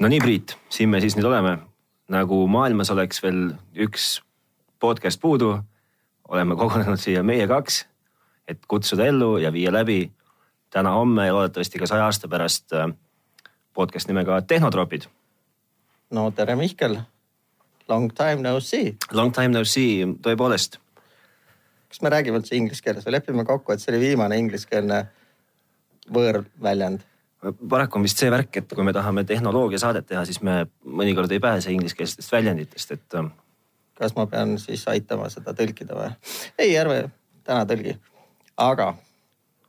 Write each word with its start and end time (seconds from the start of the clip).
no 0.00 0.08
nii, 0.08 0.20
Priit, 0.20 0.56
siin 0.72 0.88
me 0.88 1.00
siis 1.00 1.16
nüüd 1.18 1.28
oleme. 1.28 1.58
nagu 2.10 2.46
maailmas 2.50 2.90
oleks 2.90 3.20
veel 3.22 3.52
üks 3.78 4.20
podcast 4.82 5.20
puudu, 5.22 5.52
oleme 6.28 6.56
kogunenud 6.58 6.98
siia 6.98 7.22
meie 7.22 7.46
kaks, 7.46 7.84
et 8.48 8.64
kutsuda 8.66 9.06
ellu 9.06 9.36
ja 9.38 9.52
viia 9.52 9.70
läbi 9.72 10.10
täna-homme 10.74 11.26
ja 11.26 11.34
loodetavasti 11.36 11.78
ka 11.78 11.86
saja 11.86 12.08
aasta 12.08 12.28
pärast 12.28 12.72
äh, 12.72 12.88
podcast 13.74 14.08
nimega 14.08 14.40
Tehnotropid. 14.42 15.06
no 16.10 16.30
tere, 16.30 16.56
Mihkel. 16.56 16.98
Long 17.88 18.10
time 18.14 18.42
no 18.42 18.60
see. 18.60 18.96
Long 19.12 19.34
time 19.34 19.48
no 19.48 19.64
see, 19.64 20.06
tõepoolest. 20.22 20.78
kas 21.88 22.02
me 22.02 22.10
räägime 22.10 22.40
üldse 22.40 22.56
inglise 22.56 22.82
keeles 22.82 23.06
või 23.06 23.18
lepime 23.18 23.44
kokku, 23.44 23.72
et 23.72 23.82
see 23.82 23.92
oli 23.92 24.06
viimane 24.08 24.38
ingliskeelne 24.38 25.04
võõrväljend? 26.10 27.09
Paraku 27.40 27.98
on 27.98 28.04
vist 28.04 28.20
see 28.20 28.30
värk, 28.32 28.60
et 28.60 28.74
kui 28.74 28.84
me 28.84 28.92
tahame 28.96 29.24
tehnoloogiasaadet 29.28 30.08
teha, 30.12 30.24
siis 30.28 30.40
me 30.44 30.62
mõnikord 30.84 31.32
ei 31.32 31.40
pääse 31.42 31.72
ingliskeelsetest 31.72 32.32
väljenditest, 32.32 32.96
et. 32.96 33.16
äh, 33.16 33.30
kas 34.00 34.14
ma 34.16 34.26
pean 34.26 34.56
siis 34.60 34.86
aitama 34.88 35.28
seda 35.32 35.54
tõlkida 35.56 35.96
või? 35.96 36.12
ei, 36.58 36.76
ärme 36.80 37.02
täna 37.44 37.64
tõlgi. 37.68 37.96
aga 38.60 38.94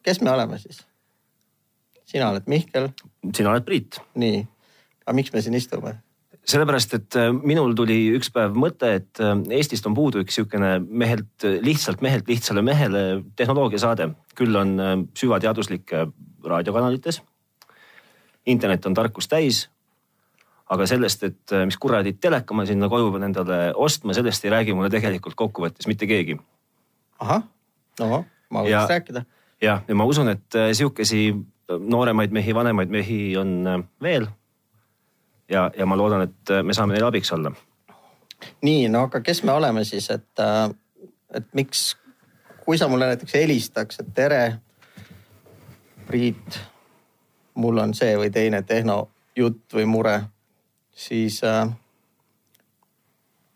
kes 0.04 0.22
me 0.22 0.32
oleme 0.32 0.60
siis? 0.60 0.84
sina 2.06 2.30
oled 2.32 2.48
Mihkel. 2.52 2.92
sina 3.34 3.54
oled 3.54 3.68
Priit. 3.68 4.02
nii, 4.16 4.46
aga 5.06 5.16
miks 5.16 5.34
me 5.34 5.44
siin 5.44 5.56
istume? 5.56 5.96
sellepärast, 6.44 7.00
et 7.00 7.20
äh, 7.22 7.32
minul 7.32 7.76
tuli 7.78 8.02
üks 8.18 8.34
päev 8.36 8.58
mõte, 8.60 8.96
et 9.00 9.24
äh, 9.24 9.36
Eestist 9.56 9.88
on 9.88 9.96
puudu 9.96 10.26
üks 10.26 10.36
sihukene 10.36 10.78
mehelt, 10.84 11.48
lihtsalt 11.64 12.04
mehelt 12.04 12.28
lihtsale 12.28 12.66
mehele 12.66 13.24
tehnoloogiasaade. 13.40 14.12
küll 14.36 14.56
on 14.60 15.08
süvateaduslik 15.16 15.92
raadiokanalites 16.44 17.22
internet 18.46 18.86
on 18.86 18.94
tarkust 18.94 19.30
täis. 19.30 19.70
aga 20.72 20.86
sellest, 20.88 21.24
et 21.28 21.54
mis 21.68 21.76
kuradi 21.78 22.14
teleka 22.14 22.56
ma 22.56 22.64
sinna 22.66 22.88
koju 22.90 23.10
pean 23.12 23.26
endale 23.28 23.74
ostma, 23.76 24.14
sellest 24.16 24.46
ei 24.46 24.54
räägi 24.54 24.74
mulle 24.74 24.90
tegelikult 24.90 25.36
kokkuvõttes 25.36 25.88
mitte 25.88 26.08
keegi. 26.08 26.38
ahah, 27.20 27.44
no 28.00 28.26
ma 28.52 28.64
võiks 28.64 28.90
rääkida. 28.90 29.26
jah, 29.62 29.84
ja 29.88 29.96
ma 29.96 30.06
usun, 30.08 30.30
et 30.30 30.60
sihukesi 30.74 31.34
nooremaid 31.80 32.32
mehi, 32.32 32.56
vanemaid 32.56 32.90
mehi 32.90 33.38
on 33.38 33.86
veel. 34.02 34.28
ja, 35.50 35.70
ja 35.78 35.86
ma 35.86 35.98
loodan, 35.98 36.28
et 36.30 36.56
me 36.64 36.74
saame 36.74 36.96
neile 36.96 37.08
abiks 37.08 37.32
olla. 37.36 37.52
nii, 38.62 38.88
no 38.90 39.08
aga 39.10 39.22
kes 39.22 39.44
me 39.44 39.52
oleme 39.52 39.84
siis, 39.88 40.10
et, 40.10 40.46
et 41.36 41.54
miks, 41.54 41.96
kui 42.66 42.78
sa 42.78 42.88
mulle 42.88 43.12
näiteks 43.12 43.40
helistaks, 43.40 44.04
et 44.04 44.14
tere, 44.16 44.44
Priit 46.08 46.58
mul 47.56 47.78
on 47.78 47.94
see 47.94 48.16
või 48.18 48.32
teine 48.32 48.62
tehnojutt 48.62 49.74
või 49.74 49.86
mure, 49.86 50.22
siis 50.96 51.44
äh, 51.44 51.68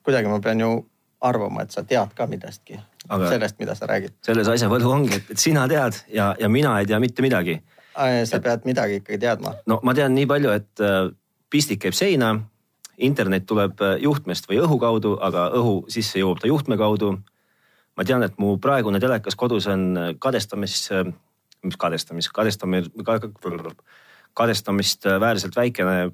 kuidagi 0.04 0.30
ma 0.30 0.40
pean 0.40 0.60
ju 0.60 0.74
arvama, 1.22 1.64
et 1.66 1.72
sa 1.72 1.84
tead 1.84 2.14
ka 2.16 2.28
millestki 2.30 2.80
sellest, 3.30 3.60
mida 3.60 3.76
sa 3.76 3.88
räägid. 3.90 4.14
selles 4.26 4.48
asja 4.48 4.70
võlu 4.70 4.90
ongi, 4.92 5.22
et 5.32 5.40
sina 5.40 5.68
tead 5.70 5.98
ja, 6.14 6.34
ja 6.40 6.50
mina 6.50 6.80
ei 6.80 6.86
tea 6.90 7.00
mitte 7.00 7.22
midagi. 7.22 7.62
sa 8.26 8.40
pead 8.40 8.66
midagi 8.66 9.00
ikkagi 9.02 9.20
teadma. 9.20 9.56
no 9.66 9.80
ma 9.84 9.94
tean 9.94 10.16
nii 10.16 10.26
palju, 10.26 10.52
et 10.52 10.84
äh, 10.84 11.10
pistik 11.50 11.82
käib 11.86 11.94
seina, 11.94 12.36
internet 12.98 13.46
tuleb 13.46 13.82
äh, 13.82 13.98
juhtmest 14.02 14.50
või 14.50 14.62
õhu 14.64 14.80
kaudu, 14.80 15.16
aga 15.22 15.50
õhu 15.56 15.86
sisse 15.90 16.20
jõuab 16.20 16.42
ta 16.42 16.48
juhtme 16.48 16.78
kaudu. 16.78 17.18
ma 17.96 18.04
tean, 18.04 18.24
et 18.24 18.38
mu 18.38 18.58
praegune 18.58 19.00
telekas 19.00 19.36
kodus 19.36 19.68
on 19.68 19.98
äh, 19.98 20.14
kadestamis 20.20 20.90
mis 21.66 21.78
kadestamis, 21.82 22.30
kadestamine, 22.34 22.90
kadestamist 24.34 25.06
äh, 25.06 25.20
väärselt 25.20 25.56
väikene 25.56 26.12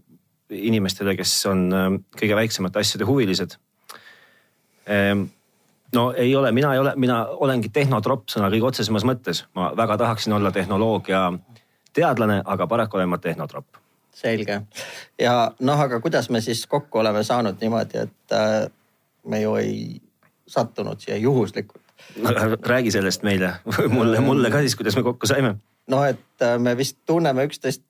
inimestele, 0.52 1.16
kes 1.20 1.36
on 1.52 1.68
äh, 1.74 1.92
kõige 2.20 2.38
väiksemate 2.40 2.82
asjade 2.82 3.08
huvilised. 3.08 3.58
Ehm, 4.92 5.28
no 5.96 6.12
ei 6.18 6.36
ole, 6.36 6.52
mina 6.52 6.74
ei 6.74 6.80
ole, 6.80 6.94
mina 6.96 7.24
olengi 7.46 7.70
tehnotropp 7.70 8.30
sõna 8.34 8.50
kõige 8.52 8.72
otsesemas 8.72 9.06
mõttes. 9.08 9.46
ma 9.56 9.72
väga 9.78 9.98
tahaksin 9.98 10.34
olla 10.34 10.52
tehnoloogia 10.52 11.32
teadlane, 11.94 12.42
aga 12.46 12.68
paraku 12.68 12.98
olen 12.98 13.10
ma 13.10 13.18
tehnotropp. 13.18 13.78
selge 14.14 14.62
ja 15.20 15.52
noh, 15.60 15.80
aga 15.80 16.00
kuidas 16.00 16.30
me 16.30 16.42
siis 16.42 16.66
kokku 16.68 17.00
oleme 17.00 17.24
saanud 17.24 17.62
niimoodi, 17.62 17.98
et 17.98 18.36
äh, 18.36 18.72
me 19.26 19.42
ju 19.42 19.56
ei 19.56 20.02
sattunud 20.48 21.00
siia 21.00 21.18
juhuslikult 21.18 21.81
räägi 22.66 22.92
sellest 22.92 23.24
meile, 23.24 23.54
mulle, 23.96 24.20
mulle 24.20 24.52
ka 24.52 24.60
siis, 24.60 24.76
kuidas 24.76 24.96
me 24.96 25.04
kokku 25.04 25.28
saime. 25.28 25.56
noh, 25.88 26.04
et 26.06 26.42
äh, 26.42 26.60
me 26.60 26.78
vist 26.78 26.98
tunneme 27.06 27.46
üksteist 27.46 27.84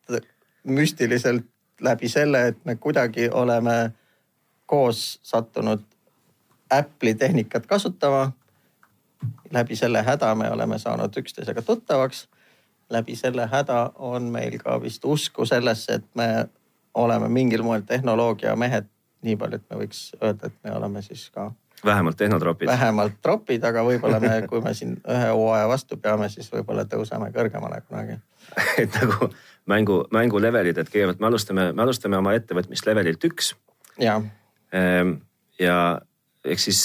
müstiliselt 0.63 1.45
läbi 1.81 2.09
selle, 2.09 2.47
et 2.47 2.65
me 2.65 2.75
kuidagi 2.75 3.29
oleme 3.29 3.91
koos 4.65 5.19
sattunud 5.23 5.79
Apple'i 6.69 7.15
tehnikat 7.15 7.65
kasutama. 7.65 8.31
läbi 9.53 9.75
selle 9.75 10.03
häda 10.03 10.35
me 10.35 10.51
oleme 10.51 10.79
saanud 10.79 11.17
üksteisega 11.17 11.61
tuttavaks. 11.61 12.29
läbi 12.89 13.15
selle 13.15 13.47
häda 13.47 13.91
on 13.95 14.23
meil 14.23 14.57
ka 14.57 14.81
vist 14.81 15.05
usku 15.05 15.45
sellesse, 15.45 15.93
et 15.93 16.05
me 16.15 16.49
oleme 16.93 17.29
mingil 17.29 17.63
moel 17.63 17.81
tehnoloogiamehed 17.81 18.85
nii 19.21 19.35
palju, 19.35 19.55
et 19.55 19.69
me 19.69 19.77
võiks 19.83 19.99
öelda, 20.23 20.47
et 20.47 20.63
me 20.63 20.71
oleme 20.71 21.01
siis 21.01 21.29
ka 21.29 21.51
vähemalt 21.85 22.17
tehnotropid. 22.17 22.67
vähemalt 22.67 23.21
tropid, 23.21 23.63
aga 23.63 23.83
võib-olla 23.85 24.19
me, 24.19 24.33
kui 24.49 24.61
me 24.61 24.73
siin 24.77 24.97
ühe 25.09 25.31
hooaja 25.31 25.67
vastu 25.67 25.97
peame, 25.97 26.29
siis 26.29 26.51
võib-olla 26.53 26.85
tõuseme 26.89 27.31
kõrgemale 27.35 27.81
kunagi 27.87 28.19
et 28.83 29.01
nagu 29.01 29.29
mängu, 29.69 30.03
mängu 30.13 30.41
levelid, 30.41 30.77
et 30.77 30.89
kõigepealt 30.91 31.19
me 31.21 31.29
alustame, 31.31 31.67
me 31.73 31.83
alustame 31.85 32.17
oma 32.17 32.35
ettevõtmist 32.37 32.87
levelilt 32.89 33.29
üks. 33.29 33.55
ja. 33.99 34.21
Ehm, 34.73 35.19
ja 35.59 35.75
eks 36.45 36.63
siis 36.69 36.81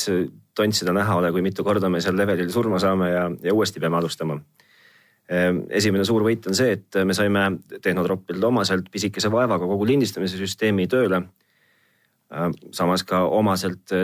tontsida 0.57 0.93
näha 0.93 1.17
ole, 1.17 1.31
kui 1.33 1.45
mitu 1.45 1.65
korda 1.65 1.89
me 1.93 2.01
seal 2.01 2.17
levelil 2.17 2.51
surma 2.53 2.81
saame 2.83 3.11
ja, 3.11 3.25
ja 3.43 3.55
uuesti 3.55 3.81
peame 3.81 3.99
alustama. 4.01 4.39
Ehm, 5.29 5.65
esimene 5.71 6.05
suur 6.07 6.25
võit 6.27 6.47
on 6.49 6.55
see, 6.55 6.77
et 6.77 7.01
me 7.05 7.15
saime 7.17 7.49
tehnotropilt 7.83 8.45
omaselt 8.45 8.91
pisikese 8.93 9.31
vaevaga 9.33 9.67
kogu 9.67 9.89
lindistamise 9.89 10.39
süsteemi 10.41 10.87
tööle. 10.91 11.23
Ehm, 12.33 12.57
samas 12.75 13.05
ka 13.07 13.25
omaselt 13.27 13.95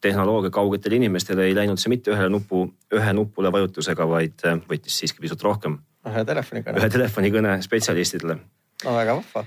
tehnoloogia 0.00 0.50
kaugetele 0.50 0.96
inimestele 0.96 1.46
ei 1.46 1.54
läinud 1.54 1.80
see 1.80 1.92
mitte 1.92 2.12
ühele 2.14 2.30
nupu, 2.32 2.64
ühe 2.94 3.12
nupule 3.16 3.52
vajutusega, 3.52 4.06
vaid 4.08 4.44
äh, 4.48 4.60
võttis 4.70 4.96
siiski 5.02 5.22
pisut 5.22 5.42
rohkem. 5.44 5.78
ühe 6.08 6.24
telefonikõne. 6.24 6.80
ühe 6.80 6.90
telefonikõne 6.92 7.58
spetsialistidele. 7.64 8.38
no 8.84 8.96
väga 8.96 9.16
vahva. 9.20 9.44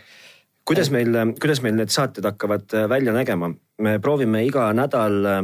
kuidas 0.66 0.92
meil, 0.94 1.18
kuidas 1.42 1.64
meil 1.66 1.78
need 1.80 1.94
saated 1.94 2.26
hakkavad 2.30 2.78
äh, 2.78 2.90
välja 2.90 3.14
nägema? 3.14 3.54
me 3.82 4.00
proovime 4.00 4.46
iga 4.46 4.70
nädal, 4.74 5.22
äh, 5.26 5.42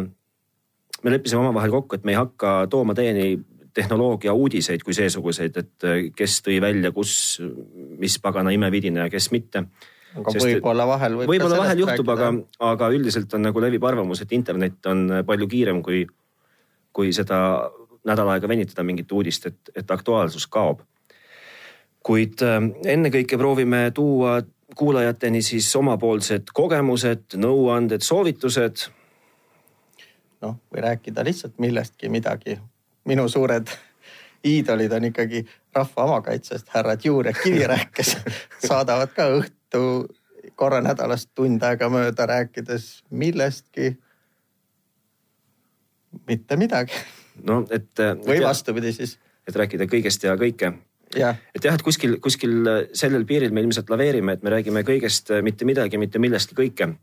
me 1.03 1.15
leppisime 1.15 1.41
omavahel 1.41 1.73
kokku, 1.73 1.95
et 1.95 2.05
me 2.05 2.13
ei 2.13 2.21
hakka 2.21 2.67
tooma 2.69 2.93
teieni 2.93 3.39
tehnoloogia 3.73 4.33
uudiseid 4.33 4.81
kui 4.83 4.93
seesuguseid, 4.97 5.57
et 5.57 6.13
kes 6.17 6.39
tõi 6.43 6.57
välja, 6.61 6.89
kus, 6.91 7.39
mis 8.01 8.17
pagana 8.19 8.51
imevidine 8.51 9.05
ja 9.05 9.11
kes 9.13 9.29
mitte 9.31 9.61
aga 10.17 10.33
võib-olla 10.43 10.87
vahel 10.89 11.17
võib. 11.19 11.33
võib-olla 11.33 11.59
vahel 11.63 11.83
juhtub, 11.83 12.13
aga, 12.15 12.31
aga 12.71 12.89
üldiselt 12.95 13.33
on 13.37 13.45
nagu 13.49 13.61
levib 13.61 13.83
arvamus, 13.85 14.23
et 14.23 14.31
internet 14.37 14.85
on 14.89 15.21
palju 15.25 15.47
kiirem 15.51 15.83
kui, 15.85 16.05
kui 16.95 17.13
seda 17.15 17.39
nädal 18.09 18.31
aega 18.33 18.47
venitada 18.49 18.85
mingit 18.87 19.11
uudist, 19.11 19.49
et, 19.51 19.73
et 19.75 19.91
aktuaalsus 19.91 20.47
kaob. 20.47 20.85
kuid 22.03 22.41
äh, 22.41 22.63
ennekõike 22.95 23.37
proovime 23.37 23.89
tuua 23.93 24.39
kuulajateni 24.75 25.41
siis 25.41 25.67
omapoolsed 25.75 26.53
kogemused, 26.53 27.35
nõuanded, 27.35 28.01
soovitused. 28.05 28.87
noh, 30.41 30.55
või 30.71 30.81
rääkida 30.85 31.23
lihtsalt 31.25 31.59
millestki 31.59 32.09
midagi. 32.09 32.59
minu 33.05 33.29
suured 33.29 33.67
iidolid 34.45 34.91
on 34.91 35.03
ikkagi 35.03 35.45
rahva 35.75 36.03
omakaitsest 36.03 36.69
härrad 36.69 36.99
Juur 37.03 37.27
ja 37.27 37.33
Kivirähk, 37.33 37.91
kes 37.93 38.17
saadavad 38.69 39.11
ka 39.15 39.27
õht, 39.39 39.53
õhtu 39.69 40.09
korra 40.55 40.81
nädalas 40.81 41.27
tund 41.35 41.63
aega 41.63 41.89
mööda 41.89 42.25
rääkides 42.25 43.03
millestki. 43.09 43.97
mitte 46.27 46.55
midagi. 46.55 46.93
no 47.43 47.65
et. 47.69 47.91
või 48.25 48.43
vastupidi 48.43 48.93
siis. 48.93 49.19
et 49.47 49.55
rääkida 49.55 49.85
kõigest 49.85 50.23
ja 50.23 50.35
kõike. 50.35 50.73
et 51.15 51.63
jah, 51.63 51.73
et 51.73 51.81
kuskil, 51.81 52.19
kuskil 52.19 52.63
sellel 52.93 53.25
piiril 53.25 53.51
me 53.51 53.61
ilmselt 53.61 53.89
laveerime, 53.89 54.33
et 54.33 54.43
me 54.43 54.49
räägime 54.49 54.83
kõigest, 54.83 55.29
mitte 55.41 55.65
midagi, 55.65 55.97
mitte 55.97 56.19
millestki 56.19 56.55
kõike. 56.55 56.95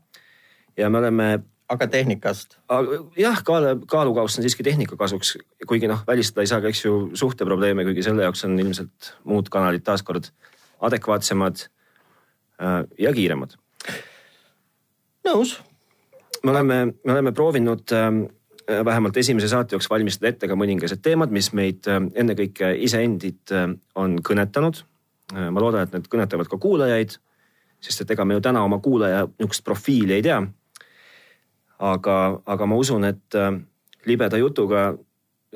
ja 0.77 0.89
me 0.89 0.97
oleme 0.97 1.43
aga 1.69 1.87
tehnikast? 1.87 2.57
jah, 3.17 3.43
kaal, 3.43 3.79
kaalukauss 3.87 4.39
on 4.39 4.43
siiski 4.43 4.63
tehnika 4.63 4.97
kasuks, 4.97 5.37
kuigi 5.67 5.87
noh, 5.87 6.03
välistada 6.07 6.41
ei 6.41 6.47
saa 6.47 6.61
ka, 6.61 6.67
eks 6.67 6.85
ju, 6.85 7.09
suhteprobleeme, 7.13 7.83
kuigi 7.83 8.03
selle 8.03 8.23
jaoks 8.23 8.43
on 8.43 8.59
ilmselt 8.59 9.13
muud 9.23 9.49
kanalid 9.49 9.83
taaskord 9.83 10.31
adekvaatsemad 10.81 11.67
Äh, 11.67 11.76
ja 12.97 13.13
kiiremad. 13.13 13.53
nõus. 15.27 15.59
me 16.43 16.51
oleme, 16.51 16.85
me 17.05 17.11
oleme 17.13 17.31
proovinud 17.31 17.91
ähm, 17.93 18.23
vähemalt 18.85 19.17
esimese 19.17 19.47
saate 19.47 19.75
jaoks 19.75 19.89
valmistada 19.89 20.29
ette 20.29 20.47
ka 20.47 20.55
mõningased 20.55 21.01
teemad, 21.01 21.31
mis 21.31 21.51
meid 21.53 21.87
ähm, 21.87 22.09
ennekõike 22.15 22.73
iseendid 22.87 23.53
on 23.95 24.17
kõnetanud. 24.23 24.81
Äh, 25.35 25.49
ma 25.51 25.59
loodan, 25.59 25.83
et 25.83 25.95
need 25.95 26.07
kõnetavad 26.11 26.47
ka 26.47 26.59
kuulajaid. 26.61 27.17
sest 27.81 28.01
et 28.01 28.11
ega 28.11 28.25
me 28.25 28.33
ju 28.33 28.41
täna 28.41 28.63
oma 28.65 28.79
kuulaja 28.81 29.27
niisugust 29.27 29.63
profiili 29.63 30.13
ei 30.13 30.21
tea. 30.21 30.41
aga, 31.79 32.41
aga 32.45 32.65
ma 32.65 32.75
usun, 32.75 33.03
et 33.03 33.35
äh, 33.35 33.51
libeda 34.05 34.37
jutuga 34.37 34.97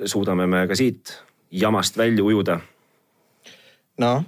suudame 0.05 0.47
me 0.47 0.67
ka 0.67 0.75
siit 0.75 1.23
jamast 1.51 1.97
välja 1.97 2.23
ujuda. 2.23 2.59
noh, 3.97 4.23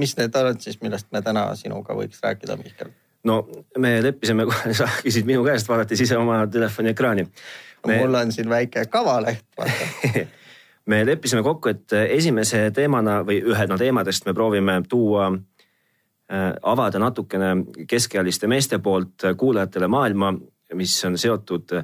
mis 0.00 0.16
need 0.18 0.36
on 0.40 0.58
siis, 0.60 0.80
millest 0.82 1.10
me 1.12 1.22
täna 1.22 1.46
sinuga 1.58 1.94
võiks 1.96 2.22
rääkida, 2.24 2.56
Mihkel? 2.60 2.92
no 3.24 3.40
me 3.78 3.98
leppisime, 4.02 4.46
sa 4.76 4.88
küsid 5.02 5.28
minu 5.28 5.44
käest, 5.46 5.68
vaadates 5.68 6.00
ise 6.06 6.18
oma 6.18 6.42
telefoni 6.50 6.94
ekraani 6.94 7.26
me... 7.86 7.98
mul 8.00 8.20
on 8.22 8.32
siin 8.32 8.48
väike 8.48 8.86
kavaleht 8.92 9.44
me 10.90 11.04
leppisime 11.06 11.42
kokku, 11.46 11.74
et 11.74 11.96
esimese 12.08 12.68
teemana 12.74 13.20
või 13.26 13.40
ühena 13.44 13.78
teemadest 13.78 14.26
me 14.26 14.34
proovime 14.34 14.80
tuua, 14.88 15.30
äh, 16.32 16.50
avada 16.62 17.02
natukene 17.02 17.52
keskealiste 17.88 18.48
meeste 18.50 18.80
poolt 18.82 19.28
kuulajatele 19.36 19.88
maailma, 19.90 20.32
mis 20.74 20.96
on 21.04 21.18
seotud 21.18 21.76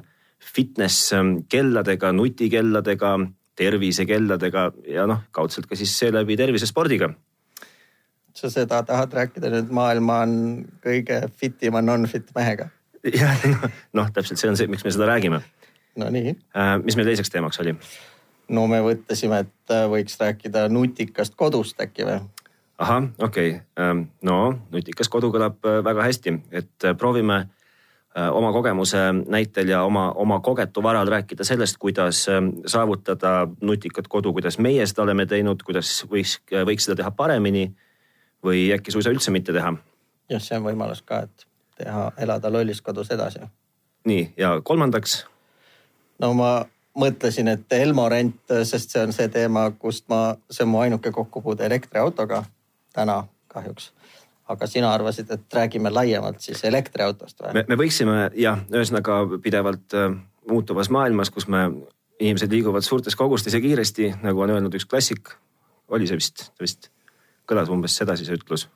fitness 0.53 1.13
kelladega, 1.49 2.11
nutikelladega, 2.13 3.17
tervisekelladega 3.57 4.67
ja 4.93 5.07
noh, 5.09 5.23
kaudselt 5.33 5.65
ka 5.69 5.75
siis 5.75 5.95
seeläbi 5.99 6.37
tervisespordiga 6.37 7.09
sa 8.37 8.49
seda 8.53 8.81
tahad 8.85 9.13
rääkida 9.13 9.49
nüüd 9.51 9.71
maailma 9.73 10.21
on 10.25 10.33
kõige 10.83 11.23
fitima 11.41 11.81
non-fit 11.81 12.29
mehega? 12.37 12.69
jah, 13.13 13.45
noh 13.97 14.11
täpselt 14.13 14.41
see 14.41 14.51
on 14.51 14.59
see, 14.59 14.69
miks 14.69 14.85
me 14.85 14.93
seda 14.93 15.09
räägime 15.09 15.41
Nonii. 15.97 16.35
Äh, 16.53 16.75
mis 16.83 16.97
meil 16.97 17.09
teiseks 17.09 17.33
teemaks 17.33 17.61
oli? 17.63 17.73
no 18.53 18.67
me 18.69 18.81
mõtlesime, 18.85 19.41
et 19.45 19.73
äh, 19.73 19.85
võiks 19.91 20.19
rääkida 20.21 20.67
nutikast 20.69 21.37
kodust 21.39 21.81
äkki 21.81 22.05
või? 22.07 22.21
ahah, 22.77 23.09
okei 23.17 23.55
okay., 23.55 23.61
ähm, 23.81 24.07
no 24.21 24.53
nutikas 24.73 25.09
kodu 25.09 25.31
kõlab 25.33 25.57
äh, 25.65 25.81
väga 25.85 26.05
hästi, 26.09 26.39
et 26.51 26.91
proovime 26.97 27.47
oma 28.17 28.49
kogemuse 28.49 28.97
näitel 29.29 29.69
ja 29.69 29.83
oma, 29.85 30.07
oma 30.17 30.39
kogetu 30.41 30.81
varal 30.81 31.05
rääkida 31.05 31.45
sellest, 31.45 31.77
kuidas 31.77 32.23
ähm, 32.33 32.47
saavutada 32.65 33.43
nutikat 33.61 34.07
kodu, 34.09 34.31
kuidas 34.33 34.57
meie 34.57 34.87
seda 34.89 35.03
oleme 35.03 35.27
teinud, 35.29 35.61
kuidas 35.61 35.91
võiks, 36.09 36.39
võiks 36.65 36.87
seda 36.87 36.95
teha 37.03 37.11
paremini 37.13 37.67
või 38.43 38.67
äkki 38.75 38.91
suisa 38.91 39.13
üldse 39.13 39.31
mitte 39.31 39.53
teha. 39.53 39.73
jah, 40.29 40.41
see 40.43 40.57
on 40.57 40.65
võimalus 40.67 41.03
ka, 41.05 41.23
et 41.27 41.47
teha, 41.77 42.11
elada 42.17 42.51
lollis 42.51 42.81
kodus 42.81 43.11
edasi. 43.11 43.39
nii 44.05 44.33
ja 44.37 44.57
kolmandaks 44.63 45.23
no 46.21 46.33
ma 46.33 46.51
mõtlesin, 46.97 47.47
et 47.53 47.73
Elmo 47.73 48.07
rent, 48.09 48.39
sest 48.65 48.93
see 48.93 49.03
on 49.05 49.13
see 49.13 49.29
teema, 49.33 49.69
kust 49.79 50.07
ma, 50.09 50.35
see 50.51 50.65
on 50.65 50.73
mu 50.73 50.81
ainuke 50.81 51.11
kokkupuude 51.13 51.65
elektriautoga 51.65 52.43
täna 52.93 53.23
kahjuks. 53.53 53.91
aga 54.47 54.67
sina 54.67 54.93
arvasid, 54.93 55.31
et 55.31 55.53
räägime 55.53 55.91
laiemalt 55.91 56.39
siis 56.41 56.63
elektriautost 56.63 57.41
või? 57.41 57.53
me, 57.53 57.65
me 57.67 57.77
võiksime 57.83 58.29
jah, 58.39 58.61
ühesõnaga 58.71 59.19
pidevalt 59.43 59.93
äh, 59.93 60.13
muutuvas 60.49 60.89
maailmas, 60.89 61.29
kus 61.29 61.47
me, 61.51 61.67
inimesed 62.19 62.51
liiguvad 62.51 62.85
suurtes 62.87 63.15
kogustes 63.15 63.53
ja 63.53 63.61
kiiresti, 63.61 64.13
nagu 64.23 64.41
on 64.41 64.55
öelnud 64.55 64.79
üks 64.79 64.87
klassik. 64.89 65.35
oli 65.87 66.07
see 66.07 66.19
vist, 66.19 66.51
vist 66.61 66.89
kõlas 67.47 67.71
umbes 67.71 67.95
sedasi 67.97 68.27
see 68.27 68.37
ütlus. 68.37 68.67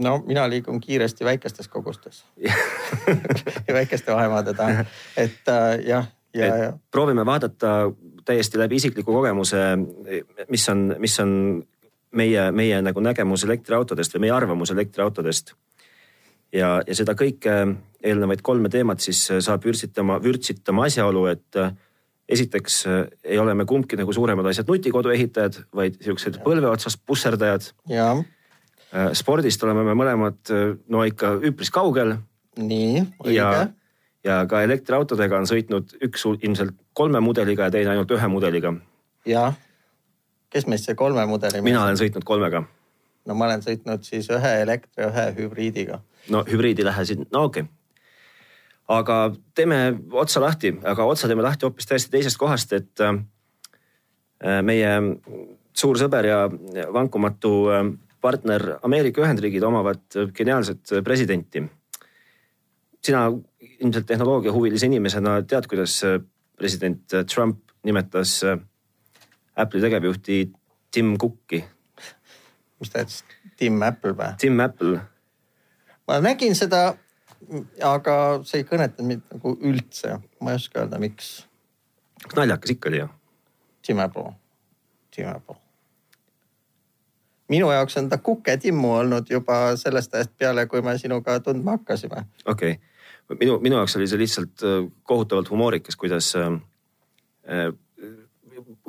No 0.00 0.18
mina 0.26 0.44
liigun 0.50 0.80
kiiresti 0.80 1.24
väikestes 1.24 1.68
kogustes. 1.72 2.24
Väikeste 3.78 4.12
vahemaade 4.12 4.52
taha, 4.54 4.84
et 5.16 5.48
äh, 5.48 5.70
jah, 5.86 6.10
ja, 6.34 6.46
ja, 6.46 6.72
proovime 6.90 7.24
vaadata 7.26 7.92
täiesti 8.24 8.58
läbi 8.58 8.76
isikliku 8.76 9.12
kogemuse, 9.12 9.62
mis 10.50 10.68
on, 10.68 10.94
mis 10.98 11.20
on 11.20 11.32
meie, 12.12 12.50
meie 12.52 12.82
nagu 12.82 13.00
nägemus 13.00 13.44
elektriautodest 13.46 14.16
või 14.16 14.26
meie 14.26 14.34
arvamus 14.36 14.70
elektriautodest. 14.74 15.54
ja, 16.52 16.80
ja 16.86 16.94
seda 16.94 17.14
kõike 17.14 17.56
eelnevaid 18.04 18.42
kolme 18.42 18.68
teemat 18.68 19.00
siis 19.00 19.24
saab 19.40 19.64
vürtsitama, 19.64 20.18
vürtsitama 20.22 20.86
asjaolu, 20.90 21.26
et 21.32 21.56
äh, 21.56 21.72
esiteks 22.28 22.86
äh, 22.86 23.02
ei 23.24 23.38
ole 23.38 23.54
me 23.54 23.64
kumbki 23.64 23.96
nagu 23.98 24.12
suuremad 24.12 24.46
asjad 24.50 24.68
nutikodu 24.70 25.12
ehitajad, 25.14 25.60
vaid 25.74 25.98
siuksed 26.02 26.40
põlve 26.44 26.68
otsas 26.70 26.98
pusserdajad. 26.98 27.70
Äh, 27.92 29.10
spordist 29.18 29.62
oleme 29.66 29.84
me 29.86 29.94
mõlemad 29.98 30.54
äh, 30.54 30.72
no 30.92 31.04
ikka 31.06 31.36
üpris 31.46 31.70
kaugel. 31.74 32.16
nii, 32.56 33.02
õige. 33.24 33.66
ja 34.24 34.36
ka 34.48 34.62
elektriautodega 34.64 35.38
on 35.38 35.46
sõitnud 35.46 35.98
üks 36.02 36.24
ilmselt 36.40 36.74
kolme 36.96 37.20
mudeliga 37.20 37.68
ja 37.68 37.74
teine 37.74 37.92
ainult 37.92 38.10
ühe 38.10 38.28
mudeliga. 38.32 38.72
jah, 39.26 39.54
kes 40.50 40.66
meist 40.66 40.88
see 40.88 40.96
kolme 40.96 41.26
mudeli? 41.26 41.60
mina 41.62 41.84
olen 41.84 42.00
sõitnud 42.00 42.24
kolmega. 42.24 42.64
no 43.26 43.34
ma 43.34 43.50
olen 43.50 43.62
sõitnud 43.62 44.08
siis 44.08 44.30
ühe 44.32 44.54
elektri, 44.62 45.04
ühe 45.04 45.26
hübriidiga. 45.36 46.00
no 46.30 46.42
hübriid 46.48 46.80
ei 46.80 46.88
lähe 46.88 47.04
siin, 47.04 47.26
no 47.30 47.44
okei 47.50 47.66
okay 47.68 47.74
aga 48.88 49.16
teeme 49.54 49.80
otsa 50.12 50.40
lahti, 50.40 50.74
aga 50.84 51.04
otsa 51.04 51.28
teeme 51.28 51.42
lahti 51.42 51.66
hoopis 51.66 51.88
täiesti 51.88 52.12
teisest 52.12 52.38
kohast, 52.38 52.72
et 52.72 53.02
äh, 53.02 53.18
meie 54.62 54.92
suur 55.76 55.98
sõber 55.98 56.28
ja 56.28 56.38
vankumatu 56.92 57.52
partner 58.20 58.78
Ameerika 58.82 59.22
Ühendriigid 59.22 59.64
omavad 59.64 60.16
geniaalset 60.34 61.02
presidenti. 61.04 61.62
sina 63.04 63.30
ilmselt 63.80 64.06
tehnoloogiahuvilise 64.06 64.86
inimesena 64.86 65.42
tead, 65.42 65.66
kuidas 65.70 66.00
president 66.56 67.12
Trump 67.34 67.60
nimetas 67.84 68.40
Apple'i 69.56 69.80
tegevjuhti 69.80 70.52
Tim 70.90 71.16
Cooki. 71.18 71.64
mis 72.80 72.90
ta 72.90 73.04
ütles, 73.04 73.22
Tim 73.56 73.82
Apple 73.82 74.12
või? 74.16 74.32
Tim 74.40 74.60
Apple. 74.60 75.00
ma 76.08 76.20
nägin 76.20 76.54
seda, 76.54 76.96
aga 77.84 78.16
see 78.44 78.62
ei 78.62 78.68
kõnetanud 78.68 79.10
mind 79.10 79.28
nagu 79.36 79.54
üldse, 79.60 80.16
ma 80.40 80.54
ei 80.54 80.62
oska 80.62 80.82
öelda, 80.84 81.00
miks. 81.02 81.46
naljakas 82.34 82.74
ikka 82.76 82.92
oli 82.92 83.04
ju. 83.04 83.12
Tim 83.86 84.02
Apple, 84.02 84.32
Tim 85.14 85.30
Apple 85.30 85.60
minu 87.52 87.70
jaoks 87.70 87.96
on 88.00 88.08
ta 88.10 88.18
kuketimmu 88.18 88.92
olnud 89.00 89.30
juba 89.30 89.76
sellest 89.78 90.14
ajast 90.14 90.34
peale, 90.38 90.66
kui 90.70 90.82
me 90.82 90.96
sinuga 90.98 91.38
tundma 91.40 91.76
hakkasime. 91.78 92.26
okei 92.46 92.76
okay., 92.76 93.38
minu, 93.40 93.58
minu 93.62 93.80
jaoks 93.80 93.96
oli 93.98 94.08
see 94.10 94.20
lihtsalt 94.20 94.64
äh, 94.66 94.86
kohutavalt 95.02 95.50
humoorikas, 95.50 95.96
kuidas 95.96 96.32
äh, 96.36 96.52
äh 97.46 97.72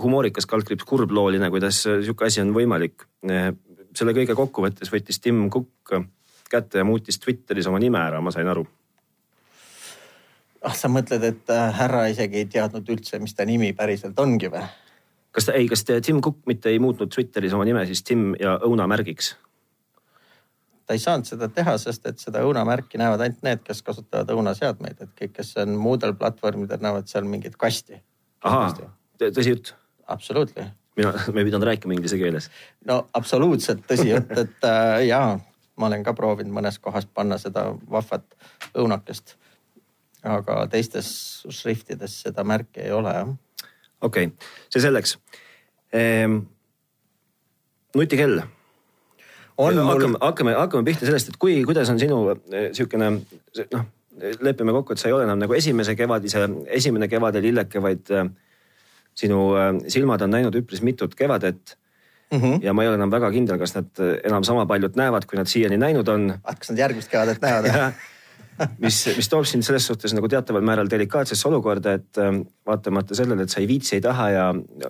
humoorikas 0.01 0.45
kaldkriips 0.45 0.85
kurblooline, 0.87 1.49
kuidas 1.54 1.83
äh, 1.87 2.01
sihuke 2.01 2.25
asi 2.25 2.42
on 2.42 2.54
võimalik. 2.56 3.07
selle 3.97 4.13
kõige 4.13 4.35
kokkuvõttes 4.37 4.92
võttis 4.94 5.19
Tim 5.19 5.49
Cook 5.49 5.95
kätte 6.51 6.81
ja 6.81 6.87
muutis 6.87 7.19
Twitteris 7.19 7.68
oma 7.68 7.80
nime 7.80 7.99
ära, 8.01 8.21
ma 8.21 8.31
sain 8.31 8.47
aru. 8.47 8.66
ah, 10.61 10.75
sa 10.75 10.89
mõtled, 10.92 11.23
et 11.23 11.56
härra 11.80 12.07
isegi 12.11 12.44
ei 12.44 12.51
teadnud 12.51 12.89
üldse, 12.89 13.19
mis 13.23 13.35
ta 13.35 13.45
nimi 13.45 13.73
päriselt 13.73 14.19
ongi 14.19 14.51
või? 14.51 14.66
kas 15.31 15.45
ta, 15.45 15.54
ei, 15.54 15.68
kas 15.69 15.83
Tim 15.85 16.21
Cook 16.21 16.39
mitte 16.49 16.69
ei 16.73 16.80
muutnud 16.81 17.11
Twitteris 17.13 17.54
oma 17.54 17.66
nime 17.68 17.85
siis 17.85 18.01
Tim 18.04 18.31
ja 18.39 18.57
õunamärgiks? 18.66 19.35
ta 20.87 20.95
ei 20.95 21.04
saanud 21.04 21.27
seda 21.27 21.49
teha, 21.51 21.75
sest 21.81 22.06
et 22.07 22.21
seda 22.23 22.42
õunamärki 22.47 22.99
näevad 22.99 23.25
ainult 23.25 23.44
need, 23.44 23.61
kes 23.68 23.81
kasutavad 23.83 24.30
õunaseadmeid, 24.31 25.01
et 25.04 25.11
kõik, 25.19 25.33
kes 25.35 25.51
on 25.63 25.75
muudel 25.75 26.16
platvormidel, 26.16 26.80
näevad 26.83 27.09
seal 27.11 27.27
mingit 27.27 27.57
kasti. 27.59 27.99
ahaa, 28.47 28.71
tõsi 29.19 29.51
jutt? 29.51 29.73
absoluutselt. 30.07 30.71
mina, 30.95 31.11
ma 31.33 31.42
ei 31.42 31.49
pidanud 31.49 31.68
rääkima 31.68 31.97
inglise 31.97 32.19
keeles. 32.21 32.49
no 32.87 33.01
absoluutselt 33.19 33.83
tõsi 33.89 34.07
jutt, 34.13 34.31
et 34.39 34.69
äh, 34.69 35.04
jaa, 35.09 35.35
ma 35.78 35.90
olen 35.90 36.04
ka 36.04 36.14
proovinud 36.18 36.54
mõnes 36.54 36.80
kohas 36.81 37.06
panna 37.06 37.38
seda 37.42 37.69
vahvat 37.90 38.26
õunakest. 38.76 39.36
aga 40.28 40.66
teistes 40.68 41.10
šriftides 41.50 42.22
seda 42.26 42.44
märki 42.44 42.81
ei 42.84 42.92
ole 42.92 43.14
jah 43.14 43.36
okei 44.02 44.30
okay., 44.30 44.48
see 44.69 44.81
selleks 44.81 45.18
ehm,. 45.94 46.40
nutikell. 47.96 48.42
Mul... 49.57 49.80
hakkame, 49.90 50.18
hakkame, 50.22 50.54
hakkame 50.54 50.86
pihta 50.86 51.07
sellest, 51.07 51.31
et 51.31 51.38
kui, 51.42 51.56
kuidas 51.66 51.90
on 51.90 51.98
sinu 51.98 52.19
eh, 52.30 52.68
sihukene 52.78 53.07
noh, 53.74 53.88
lepime 54.46 54.76
kokku, 54.76 54.94
et 54.94 55.02
sa 55.02 55.10
ei 55.10 55.16
ole 55.18 55.26
enam 55.26 55.40
nagu 55.42 55.56
esimese 55.57 55.96
kevadise, 55.98 56.44
esimene 56.78 57.10
kevade 57.10 57.42
lilleke, 57.42 57.81
vaid 57.81 58.12
äh, 58.14 58.30
sinu 59.18 59.42
äh, 59.57 59.72
silmad 59.90 60.22
on 60.26 60.36
näinud 60.36 60.60
üpris 60.62 60.84
mitut 60.86 61.18
kevadet 61.18 61.74
Mm 62.31 62.42
-hmm. 62.42 62.60
ja 62.64 62.74
ma 62.74 62.84
ei 62.84 62.90
ole 62.90 63.00
enam 63.00 63.12
väga 63.12 63.31
kindel, 63.31 63.57
kas 63.57 63.76
nad 63.76 64.00
enam 64.24 64.44
sama 64.44 64.66
paljut 64.66 64.96
näevad, 64.96 65.26
kui 65.26 65.38
nad 65.38 65.48
siiani 65.48 65.78
näinud 65.78 66.07
on. 66.07 66.34
kas 66.44 66.69
nad 66.69 66.80
järgmist 66.80 67.12
kevadet 67.12 67.42
näevad 67.42 67.94
mis, 68.84 68.98
mis 69.18 69.30
toob 69.30 69.46
sind 69.50 69.66
selles 69.66 69.86
suhtes 69.88 70.14
nagu 70.16 70.30
teataval 70.31 70.66
määral 70.66 70.90
delikaatsesse 70.90 71.48
olukorda, 71.50 71.98
et 72.00 72.22
ähm, 72.22 72.42
vaatamata 72.68 73.16
sellele, 73.18 73.46
et 73.46 73.54
sa 73.54 73.62
ei 73.62 73.69
viitsi, 73.69 73.98
ei 73.98 74.04
taha 74.04 74.30
ja 74.34 74.48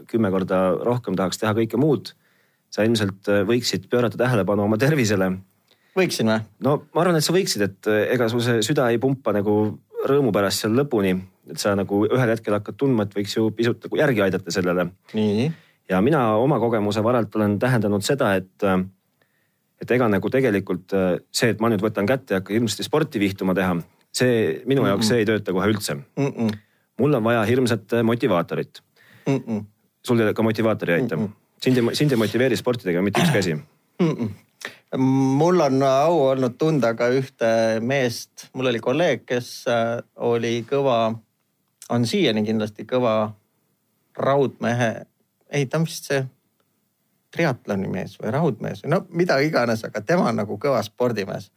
kümme 0.08 0.32
korda 0.34 0.62
rohkem 0.88 1.18
tahaks 1.20 1.42
teha 1.42 1.54
kõike 1.58 1.80
muud. 1.82 2.14
sa 2.70 2.84
ilmselt 2.84 3.30
äh, 3.32 3.46
võiksid 3.48 3.88
pöörata 3.90 4.20
tähelepanu 4.20 4.66
oma 4.66 4.78
tervisele. 4.78 5.32
võiksin 5.98 6.32
või? 6.32 6.40
no 6.64 6.78
ma 6.94 7.02
arvan, 7.02 7.20
et 7.20 7.28
sa 7.28 7.36
võiksid, 7.36 7.64
et 7.64 7.92
äh, 7.92 8.04
ega 8.16 8.30
sul 8.30 8.44
see 8.44 8.64
süda 8.66 8.90
ei 8.92 9.00
pumpa 9.00 9.34
nagu 9.36 9.78
rõõmu 10.08 10.34
pärast 10.36 10.64
seal 10.64 10.76
lõpuni. 10.78 11.16
et 11.52 11.60
sa 11.60 11.76
nagu 11.76 12.06
ühel 12.08 12.30
hetkel 12.36 12.58
hakkad 12.60 12.78
tundma, 12.78 13.08
et 13.08 13.16
võiks 13.16 13.36
ju 13.38 13.52
pisut 13.52 13.84
nagu 13.84 14.04
järgi 14.04 14.22
aidata 14.28 14.52
sellele. 14.52 14.90
nii. 15.14 15.52
Ja 15.90 16.02
mina 16.02 16.36
oma 16.36 16.60
kogemuse 16.60 17.04
varalt 17.04 17.36
olen 17.36 17.60
tähendanud 17.60 18.06
seda, 18.06 18.34
et 18.36 18.64
äh, 18.64 18.80
et 19.82 19.92
ega 19.94 20.08
nagu 20.10 20.30
tegelikult 20.34 20.94
äh, 20.98 21.10
see, 21.32 21.52
et 21.54 21.62
ma 21.62 21.70
nüüd 21.72 21.84
võtan 21.84 22.08
kätte 22.10 22.36
ja 22.36 22.42
hakkan 22.42 22.58
hirmsasti 22.58 22.86
sporti 22.88 23.22
vihtuma 23.22 23.56
teha, 23.58 23.78
see 24.16 24.62
minu 24.66 24.86
jaoks 24.88 25.06
mm 25.06 25.06
-mm. 25.06 25.10
see 25.10 25.24
ei 25.24 25.30
tööta 25.30 25.54
kohe 25.54 25.70
üldse 25.72 25.96
mm. 25.96 26.32
-mm. 26.32 26.58
mul 27.00 27.14
on 27.14 27.24
vaja 27.24 27.44
hirmsat 27.50 27.94
äh, 27.94 28.04
motivaatorit 28.04 28.82
mm. 29.28 29.38
-mm. 29.38 29.64
sul 30.04 30.34
ka 30.34 30.44
motivaator 30.44 30.90
ei 30.90 31.02
aita 31.02 31.18
mm? 31.18 31.26
-mm. 31.26 31.62
sind 31.62 31.78
ei, 31.78 31.96
sind 31.96 32.12
ei 32.12 32.18
motiveeri 32.18 32.58
sporti 32.58 32.84
tegema 32.84 33.04
mitte 33.04 33.22
ükski 33.22 33.38
asi 33.38 33.54
mm? 33.54 34.12
-mm 34.12 34.30
mul 35.38 35.60
on 35.60 35.84
au 35.84 36.22
olnud 36.30 36.56
tunda 36.58 36.94
ka 36.94 37.10
ühte 37.10 37.80
meest, 37.82 38.48
mul 38.54 38.66
oli 38.66 38.80
kolleeg, 38.80 39.26
kes 39.26 39.66
oli 40.16 40.66
kõva, 40.70 41.14
on 41.90 42.06
siiani 42.06 42.44
kindlasti 42.44 42.86
kõva 42.88 43.34
raudmehe, 44.18 45.06
ei 45.50 45.66
ta 45.66 45.78
on 45.78 45.86
vist 45.86 46.10
see 46.10 46.26
triatloni 47.32 47.90
mees 47.92 48.18
või 48.22 48.32
raudmees 48.34 48.84
või 48.84 48.94
no 48.96 49.02
mida 49.10 49.40
iganes, 49.44 49.84
aga 49.86 50.02
tema 50.02 50.30
on 50.32 50.40
nagu 50.42 50.60
kõva 50.62 50.82
spordimees. 50.84 51.52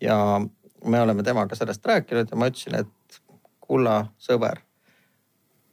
ja 0.00 0.40
me 0.84 1.00
oleme 1.00 1.22
temaga 1.22 1.56
sellest 1.56 1.86
rääkinud 1.86 2.30
ja 2.30 2.36
ma 2.36 2.48
ütlesin, 2.50 2.78
et 2.78 3.20
kulla 3.60 4.06
sõber, 4.18 4.62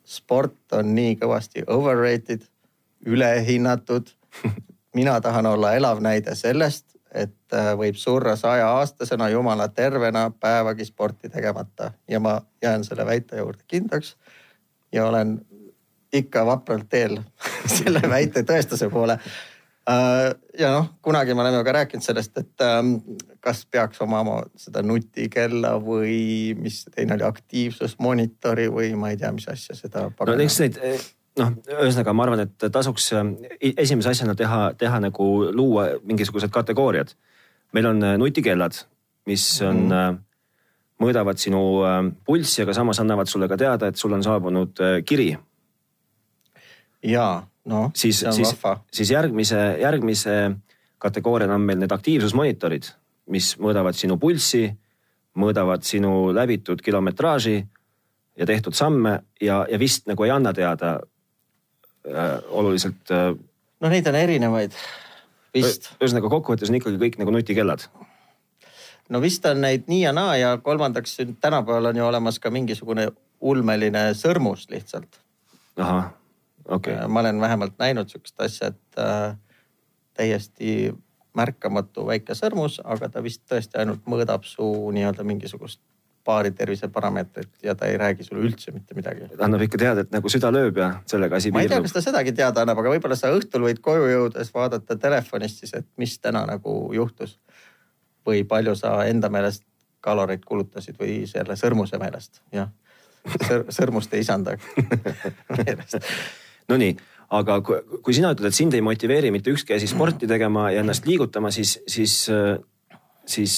sport 0.05 0.73
on 0.73 0.95
nii 0.95 1.15
kõvasti 1.21 1.63
overrated, 1.67 2.43
ülehinnatud. 3.05 4.09
mina 4.95 5.21
tahan 5.21 5.45
olla 5.45 5.73
elav 5.75 5.99
näide 6.01 6.35
sellest, 6.35 6.85
et 7.11 7.53
äh, 7.53 7.71
võib 7.79 7.95
surra 7.95 8.35
saja 8.35 8.67
aastasena 8.79 9.29
jumala 9.29 9.67
tervena 9.67 10.29
päevagi 10.39 10.85
sporti 10.85 11.29
tegemata 11.29 11.91
ja 12.07 12.19
ma 12.19 12.41
jään 12.61 12.83
selle 12.83 13.05
väite 13.05 13.37
juurde 13.37 13.63
kindlaks. 13.67 14.17
ja 14.91 15.07
olen 15.07 15.39
ikka 16.21 16.45
vapralt 16.47 16.87
teel 16.89 17.19
selle 17.77 18.01
väite 18.09 18.45
tõestuse 18.47 18.89
poole. 18.93 19.19
Äh, 19.89 20.31
ja 20.59 20.71
noh, 20.73 20.87
kunagi 21.05 21.35
me 21.37 21.43
oleme 21.43 21.59
ka 21.63 21.73
rääkinud 21.75 22.01
sellest, 22.01 22.33
et 22.41 22.63
ähm, 22.65 22.95
kas 23.45 23.67
peaks 23.69 24.01
omama 24.01 24.39
seda 24.57 24.81
nutikella 24.81 25.75
või 25.77 26.55
mis 26.57 26.79
teine 26.87 27.13
oli, 27.13 27.25
aktiivsusmonitori 27.27 28.65
või 28.73 28.95
ma 28.97 29.11
ei 29.13 29.19
tea, 29.21 29.29
mis 29.35 29.45
asja 29.51 29.77
seda. 29.77 30.07
no 30.09 30.37
eks 30.41 30.57
neid 30.63 30.81
noh, 31.37 31.53
ühesõnaga 31.69 32.17
ma 32.17 32.25
arvan, 32.25 32.41
et 32.47 32.67
tasuks 32.73 33.11
äh, 33.13 33.29
esimese 33.85 34.15
asjana 34.15 34.33
teha, 34.33 34.71
teha 34.73 35.03
nagu 35.05 35.29
luua 35.53 35.91
mingisugused 36.01 36.49
kategooriad. 36.49 37.13
meil 37.77 37.93
on 37.93 38.01
äh, 38.01 38.17
nutikellad, 38.17 38.81
mis 39.29 39.45
on 39.61 39.85
mm. 39.85 40.21
mõõdavad 41.03 41.37
sinu 41.37 41.61
pulssi, 42.25 42.63
aga 42.65 42.73
samas 42.73 43.05
annavad 43.05 43.29
sulle 43.29 43.45
ka 43.51 43.57
teada, 43.57 43.93
et 43.93 44.01
sul 44.01 44.17
on 44.17 44.25
saabunud 44.25 44.81
kiri 45.05 45.35
see 48.21 48.27
on 48.29 48.33
siis, 48.33 48.53
vahva. 48.63 48.79
siis 48.93 49.11
järgmise, 49.11 49.61
järgmise 49.81 50.35
kategooriana 51.01 51.55
on 51.55 51.65
meil 51.65 51.79
need 51.81 51.91
aktiivsusmonitorid, 51.91 52.89
mis 53.33 53.55
mõõdavad 53.61 53.97
sinu 53.97 54.17
pulssi, 54.21 54.67
mõõdavad 55.41 55.85
sinu 55.85 56.31
läbitud 56.33 56.81
kilometraaži 56.85 57.57
ja 58.37 58.45
tehtud 58.45 58.77
samme 58.77 59.19
ja, 59.41 59.63
ja 59.69 59.79
vist 59.79 60.07
nagu 60.07 60.23
ei 60.23 60.33
anna 60.33 60.53
teada 60.53 60.97
äh, 62.07 62.37
oluliselt 62.49 63.11
äh,. 63.11 63.33
no 63.81 63.91
neid 63.91 64.07
on 64.07 64.17
erinevaid, 64.19 64.75
vist. 65.53 65.91
ühesõnaga 65.99 66.31
kokkuvõttes 66.31 66.71
on 66.71 66.79
ikkagi 66.79 67.01
kõik 67.01 67.19
nagu 67.21 67.33
nutikellad 67.35 67.87
no 69.09 69.21
vist 69.21 69.45
on 69.49 69.63
neid 69.65 69.89
nii 69.91 70.03
ja 70.05 70.13
naa 70.15 70.37
ja 70.37 70.57
kolmandaks 70.63 71.17
tänapäeval 71.41 71.91
on 71.91 72.01
ju 72.01 72.05
olemas 72.05 72.39
ka 72.39 72.53
mingisugune 72.53 73.09
ulmeline 73.41 74.11
sõrmus 74.17 74.69
lihtsalt. 74.71 75.19
ahah 75.77 76.13
okay.. 76.69 76.93
Äh, 76.93 77.07
ma 77.07 77.19
olen 77.19 77.41
vähemalt 77.41 77.79
näinud 77.79 78.09
sihukest 78.09 78.41
asja, 78.41 78.67
et 78.67 78.99
äh, 78.99 79.35
täiesti 80.13 80.93
märkamatu 81.35 82.05
väike 82.07 82.35
sõrmus, 82.37 82.79
aga 82.83 83.09
ta 83.11 83.23
vist 83.23 83.43
tõesti 83.51 83.79
ainult 83.81 84.05
mõõdab 84.09 84.47
su 84.47 84.65
nii-öelda 84.95 85.25
mingisugust 85.27 85.81
paari 86.25 86.51
terviseparameetrit 86.51 87.49
ja 87.63 87.75
ta 87.75 87.85
ei 87.85 87.97
räägi 87.97 88.23
sulle 88.23 88.47
üldse 88.47 88.71
mitte 88.73 88.95
midagi. 88.97 89.27
annab 89.39 89.61
ikka 89.61 89.77
teada, 89.77 90.01
et 90.01 90.13
nagu 90.15 90.29
süda 90.31 90.49
lööb 90.53 90.79
ja 90.81 90.87
sellega 91.05 91.37
asi 91.37 91.51
piirdub. 91.51 91.59
ma 91.59 91.65
ei 91.65 91.69
tea, 91.69 91.81
kas 91.85 91.93
ta 91.93 92.01
sedagi 92.01 92.33
teada 92.33 92.63
annab, 92.63 92.81
aga 92.81 92.93
võib-olla 92.95 93.17
sa 93.19 93.29
õhtul 93.35 93.67
võid 93.67 93.81
koju 93.85 94.07
jõudes 94.09 94.49
vaadata 94.55 94.97
telefonist 95.01 95.61
siis, 95.61 95.75
et 95.77 95.87
mis 96.01 96.17
täna 96.19 96.45
nagu 96.49 96.73
juhtus. 96.95 97.37
või 98.25 98.41
palju 98.47 98.73
sa 98.75 99.03
enda 99.05 99.29
meelest 99.29 99.61
kaloreid 100.01 100.45
kulutasid 100.45 100.97
või 100.97 101.27
selle 101.29 101.55
sõrmuse 101.55 101.99
meelest, 102.01 102.41
jah 102.53 102.71
Sõr. 103.25 103.63
sõrmuste 103.73 104.19
isanda 104.21 104.53
meelest 105.57 105.97
Nonii, 106.69 106.95
aga 107.37 107.59
kui, 107.65 107.79
kui 108.05 108.15
sina 108.17 108.31
ütled, 108.33 108.49
et 108.49 108.57
sind 108.57 108.73
ei 108.73 108.83
motiveeri 108.85 109.31
mitte 109.33 109.53
ükski 109.53 109.75
asi 109.75 109.89
sporti 109.89 110.29
tegema 110.29 110.69
ja 110.73 110.81
ennast 110.81 111.05
liigutama, 111.09 111.51
siis, 111.53 111.77
siis, 111.89 112.17
siis, 113.29 113.55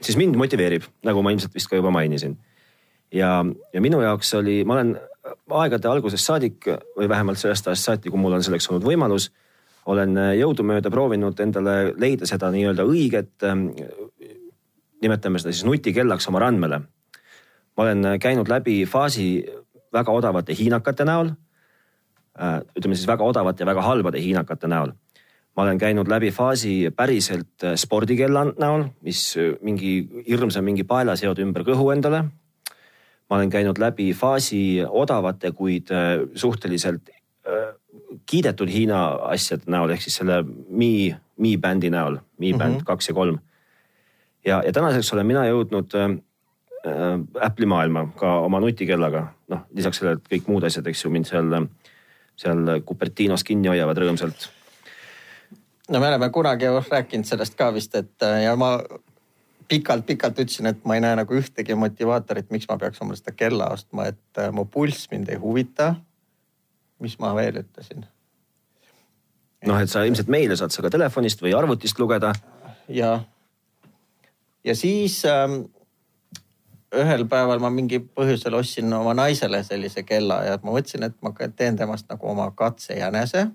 siis 0.00 0.20
mind 0.20 0.36
motiveerib, 0.40 0.86
nagu 1.04 1.24
ma 1.24 1.34
ilmselt 1.34 1.54
vist 1.56 1.70
ka 1.70 1.80
juba 1.80 1.92
mainisin. 1.94 2.36
ja, 3.12 3.44
ja 3.72 3.80
minu 3.80 4.00
jaoks 4.02 4.34
oli, 4.34 4.62
ma 4.64 4.78
olen 4.78 4.96
aegade 5.60 5.88
algusest 5.88 6.26
saadik 6.26 6.68
või 6.96 7.08
vähemalt 7.08 7.40
sellest 7.40 7.68
ajast 7.68 7.88
saati, 7.90 8.10
kui 8.10 8.20
mul 8.20 8.36
on 8.36 8.44
selleks 8.44 8.68
olnud 8.70 8.84
võimalus, 8.84 9.30
olen 9.86 10.16
jõudumööda 10.38 10.90
proovinud 10.90 11.40
endale 11.44 11.92
leida 12.00 12.26
seda 12.28 12.48
nii-öelda 12.52 12.86
õiget, 12.88 13.44
nimetame 15.04 15.40
seda 15.40 15.52
siis 15.52 15.66
nutikellaks 15.68 16.28
oma 16.32 16.40
randmele. 16.40 16.80
ma 17.76 17.82
olen 17.82 18.18
käinud 18.20 18.48
läbi 18.48 18.84
faasi 18.86 19.44
väga 19.92 20.12
odavate 20.12 20.54
hiinakate 20.54 21.04
näol 21.04 21.34
ütleme 22.34 22.96
siis 22.98 23.06
väga 23.06 23.24
odavate 23.24 23.62
ja 23.62 23.66
väga 23.66 23.82
halbade 23.82 24.20
hiinakate 24.20 24.68
näol. 24.68 24.92
ma 25.56 25.62
olen 25.62 25.78
käinud 25.78 26.08
läbi 26.10 26.32
faasi 26.34 26.90
päriselt 26.96 27.62
äh, 27.62 27.76
spordikella 27.78 28.44
näol, 28.58 28.88
mis 29.02 29.36
äh, 29.36 29.54
mingi 29.62 30.08
hirmsa 30.28 30.62
mingi 30.62 30.82
paela 30.84 31.16
seod 31.16 31.38
ümber 31.38 31.62
kõhu 31.62 31.92
endale. 31.92 32.24
ma 33.30 33.36
olen 33.36 33.50
käinud 33.50 33.78
läbi 33.78 34.12
faasi 34.12 34.82
odavate, 34.88 35.52
kuid 35.52 35.88
suhteliselt 36.34 37.10
kiidetud 38.26 38.68
Hiina 38.68 39.06
asjade 39.30 39.70
näol 39.70 39.90
ehk 39.94 40.02
siis 40.02 40.16
selle 40.20 40.42
Mi, 40.68 41.14
Mi 41.36 41.56
bändi 41.58 41.90
näol, 41.90 42.18
Mi 42.38 42.52
bänd 42.52 42.74
mm 42.74 42.78
-hmm. 42.78 42.84
kaks 42.84 43.08
ja 43.08 43.14
kolm. 43.14 43.38
ja, 44.44 44.62
ja 44.66 44.72
tänaseks 44.72 45.12
olen 45.12 45.26
mina 45.26 45.46
jõudnud 45.46 45.94
äh, 45.94 46.18
Apple'i 47.40 47.66
maailma 47.66 48.08
ka 48.16 48.40
oma 48.40 48.60
nutikellaga, 48.60 49.26
noh 49.48 49.60
lisaks 49.74 49.98
sellele, 49.98 50.16
et 50.16 50.32
kõik 50.32 50.48
muud 50.48 50.64
asjad, 50.64 50.86
eks 50.86 51.04
ju, 51.04 51.10
mind 51.10 51.24
seal 51.24 51.52
äh, 51.52 51.68
seal 52.36 52.80
Cupertinos 52.86 53.44
kinni 53.44 53.70
hoiavad 53.70 53.98
rõõmsalt. 54.02 54.48
no 55.88 56.00
me 56.00 56.08
oleme 56.08 56.30
kunagi 56.30 56.70
rääkinud 56.90 57.28
sellest 57.28 57.54
ka 57.58 57.72
vist, 57.74 57.94
et 57.94 58.28
ja 58.42 58.56
ma 58.56 58.78
pikalt-pikalt 59.68 60.38
ütlesin, 60.38 60.68
et 60.68 60.84
ma 60.84 60.96
ei 60.96 61.02
näe 61.04 61.16
nagu 61.18 61.36
ühtegi 61.38 61.76
motivaatorit, 61.78 62.50
miks 62.52 62.68
ma 62.68 62.76
peaks 62.80 63.00
omale 63.02 63.18
seda 63.18 63.34
kella 63.36 63.70
ostma, 63.74 64.08
et 64.12 64.40
äh, 64.40 64.50
mu 64.52 64.66
pulss 64.70 65.08
mind 65.12 65.30
ei 65.32 65.40
huvita. 65.40 65.94
mis 66.98 67.18
ma 67.18 67.34
veel 67.36 67.58
ütlesin? 67.64 68.04
noh, 69.66 69.80
et 69.80 69.90
sa 69.90 70.04
ilmselt 70.04 70.28
meile 70.28 70.56
saad 70.56 70.72
sa 70.72 70.84
ka 70.84 70.92
telefonist 70.92 71.42
või 71.42 71.54
arvutist 71.56 71.98
lugeda. 71.98 72.32
ja, 72.88 73.24
ja 74.64 74.76
siis 74.76 75.24
ähm, 75.24 75.64
ühel 77.02 77.26
päeval 77.30 77.62
ma 77.62 77.70
mingi 77.72 78.00
põhjusel 78.00 78.56
ostsin 78.58 78.92
oma 78.92 79.14
naisele 79.16 79.62
sellise 79.66 80.04
kella 80.06 80.40
ja 80.46 80.58
ma 80.62 80.74
mõtlesin, 80.76 81.06
et 81.06 81.16
ma 81.22 81.32
teen 81.56 81.76
temast 81.76 82.08
nagu 82.10 82.28
oma 82.30 82.50
katsejänese. 82.56 83.46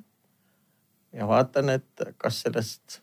ja 1.14 1.28
vaatan, 1.28 1.70
et 1.70 2.10
kas 2.18 2.42
sellest 2.46 3.02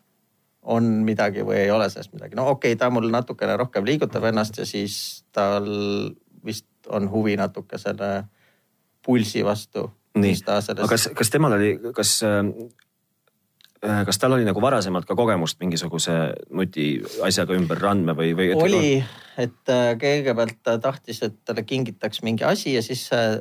on 0.67 0.83
midagi 1.07 1.43
või 1.47 1.61
ei 1.65 1.71
ole 1.71 1.89
sellest 1.89 2.13
midagi. 2.13 2.35
no 2.35 2.49
okei 2.49 2.73
okay,, 2.73 2.79
ta 2.79 2.89
mul 2.89 3.09
natukene 3.11 3.57
rohkem 3.57 3.85
liigutab 3.85 4.23
ennast 4.29 4.57
ja 4.57 4.65
siis 4.65 5.23
tal 5.31 5.67
vist 6.45 6.67
on 6.89 7.09
huvi 7.11 7.35
natuke 7.37 7.77
selle 7.77 8.25
pulsi 9.05 9.45
vastu. 9.45 9.89
nii, 10.17 10.35
aga 10.47 10.87
kas, 10.89 11.09
kas 11.15 11.29
temal 11.29 11.53
oli, 11.59 11.77
kas 11.95 12.19
kas 13.81 14.17
tal 14.17 14.33
oli 14.33 14.45
nagu 14.47 14.61
varasemalt 14.61 15.05
ka 15.05 15.15
kogemust 15.15 15.59
mingisuguse 15.61 16.15
nutiasjaga 16.49 17.55
ümber 17.57 17.81
randme 17.81 18.15
või, 18.17 18.33
või? 18.37 18.49
oli, 18.57 18.95
et 19.37 19.73
äh, 19.73 19.91
kõigepealt 20.01 20.57
ta 20.65 20.77
tahtis, 20.81 21.21
et 21.27 21.37
talle 21.45 21.63
kingitaks 21.67 22.23
mingi 22.25 22.45
asi 22.47 22.73
ja 22.73 22.81
siis 22.85 23.07
äh, 23.15 23.37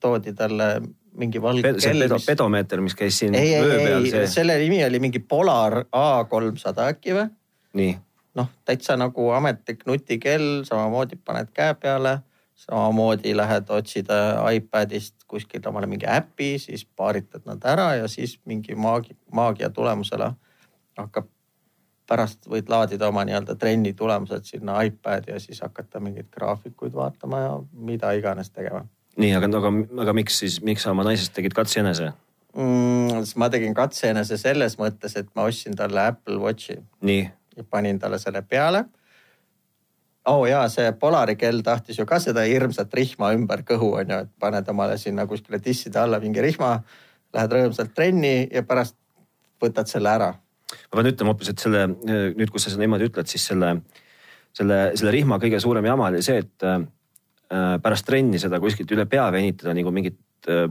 toodi 0.00 0.34
talle 0.38 0.70
mingi 1.18 1.42
valge 1.42 1.64
Ped, 1.66 1.80
kell. 1.82 2.04
Pedo, 2.04 2.20
mis... 2.20 2.28
pedomeeter, 2.30 2.82
mis 2.84 2.94
käis 2.98 3.18
siin 3.18 3.34
ei, 3.34 3.56
vöö 3.62 3.80
peal. 3.82 4.06
See... 4.12 4.26
selle 4.30 4.58
nimi 4.62 4.78
oli 4.86 5.00
mingi 5.02 5.18
Polar 5.18 5.80
A300 5.90 6.92
äkki 6.94 7.16
või? 7.18 7.26
noh, 8.38 8.52
täitsa 8.68 8.94
nagu 8.98 9.30
ametlik 9.34 9.82
nutikell, 9.88 10.62
samamoodi 10.68 11.18
paned 11.24 11.50
käe 11.54 11.74
peale 11.74 12.20
samamoodi 12.58 13.36
lähed 13.36 13.70
otsid 13.70 14.10
iPadist 14.52 15.24
kuskilt 15.30 15.66
omale 15.66 15.86
mingi 15.86 16.06
äpi, 16.10 16.56
siis 16.58 16.84
paaritad 16.96 17.46
nad 17.46 17.64
ära 17.64 17.94
ja 17.94 18.08
siis 18.08 18.38
mingi 18.44 18.74
maagi, 18.74 19.16
maagia 19.32 19.70
tulemusele 19.70 20.32
hakkab, 20.98 21.28
pärast 22.08 22.48
võid 22.48 22.70
laadida 22.72 23.08
oma 23.12 23.22
nii-öelda 23.28 23.54
trenni 23.60 23.92
tulemused 23.94 24.48
sinna 24.48 24.80
iPad'i 24.82 25.34
ja 25.34 25.40
siis 25.40 25.60
hakata 25.60 26.00
mingeid 26.00 26.30
graafikuid 26.34 26.94
vaatama 26.96 27.40
ja 27.40 27.50
mida 27.72 28.12
iganes 28.16 28.50
tegema. 28.50 28.86
nii, 29.16 29.34
aga, 29.36 29.50
aga, 29.58 29.72
aga 30.02 30.14
miks 30.16 30.38
siis, 30.40 30.62
miks 30.64 30.86
sa 30.86 30.94
oma 30.96 31.04
naisest 31.06 31.34
tegid 31.36 31.54
katsejänese? 31.54 32.12
mm,. 32.56 33.24
siis 33.24 33.36
ma 33.36 33.50
tegin 33.52 33.74
katseenese 33.74 34.38
selles 34.40 34.78
mõttes, 34.80 35.16
et 35.20 35.28
ma 35.36 35.46
ostsin 35.48 35.76
talle 35.76 36.06
Apple 36.12 36.40
Watchi 36.42 36.78
nii, 37.00 37.28
ja 37.56 37.64
panin 37.70 37.98
talle 37.98 38.18
selle 38.18 38.42
peale. 38.42 38.84
Oo 40.28 40.42
oh 40.42 40.48
jaa, 40.48 40.68
see 40.72 40.90
Polari 41.00 41.36
kell 41.40 41.62
tahtis 41.64 41.98
ju 41.98 42.06
ka 42.06 42.18
seda 42.22 42.44
hirmsat 42.48 42.94
rihma 42.94 43.32
ümber 43.36 43.62
kõhu 43.66 43.94
on 44.00 44.12
ju, 44.12 44.18
et 44.24 44.32
paned 44.40 44.68
omale 44.68 44.98
sinna 45.00 45.26
kuskile 45.26 45.60
tisside 45.64 46.00
alla 46.00 46.20
mingi 46.22 46.42
rihma. 46.44 46.78
Lähed 47.34 47.52
rõõmsalt 47.52 47.92
trenni 47.96 48.48
ja 48.52 48.62
pärast 48.64 48.96
võtad 49.60 49.90
selle 49.90 50.10
ära. 50.10 50.34
ma 50.92 51.00
pean 51.00 51.10
ütlema 51.10 51.32
hoopis, 51.32 51.50
et 51.52 51.62
selle 51.62 51.86
nüüd, 51.88 52.50
kus 52.52 52.66
sa 52.66 52.70
seda 52.72 52.84
niimoodi 52.84 53.08
ütled, 53.08 53.28
siis 53.28 53.44
selle, 53.50 53.74
selle, 54.56 54.78
selle 55.00 55.12
rihma 55.12 55.38
kõige 55.40 55.60
suurem 55.60 55.84
jama 55.88 56.10
oli 56.12 56.22
see, 56.24 56.42
et 56.44 56.64
äh, 56.64 56.82
pärast 57.82 58.06
trenni 58.06 58.40
seda 58.40 58.60
kuskilt 58.60 58.90
üle 58.92 59.06
pea 59.08 59.30
venitada 59.32 59.72
nagu 59.76 59.92
mingit 59.94 60.48
äh, 60.48 60.66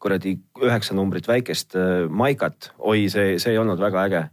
kuradi 0.00 0.36
üheksa 0.62 0.96
numbrit 0.96 1.28
väikest 1.28 1.76
äh, 1.76 2.06
maikat. 2.08 2.72
oi, 2.78 3.08
see, 3.12 3.36
see 3.42 3.52
ei 3.52 3.60
olnud 3.60 3.80
väga 3.80 4.06
äge. 4.08 4.24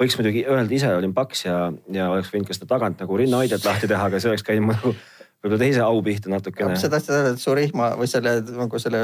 Võiks 0.00 0.16
muidugi 0.18 0.44
öelda, 0.48 0.74
ise 0.74 0.90
olin 0.96 1.14
paks 1.16 1.46
ja, 1.46 1.56
ja 1.92 2.10
oleks 2.12 2.32
võinud 2.32 2.48
ka 2.48 2.56
seda 2.56 2.68
tagant 2.74 3.00
nagu 3.02 3.18
rinnahoidjat 3.20 3.64
lahti 3.66 3.90
teha, 3.90 4.10
aga 4.10 4.20
see 4.22 4.32
oleks 4.32 4.46
käinud 4.46 4.72
nagu 4.72 4.94
võib-olla 5.40 5.62
teise 5.62 5.82
au 5.84 6.02
pihta 6.04 6.32
natukene. 6.32 6.76
sa 6.80 6.90
tahtsid 6.92 7.16
öelda, 7.16 7.34
et 7.36 7.42
su 7.42 7.56
rihma 7.56 7.94
või 8.00 8.10
selle 8.10 8.38
nagu 8.48 8.80
selle 8.82 9.02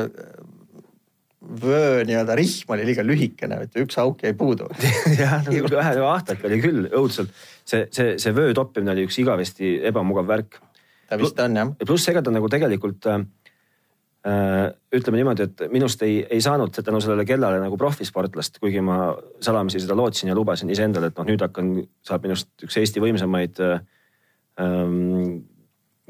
vöö 1.63 2.05
nii-öelda 2.05 2.35
rihm 2.39 2.73
oli 2.75 2.87
liiga 2.89 3.05
lühikene, 3.07 3.61
et 3.67 3.77
üks 3.81 3.99
auk 4.03 4.23
jäi 4.25 4.35
puudu 4.39 4.69
jah, 5.21 5.47
ühe 5.53 5.93
ahtake 6.09 6.49
oli 6.49 6.61
küll 6.63 6.89
õudselt. 6.91 7.33
see, 7.65 7.87
see, 7.95 8.17
see 8.23 8.35
vöö 8.37 8.55
toppimine 8.57 8.97
oli 8.97 9.07
üks 9.07 9.21
igavesti 9.23 9.77
ebamugav 9.91 10.29
värk. 10.29 10.61
ta 11.09 11.21
vist 11.21 11.41
on 11.41 11.61
jah. 11.61 11.75
pluss 11.85 12.09
ega 12.13 12.25
ta 12.25 12.35
nagu 12.35 12.51
tegelikult 12.53 13.09
äh, 13.13 13.23
ütleme 14.27 15.21
niimoodi, 15.21 15.45
et 15.47 15.61
minust 15.71 16.01
ei, 16.03 16.19
ei 16.31 16.41
saanud 16.43 16.75
tänu 16.75 17.01
sellele 17.03 17.25
kellale 17.29 17.61
nagu 17.63 17.77
profisportlast, 17.79 18.59
kuigi 18.63 18.81
ma 18.83 19.13
salamisi 19.45 19.83
seda 19.83 19.97
lootsin 19.99 20.33
ja 20.33 20.35
lubasin 20.35 20.71
iseendale, 20.73 21.13
et 21.13 21.21
noh, 21.21 21.29
nüüd 21.29 21.45
hakkan, 21.45 21.77
saab 22.07 22.27
minust 22.27 22.51
üks 22.67 22.79
Eesti 22.81 23.03
võimsamaid 23.05 23.61
äh, 23.63 23.77
ähm, 24.63 25.47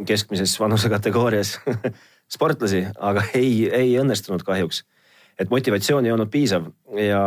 keskmises 0.09 0.57
vanusekategoorias 0.61 1.59
sportlasi, 2.37 2.87
aga 2.97 3.27
ei, 3.37 3.69
ei 3.69 3.95
õnnestunud 4.01 4.47
kahjuks. 4.47 4.85
Et 5.37 5.53
motivatsioon 5.53 6.07
ei 6.07 6.15
olnud 6.15 6.33
piisav 6.33 6.71
ja, 6.97 7.23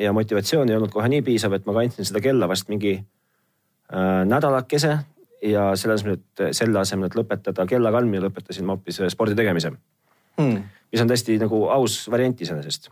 ja 0.00 0.12
motivatsioon 0.16 0.70
ei 0.70 0.80
olnud 0.80 0.90
kohe 0.94 1.10
nii 1.12 1.22
piisav, 1.22 1.54
et 1.54 1.66
ma 1.68 1.78
kandsin 1.78 2.10
seda 2.10 2.24
kella 2.24 2.50
vast 2.50 2.72
mingi 2.72 2.96
äh, 2.98 4.22
nädalakese 4.26 4.96
ja 5.46 5.72
selles 5.78 6.02
mõttes 6.08 6.58
selle 6.58 6.82
asemel, 6.82 7.12
et 7.12 7.18
lõpetada 7.18 7.68
kella 7.70 7.94
kandmine, 7.94 8.24
lõpetasin 8.26 8.66
ma 8.66 8.74
hoopis 8.74 9.04
spordi 9.14 9.38
tegemise 9.38 9.76
hmm.. 10.38 10.62
mis 10.92 11.02
on 11.02 11.10
täiesti 11.10 11.38
nagu 11.40 11.66
aus 11.74 12.04
variant 12.10 12.40
iseenesest. 12.40 12.90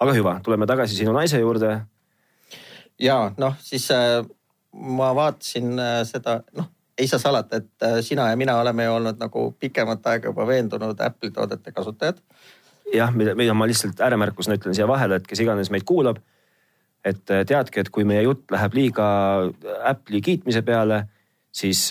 aga 0.00 0.14
hüva, 0.16 0.38
tuleme 0.44 0.66
tagasi 0.66 0.96
sinu 0.96 1.12
naise 1.16 1.40
juurde. 1.40 1.76
ja 3.00 3.18
noh, 3.38 3.56
siis 3.60 3.90
äh, 3.94 4.20
ma 4.72 5.12
vaatasin 5.16 5.78
äh, 5.78 6.00
seda, 6.08 6.42
noh 6.56 6.70
ei 6.98 7.08
saa 7.10 7.18
salata, 7.18 7.58
et 7.58 7.82
äh, 7.82 7.96
sina 8.06 8.28
ja 8.30 8.36
mina 8.38 8.54
oleme 8.60 8.84
ju 8.84 8.92
olnud 8.94 9.18
nagu 9.18 9.48
pikemat 9.60 10.06
aega 10.06 10.30
juba 10.30 10.46
veendunud 10.46 11.00
Apple'i 11.00 11.32
toodete 11.34 11.72
kasutajad 11.72 12.20
jah, 12.94 13.10
mida, 13.14 13.34
mida 13.34 13.54
ma 13.54 13.66
lihtsalt 13.66 14.00
ääremärkusena 14.00 14.58
ütlen 14.58 14.76
siia 14.76 14.86
vahele, 14.88 15.18
et 15.18 15.26
kes 15.26 15.42
iganes 15.42 15.70
meid 15.74 15.86
kuulab. 15.88 16.22
et 17.04 17.20
teadke, 17.28 17.80
et 17.80 17.88
kui 17.92 18.04
meie 18.08 18.22
jutt 18.24 18.48
läheb 18.48 18.74
liiga 18.74 19.06
Apple'i 19.84 20.22
kiitmise 20.24 20.62
peale, 20.64 21.02
siis 21.52 21.90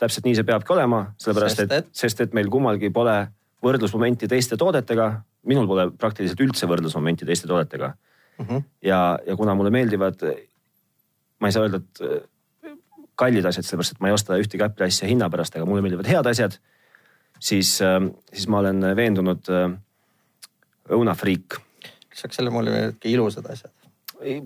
täpselt 0.00 0.24
nii 0.24 0.38
see 0.38 0.46
peabki 0.48 0.72
olema, 0.72 1.02
sellepärast 1.20 1.58
Sest 1.58 1.64
et, 1.66 1.74
et- 1.82 1.90
sest 1.92 2.22
et 2.24 2.32
meil 2.32 2.48
kummalgi 2.48 2.88
pole 2.90 3.16
võrdlusmomenti 3.62 4.28
teiste 4.28 4.56
toodetega. 4.56 5.22
minul 5.44 5.66
pole 5.66 5.90
praktiliselt 5.90 6.40
üldse 6.40 6.66
võrdlusmomenti 6.66 7.26
teiste 7.26 7.46
toodetega 7.46 7.94
mm. 8.38 8.46
-hmm. 8.46 8.62
ja, 8.82 9.18
ja 9.26 9.36
kuna 9.36 9.54
mulle 9.54 9.70
meeldivad, 9.70 10.22
ma 11.38 11.48
ei 11.48 11.52
saa 11.52 11.62
öelda, 11.62 11.76
et 11.76 12.00
äh, 12.00 12.22
kallid 13.14 13.44
asjad, 13.44 13.66
sellepärast 13.66 13.96
et 13.96 14.00
ma 14.00 14.10
ei 14.10 14.16
osta 14.16 14.38
ühtegi 14.40 14.64
Apple'i 14.64 14.90
asja 14.90 15.08
hinna 15.08 15.30
pärast, 15.30 15.56
aga 15.56 15.66
mulle 15.66 15.82
meeldivad 15.82 16.08
head 16.10 16.26
asjad. 16.26 16.58
siis, 17.40 17.78
siis 18.32 18.48
ma 18.48 18.58
olen 18.58 18.96
veendunud 18.96 19.50
äh, 19.50 19.70
õunafriik. 20.90 21.58
lisaks 22.10 22.36
sellele 22.36 22.54
mulle 22.54 22.70
meeldivadki 22.70 23.12
ilusad 23.12 23.50
asjad. 23.50 23.72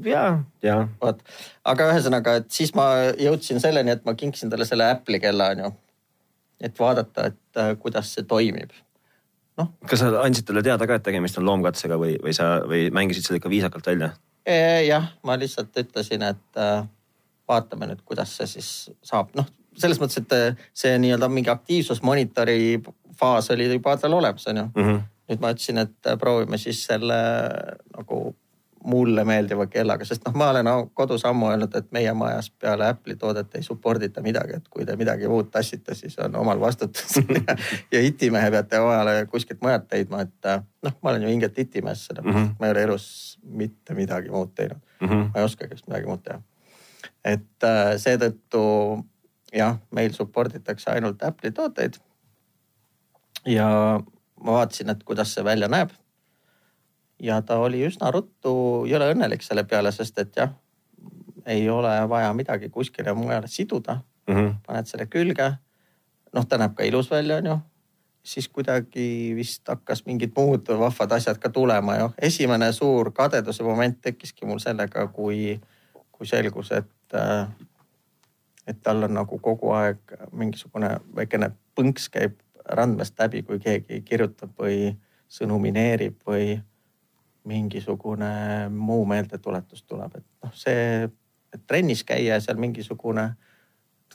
ja, 0.05 0.43
ja 0.63 0.79
vot, 1.01 1.23
aga 1.65 1.91
ühesõnaga, 1.93 2.39
et 2.41 2.51
siis 2.51 2.75
ma 2.75 2.89
jõudsin 3.19 3.61
selleni, 3.63 3.95
et 3.95 4.05
ma 4.05 4.15
kinkisin 4.19 4.51
talle 4.51 4.67
selle 4.69 4.89
Apple'i 4.91 5.21
kella 5.21 5.53
onju. 5.55 5.73
et 6.61 6.79
vaadata, 6.79 7.31
et 7.33 7.61
äh, 7.63 7.75
kuidas 7.79 8.15
see 8.15 8.27
toimib. 8.27 8.73
Kas 9.89 10.03
sa 10.05 10.13
andsid 10.23 10.47
talle 10.47 10.63
teada 10.63 10.87
ka, 10.87 10.99
et 10.99 11.07
tegemist 11.07 11.39
on 11.39 11.47
loomkatsega 11.49 11.99
või, 12.01 12.17
või 12.23 12.35
sa, 12.37 12.59
või 12.69 12.89
mängisid 12.95 13.27
selle 13.27 13.43
ikka 13.43 13.53
viisakalt 13.53 13.87
välja? 13.87 14.13
jah, 14.87 15.11
ma 15.29 15.37
lihtsalt 15.37 15.77
ütlesin, 15.77 16.23
et 16.25 16.61
äh, 16.61 16.87
vaatame 17.49 17.91
nüüd, 17.91 18.01
kuidas 18.09 18.37
see 18.39 18.47
siis 18.57 18.69
saab, 19.05 19.35
noh 19.37 19.49
selles 19.79 20.01
mõttes, 20.01 20.23
et 20.23 20.35
äh, 20.35 20.67
see 20.77 20.97
nii-öelda 21.03 21.29
mingi 21.33 21.53
aktiivsusmonitori 21.53 22.81
faas 23.19 23.51
oli 23.55 23.69
juba 23.73 23.97
tal 23.99 24.17
olemas, 24.19 24.47
onju. 24.51 24.69
Mm 24.75 24.85
-hmm. 24.85 25.01
nüüd 25.29 25.41
ma 25.41 25.53
ütlesin, 25.55 25.79
et 25.79 26.07
äh, 26.07 26.19
proovime 26.19 26.59
siis 26.59 26.85
selle 26.85 27.19
nagu 27.97 28.37
mulle 28.85 29.25
meeldiva 29.25 29.67
kellaga, 29.67 30.05
sest 30.05 30.23
noh, 30.27 30.35
ma 30.39 30.51
olen 30.51 30.69
kodus 30.95 31.25
ammu 31.27 31.49
öelnud, 31.51 31.75
et 31.75 31.89
meie 31.93 32.13
majas 32.15 32.51
peale 32.51 32.87
Apple'i 32.89 33.17
toodet 33.17 33.55
ei 33.59 33.63
support 33.63 34.03
ita 34.03 34.23
midagi, 34.23 34.57
et 34.57 34.69
kui 34.71 34.85
te 34.87 34.97
midagi 34.97 35.29
muud 35.29 35.51
tassite, 35.51 35.95
siis 35.95 36.19
on 36.19 36.37
omal 36.37 36.61
vastutus 36.61 37.17
ja, 37.17 37.57
ja 37.93 38.01
itimehe 38.07 38.51
peate 38.51 38.81
omale 38.81 39.27
kuskilt 39.31 39.61
mujalt 39.63 39.93
leidma, 39.93 40.21
et 40.21 40.47
äh, 40.47 40.63
noh, 40.83 40.93
ma 41.03 41.11
olen 41.11 41.23
ju 41.23 41.29
hinget 41.29 41.59
itimees, 41.59 42.07
sellepärast 42.07 42.37
Mhm. 42.39 42.45
mm 42.45 42.51
-hmm. 42.51 42.57
ma 42.61 42.67
ei 42.67 42.71
ole 42.71 42.83
elus 42.83 43.39
mitte 43.43 43.95
midagi 43.95 44.31
muud 44.31 44.55
teinud 44.55 44.79
Mm 45.01 45.09
-hmm. 45.09 45.31
ma 45.35 45.39
ei 45.41 45.45
oskagi 45.45 45.71
vist 45.75 45.87
midagi 45.89 46.07
muud 46.07 46.23
teha. 46.23 46.41
et 47.25 47.65
äh, 47.65 47.95
seetõttu 47.97 49.05
jah, 49.53 49.77
meil 49.91 50.13
support 50.13 50.55
itakse 50.55 50.91
ainult 50.91 51.23
Apple'i 51.23 51.53
tooteid. 51.53 51.95
ja 53.47 54.01
ma 54.43 54.53
vaatasin, 54.53 54.91
et 54.91 55.03
kuidas 55.05 55.35
see 55.35 55.45
välja 55.45 55.69
näeb. 55.69 55.91
Ja 57.23 57.43
ta 57.43 57.59
oli 57.59 57.83
üsna 57.87 58.11
ruttu 58.15 58.85
jõle 58.87 59.13
õnnelik 59.15 59.43
selle 59.43 59.65
peale, 59.65 59.93
sest 59.93 60.19
et 60.19 60.37
jah, 60.37 60.53
ei 61.47 61.69
ole 61.71 61.95
vaja 62.09 62.33
midagi 62.37 62.69
kuskile 62.69 63.15
mujale 63.15 63.49
siduda, 63.49 64.01
Mm 64.29 64.35
-hmm. 64.35 64.55
paned 64.67 64.87
selle 64.87 65.07
külge. 65.07 65.53
noh, 66.33 66.47
ta 66.47 66.59
näeb 66.59 66.75
ka 66.75 66.85
ilus 66.85 67.11
välja, 67.11 67.37
onju. 67.37 67.59
siis 68.23 68.49
kuidagi 68.49 69.33
vist 69.37 69.69
hakkas 69.69 70.03
mingid 70.07 70.33
muud 70.37 70.69
vahvad 70.69 71.13
asjad 71.13 71.39
ka 71.39 71.49
tulema 71.49 71.95
ja 71.97 72.11
esimene 72.19 72.73
suur 72.73 73.13
kadeduse 73.13 73.63
moment 73.63 74.01
tekkiski 74.03 74.47
mul 74.47 74.59
sellega, 74.59 75.07
kui, 75.07 75.61
kui 76.13 76.27
selgus, 76.27 76.73
et, 76.73 77.15
äh, 77.15 77.49
et 78.67 78.83
tal 78.83 79.03
on 79.03 79.15
nagu 79.15 79.39
kogu 79.39 79.71
aeg 79.71 79.99
mingisugune 80.33 81.01
väikene 81.17 81.51
põnks 81.81 82.11
käib 82.11 82.33
randmest 82.65 83.19
läbi, 83.19 83.43
kui 83.43 83.59
keegi 83.59 84.01
kirjutab 84.01 84.51
või 84.59 84.97
sõnumineerib 85.29 86.17
või 86.27 86.61
mingisugune 87.49 88.69
muu 88.71 89.07
meeldetuletus 89.09 89.83
tuleb, 89.89 90.21
et 90.21 90.27
noh, 90.45 90.53
see 90.55 91.09
et 91.55 91.65
trennis 91.67 92.05
käia 92.05 92.37
ja 92.37 92.41
seal 92.45 92.59
mingisugune, 92.61 93.25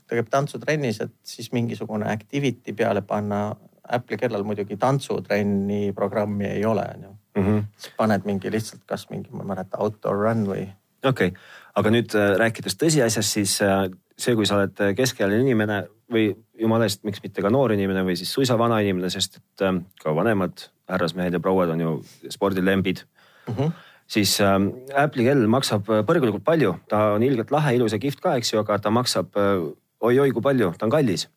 ta 0.04 0.18
käib 0.18 0.30
tantsutrennis, 0.32 1.02
et 1.06 1.14
siis 1.26 1.52
mingisugune 1.56 2.10
activity 2.12 2.76
peale 2.78 3.02
panna. 3.02 3.46
Apple'i 3.84 4.16
kellal 4.16 4.46
muidugi 4.48 4.78
tantsutrenni 4.80 5.92
programmi 5.92 6.46
ei 6.48 6.62
ole, 6.66 6.86
onju. 6.96 7.10
Mhm. 7.36 7.58
siis 7.78 7.94
paned 7.98 8.24
mingi 8.24 8.52
lihtsalt, 8.52 8.86
kas 8.86 9.10
mingi, 9.10 9.32
ma 9.34 9.42
ei 9.44 9.50
mäleta, 9.50 9.78
outdoor 9.82 10.22
run 10.22 10.46
või. 10.48 10.62
okei 11.04 11.28
okay., 11.28 11.32
aga 11.76 11.92
nüüd 11.92 12.16
äh, 12.16 12.36
rääkides 12.40 12.78
tõsiasjast, 12.80 13.36
siis 13.36 13.58
äh, 13.66 13.90
see, 14.16 14.38
kui 14.38 14.46
sa 14.46 14.56
oled 14.56 14.80
äh, 14.80 14.94
keskealine 14.96 15.42
inimene 15.42 15.82
või 16.14 16.30
jumala 16.62 16.88
eest, 16.88 17.04
miks 17.04 17.20
mitte 17.24 17.42
ka 17.42 17.50
noor 17.52 17.74
inimene 17.74 18.06
või 18.08 18.16
siis 18.16 18.32
suisa 18.32 18.56
vana 18.58 18.80
inimene, 18.86 19.10
sest 19.10 19.42
et 19.42 19.66
ka 20.00 20.16
vanemad 20.16 20.70
härrasmehed 20.88 21.34
ja 21.34 21.42
prouad 21.44 21.74
on 21.74 21.82
ju 21.82 21.98
spordilembid 22.30 23.04
Mm 23.04 23.23
-hmm. 23.48 23.72
siis 24.08 24.40
ähm, 24.42 24.70
Apple'i 24.96 25.26
kell 25.26 25.48
maksab 25.48 25.90
äh, 25.90 26.04
põrgulikult 26.06 26.44
palju, 26.44 26.76
ta 26.88 27.14
on 27.14 27.24
ilgelt 27.24 27.52
lahe, 27.52 27.76
ilus 27.76 27.94
ja 27.94 28.00
kihvt 28.00 28.22
ka, 28.22 28.36
eks 28.38 28.54
ju, 28.54 28.60
aga 28.60 28.80
ta 28.80 28.90
maksab 28.90 29.36
äh, 29.38 29.64
oi-oi 30.00 30.32
kui 30.32 30.42
palju, 30.42 30.74
ta 30.78 30.86
on 30.86 30.92
kallis. 30.92 31.30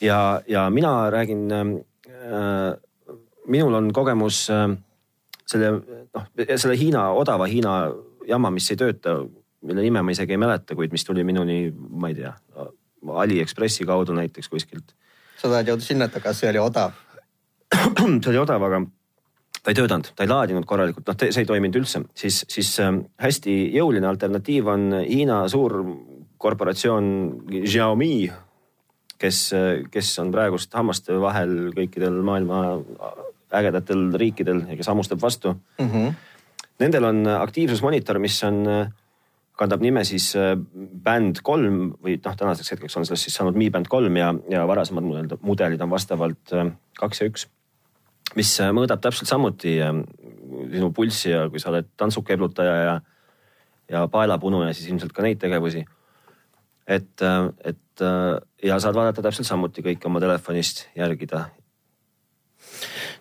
ja, 0.00 0.40
ja 0.46 0.70
mina 0.70 1.10
räägin 1.10 1.52
äh,, 1.52 2.74
minul 3.46 3.74
on 3.74 3.92
kogemus 3.92 4.50
äh, 4.50 4.76
selle 5.46 5.70
noh, 6.14 6.26
selle 6.56 6.76
Hiina, 6.76 7.10
odava 7.12 7.46
Hiina 7.50 7.92
jama, 8.28 8.50
mis 8.50 8.70
ei 8.72 8.80
tööta, 8.80 9.18
mille 9.64 9.84
nime 9.84 10.02
ma 10.02 10.14
isegi 10.14 10.36
ei 10.36 10.40
mäleta, 10.40 10.76
kuid 10.76 10.92
mis 10.92 11.04
tuli 11.04 11.24
minuni, 11.24 11.68
ma 11.72 12.10
ei 12.12 12.18
tea, 12.18 12.34
Aliekspressi 13.04 13.84
kaudu 13.84 14.14
näiteks 14.16 14.48
kuskilt. 14.48 14.94
sa 15.36 15.50
tahad 15.50 15.68
jõuda 15.68 15.84
sinna, 15.84 16.06
et 16.08 16.14
aga 16.16 16.32
see 16.32 16.48
oli 16.48 16.60
odav. 16.62 16.94
see 18.22 18.30
oli 18.30 18.40
odav, 18.40 18.62
aga 18.64 18.80
ta 19.64 19.72
ei 19.72 19.78
töötanud, 19.78 20.10
ta 20.12 20.26
ei 20.26 20.30
laadinud 20.30 20.66
korralikult, 20.68 21.06
noh, 21.08 21.16
see 21.24 21.42
ei 21.42 21.48
toiminud 21.48 21.78
üldse, 21.80 22.04
siis, 22.18 22.42
siis 22.52 22.72
äh, 22.84 22.92
hästi 23.24 23.54
jõuline 23.74 24.08
alternatiiv 24.10 24.68
on 24.68 24.90
Hiina 25.02 25.44
suur 25.48 25.78
korporatsioon 26.44 27.06
Xiaomi, 27.64 28.16
kes, 29.20 29.38
kes 29.94 30.10
on 30.20 30.32
praegust 30.34 30.74
hammaste 30.76 31.16
vahel 31.22 31.70
kõikidel 31.76 32.18
maailma 32.26 32.58
ägedatel 33.54 34.10
riikidel 34.20 34.64
ja 34.68 34.76
kes 34.76 34.90
hammustab 34.90 35.22
vastu 35.22 35.54
mm. 35.54 35.88
-hmm. 35.88 36.14
Nendel 36.82 37.04
on 37.06 37.26
aktiivsusmonitor, 37.30 38.18
mis 38.18 38.36
on, 38.44 38.64
kandab 39.54 39.80
nime 39.80 40.02
siis 40.04 40.32
Band 41.04 41.38
kolm 41.46 41.92
või 42.02 42.16
noh, 42.18 42.36
tänaseks 42.36 42.74
hetkeks 42.74 42.96
on 42.98 43.06
sellest 43.06 43.28
siis 43.28 43.36
saanud 43.38 43.54
Mi 43.54 43.70
Band 43.70 43.86
kolm 43.88 44.16
ja, 44.16 44.34
ja 44.50 44.66
varasemad 44.66 45.06
mudelid, 45.06 45.36
mudelid 45.40 45.80
on 45.80 45.90
vastavalt 45.90 46.54
kaks 46.98 47.20
ja 47.20 47.28
üks. 47.30 47.46
Mis 48.34 48.52
mõõdab 48.74 49.02
täpselt 49.04 49.30
samuti 49.30 49.76
sinu 50.72 50.92
pulssi 50.96 51.30
ja 51.30 51.48
kui 51.50 51.60
sa 51.60 51.70
oled 51.72 51.90
tantsukeblutaja 51.96 52.76
ja, 52.82 52.94
ja 53.90 54.06
paelapunuja, 54.08 54.72
siis 54.74 54.90
ilmselt 54.90 55.12
ka 55.12 55.22
neid 55.22 55.40
tegevusi. 55.42 55.84
et, 56.86 57.26
et 57.64 58.06
ja 58.64 58.78
saad 58.80 58.96
vaadata 58.96 59.22
täpselt 59.22 59.48
samuti 59.48 59.84
kõike 59.84 60.08
oma 60.08 60.20
telefonist 60.20 60.88
järgida 60.96 61.46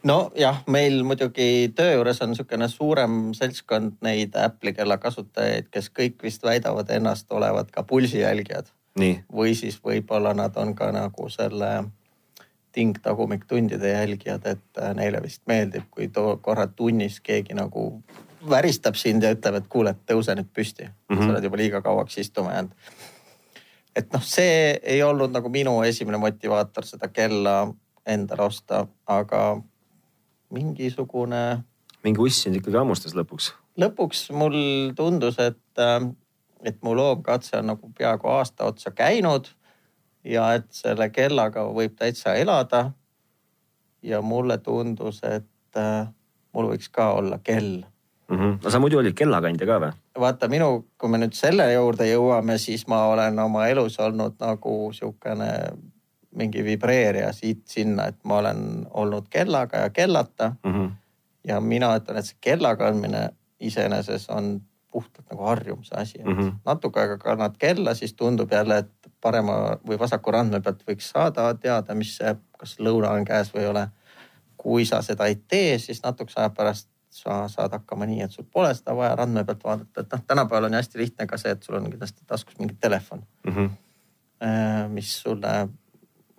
nojah, 0.03 0.63
meil 0.67 1.03
muidugi 1.07 1.71
töö 1.75 1.95
juures 1.95 2.21
on 2.21 2.33
niisugune 2.33 2.67
suurem 2.67 3.17
seltskond 3.37 3.99
neid 4.05 4.35
Apple'i 4.39 4.75
kella 4.75 4.97
kasutajaid, 5.01 5.69
kes 5.71 5.89
kõik 5.89 6.23
vist 6.23 6.43
väidavad 6.43 6.89
ennast 6.91 7.31
olevat 7.31 7.71
ka 7.71 7.83
pulsijälgijad. 7.83 8.71
või 9.33 9.55
siis 9.55 9.79
võib-olla 9.83 10.33
nad 10.33 10.57
on 10.57 10.75
ka 10.75 10.91
nagu 10.91 11.29
selle 11.29 11.83
tingtagumik-tundide 12.73 13.89
jälgijad, 13.89 14.45
et 14.45 14.81
äh, 14.81 14.93
neile 14.97 15.21
vist 15.23 15.43
meeldib, 15.47 15.85
kui 15.91 16.07
too 16.09 16.37
korra 16.41 16.67
tunnis 16.67 17.19
keegi 17.23 17.53
nagu 17.57 17.87
väristab 18.49 18.97
sind 18.99 19.23
ja 19.23 19.31
ütleb, 19.35 19.59
et 19.59 19.69
kuule, 19.71 19.93
tõuse 20.09 20.35
nüüd 20.35 20.49
püsti 20.53 20.87
mm. 20.87 20.93
-hmm. 21.15 21.23
sa 21.23 21.35
oled 21.35 21.47
juba 21.47 21.57
liiga 21.57 21.81
kauaks 21.81 22.17
istuma 22.17 22.53
jäänud. 22.53 22.71
et 23.95 24.13
noh, 24.13 24.23
see 24.25 24.79
ei 24.83 25.03
olnud 25.03 25.31
nagu 25.31 25.49
minu 25.49 25.81
esimene 25.83 26.17
motivaator 26.17 26.85
seda 26.85 27.07
kella 27.07 27.73
endale 28.05 28.43
osta, 28.43 28.87
aga 29.05 29.61
mingisugune. 30.49 31.63
mingi 32.03 32.19
uss 32.19 32.43
sind 32.43 32.55
ikkagi 32.55 32.77
hammustas 32.77 33.15
lõpuks? 33.15 33.53
lõpuks 33.79 34.31
mul 34.31 34.57
tundus, 34.95 35.39
et, 35.39 35.77
äh, 35.77 36.09
et 36.63 36.81
mu 36.81 36.95
loomkatse 36.95 37.57
on 37.57 37.67
nagu 37.67 37.91
peaaegu 37.97 38.27
aasta 38.27 38.65
otsa 38.65 38.91
käinud 38.91 39.53
ja 40.23 40.53
et 40.57 40.67
selle 40.71 41.09
kellaga 41.09 41.65
võib 41.69 41.95
täitsa 41.99 42.35
elada. 42.35 42.91
ja 44.03 44.21
mulle 44.21 44.57
tundus, 44.57 45.21
et 45.23 45.77
äh, 45.77 46.07
mul 46.53 46.73
võiks 46.73 46.89
ka 46.91 47.13
olla 47.13 47.39
kell 47.43 47.83
mm. 48.27 48.37
-hmm. 48.37 48.57
no 48.63 48.69
sa 48.69 48.79
muidu 48.79 48.97
olid 48.97 49.15
kellakandja 49.15 49.67
ka 49.67 49.79
või? 49.79 49.91
vaata 50.19 50.47
minu, 50.47 50.85
kui 50.97 51.09
me 51.09 51.17
nüüd 51.17 51.33
selle 51.33 51.73
juurde 51.73 52.07
jõuame, 52.09 52.57
siis 52.57 52.87
ma 52.87 53.05
olen 53.07 53.39
oma 53.39 53.67
elus 53.67 53.99
olnud 53.99 54.35
nagu 54.39 54.91
sihukene 54.93 55.51
mingi 56.35 56.63
vibreerija 56.65 57.31
siit-sinna, 57.33 58.07
et 58.07 58.19
ma 58.23 58.37
olen 58.37 58.85
olnud 58.89 59.29
kellaga 59.29 59.77
ja 59.77 59.89
kellata 59.89 60.55
mm. 60.63 60.73
-hmm. 60.73 60.91
ja 61.47 61.59
mina 61.61 61.95
ütlen, 61.97 62.17
et 62.17 62.25
see 62.25 62.37
kella 62.41 62.75
kandmine 62.75 63.29
iseenesest 63.59 64.29
on 64.29 64.61
puhtalt 64.93 65.31
nagu 65.31 65.43
harjumuse 65.49 65.95
asi 65.97 66.21
mm. 66.21 66.37
-hmm. 66.37 66.53
natuke 66.65 67.01
aega 67.01 67.17
kannad 67.17 67.57
kella, 67.59 67.93
siis 67.97 68.13
tundub 68.13 68.51
jälle, 68.51 68.77
et 68.77 69.11
parema 69.21 69.57
või 69.87 69.99
vasaku 69.99 70.31
randme 70.31 70.61
pealt 70.61 70.83
võiks 70.87 71.09
saada 71.15 71.53
teada, 71.53 71.95
mis 71.95 72.15
see, 72.17 72.35
kas 72.59 72.77
lõuna 72.79 73.11
on 73.17 73.25
käes 73.25 73.53
või 73.53 73.65
ei 73.65 73.67
ole. 73.67 73.87
kui 74.63 74.85
sa 74.85 75.01
seda 75.01 75.25
ei 75.27 75.35
tee, 75.35 75.77
siis 75.79 75.99
natukese 76.03 76.39
aja 76.39 76.49
pärast 76.49 76.87
sa 77.13 77.47
saad 77.51 77.71
hakkama 77.71 78.05
nii, 78.07 78.21
et 78.23 78.31
sul 78.31 78.45
pole 78.51 78.69
seda 78.73 78.95
vaja 78.95 79.15
randme 79.15 79.43
pealt 79.43 79.63
vaadata, 79.63 80.01
et 80.01 80.13
noh, 80.13 80.21
tänapäeval 80.27 80.69
on 80.69 80.73
ju 80.73 80.79
hästi 80.79 80.99
lihtne 80.99 81.27
ka 81.27 81.37
see, 81.37 81.51
et 81.51 81.63
sul 81.63 81.75
on 81.75 81.89
kindlasti 81.89 82.23
taskus 82.27 82.59
mingi 82.59 82.77
telefon 82.79 83.25
mm. 83.43 83.53
-hmm. 83.55 84.89
mis 84.89 85.21
sulle 85.21 85.67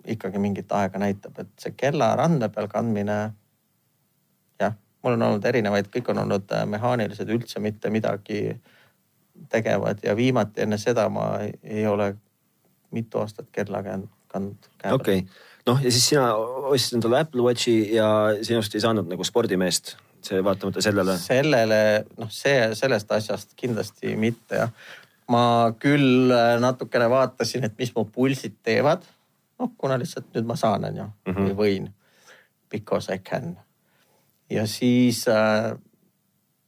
ikkagi 0.07 0.39
mingit 0.41 0.71
aega 0.71 0.99
näitab, 1.01 1.39
et 1.39 1.51
see 1.59 1.73
kella 1.77 2.15
randme 2.15 2.49
peal 2.49 2.67
kandmine. 2.71 3.17
Mul 5.05 5.15
on 5.17 5.25
olnud 5.29 5.45
erinevaid, 5.45 5.89
kõik 5.93 6.09
on 6.13 6.23
olnud 6.25 6.51
äh, 6.55 6.65
mehaanilised, 6.69 7.29
üldse 7.31 7.61
mitte 7.63 7.91
midagi 7.93 8.55
tegevad 9.51 10.03
ja 10.03 10.15
viimati 10.15 10.63
enne 10.63 10.79
seda 10.81 11.07
ma 11.11 11.27
ei 11.45 11.85
ole 11.87 12.13
mitu 12.95 13.19
aastat 13.19 13.51
kella 13.51 13.83
kandnud. 13.83 14.69
okei 14.91 14.91
okay., 14.91 15.23
noh 15.67 15.81
ja 15.83 15.91
siis 15.91 16.09
sina 16.13 16.29
ostsid 16.35 16.99
endale 16.99 17.19
Apple 17.19 17.43
Watchi 17.43 17.95
ja 17.95 18.07
sinust 18.41 18.75
ei 18.75 18.83
saanud 18.83 19.09
nagu 19.11 19.23
spordimeest, 19.27 19.95
see 20.23 20.43
vaatamata 20.43 20.81
sellele. 20.81 21.17
sellele, 21.19 21.81
noh, 22.17 22.31
see 22.31 22.69
sellest 22.75 23.11
asjast 23.11 23.57
kindlasti 23.59 24.15
mitte 24.19 24.63
jah 24.63 24.71
ma 25.31 25.73
küll 25.81 26.31
äh, 26.31 26.55
natukene 26.61 27.09
vaatasin, 27.09 27.65
et 27.65 27.77
mis 27.81 27.91
mu 27.95 28.05
pulsid 28.05 28.59
teevad 28.63 29.05
noh, 29.59 29.71
kuna 29.77 29.97
lihtsalt 29.99 30.31
nüüd 30.35 30.47
ma 30.47 30.57
saan, 30.59 30.85
on 30.85 30.97
ju 30.97 31.05
-hmm. 31.05 31.37
või 31.41 31.55
võin. 31.61 31.93
Because 32.69 33.13
I 33.13 33.19
can. 33.19 33.57
Ja 34.49 34.65
siis 34.69 35.25
äh, 35.27 35.73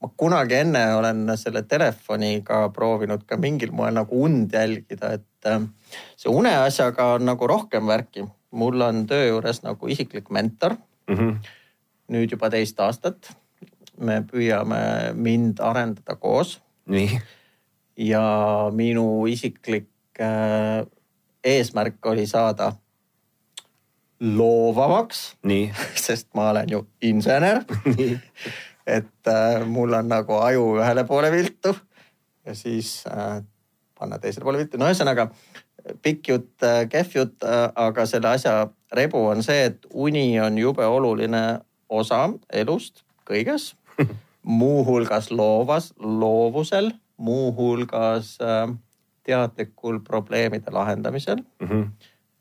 ma 0.01 0.09
kunagi 0.17 0.59
enne 0.61 0.83
olen 0.95 1.25
selle 1.37 1.63
telefoniga 1.69 2.67
proovinud 2.73 3.25
ka 3.29 3.37
mingil 3.41 3.73
moel 3.75 3.97
nagu 3.97 4.23
und 4.25 4.53
jälgida, 4.53 5.13
et 5.17 5.45
äh, 5.49 5.61
see 6.15 6.31
une 6.31 6.53
asjaga 6.63 7.13
on 7.15 7.25
nagu 7.25 7.47
rohkem 7.47 7.87
värki. 7.87 8.27
mul 8.51 8.81
on 8.81 9.05
töö 9.07 9.27
juures 9.27 9.61
nagu 9.63 9.87
isiklik 9.87 10.29
mentor 10.29 10.77
mm. 11.07 11.15
-hmm. 11.15 11.35
nüüd 12.09 12.31
juba 12.31 12.49
teist 12.49 12.79
aastat. 12.79 13.35
me 13.99 14.21
püüame 14.21 15.13
mind 15.13 15.59
arendada 15.59 16.15
koos. 16.15 16.61
nii. 16.85 17.21
ja 17.97 18.69
minu 18.71 19.27
isiklik 19.27 19.89
äh, 20.19 20.85
eesmärk 21.43 22.05
oli 22.05 22.27
saada 22.27 22.73
loovamaks. 24.19 25.35
sest 26.05 26.27
ma 26.35 26.49
olen 26.49 26.69
ju 26.69 26.85
insener 27.01 27.63
et 28.97 29.27
äh, 29.27 29.65
mul 29.67 29.93
on 29.93 30.07
nagu 30.07 30.39
aju 30.41 30.73
ühele 30.79 31.03
poole 31.07 31.31
viltu 31.31 31.75
ja 32.45 32.55
siis 32.55 33.03
äh, 33.11 33.43
panna 33.99 34.19
teisele 34.19 34.45
poole 34.47 34.61
viltu. 34.63 34.79
no 34.79 34.87
ühesõnaga 34.87 35.29
pikk 36.03 36.29
jutt 36.31 36.63
äh,, 36.63 36.85
kehv 36.89 37.15
jutt 37.15 37.43
äh,, 37.43 37.67
aga 37.75 38.05
selle 38.05 38.31
asja 38.35 38.69
rebu 38.95 39.25
on 39.31 39.43
see, 39.43 39.67
et 39.71 39.85
uni 39.93 40.39
on 40.39 40.57
jube 40.57 40.85
oluline 40.85 41.59
osa 41.89 42.27
elust 42.53 43.03
kõiges 43.27 43.73
muuhulgas 44.61 45.31
loovas, 45.31 45.91
loovusel, 45.99 46.93
muuhulgas 47.17 48.37
äh, 48.41 48.71
teadlikul 49.27 49.99
probleemide 49.99 50.71
lahendamisel 50.71 51.43
mm. 51.59 51.67
-hmm. 51.67 51.85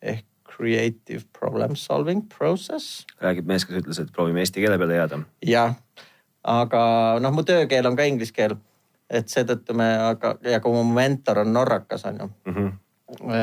ehk 0.03 0.25
creative 0.57 1.25
problem 1.39 1.77
solving 1.77 2.25
process. 2.39 3.05
räägib 3.21 3.49
mees, 3.49 3.67
kes 3.67 3.83
ütles, 3.83 4.01
et 4.01 4.13
proovime 4.15 4.43
eesti 4.45 4.63
keele 4.65 4.79
peale 4.81 4.99
jääda. 5.01 5.21
jah, 5.47 5.77
aga 6.43 6.81
noh, 7.21 7.35
mu 7.35 7.45
töökeel 7.47 7.91
on 7.91 7.99
ka 7.99 8.09
inglise 8.09 8.35
keel. 8.37 8.57
et 9.11 9.31
seetõttu 9.31 9.77
me, 9.79 9.87
aga, 10.09 10.35
ja 10.43 10.59
kui 10.61 10.75
mu 10.75 10.83
mentor 10.97 11.45
on 11.45 11.53
norrakas, 11.55 12.05
on 12.09 12.19
ju 12.21 12.27
mm. 12.27 12.55
-hmm. 12.55 12.73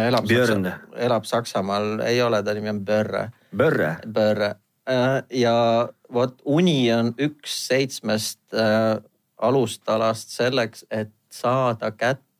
elab, 0.07 0.27
Saksa, 0.27 0.79
elab 1.07 1.23
Saksamaal, 1.25 1.99
ei 1.99 2.21
ole, 2.21 2.43
ta 2.43 2.53
nimi 2.53 2.69
on 2.69 2.85
Börre. 2.85 3.31
Börre? 3.55 3.95
Börre 4.07 4.55
äh, 4.89 5.23
ja 5.29 5.89
vot 6.13 6.41
uni 6.45 6.93
on 6.93 7.13
üks 7.17 7.67
seitsmest 7.67 8.39
äh, 8.53 9.03
alustalast 9.37 10.29
selleks, 10.29 10.85
et 10.91 11.11
saada 11.31 11.91
kätte 11.91 12.32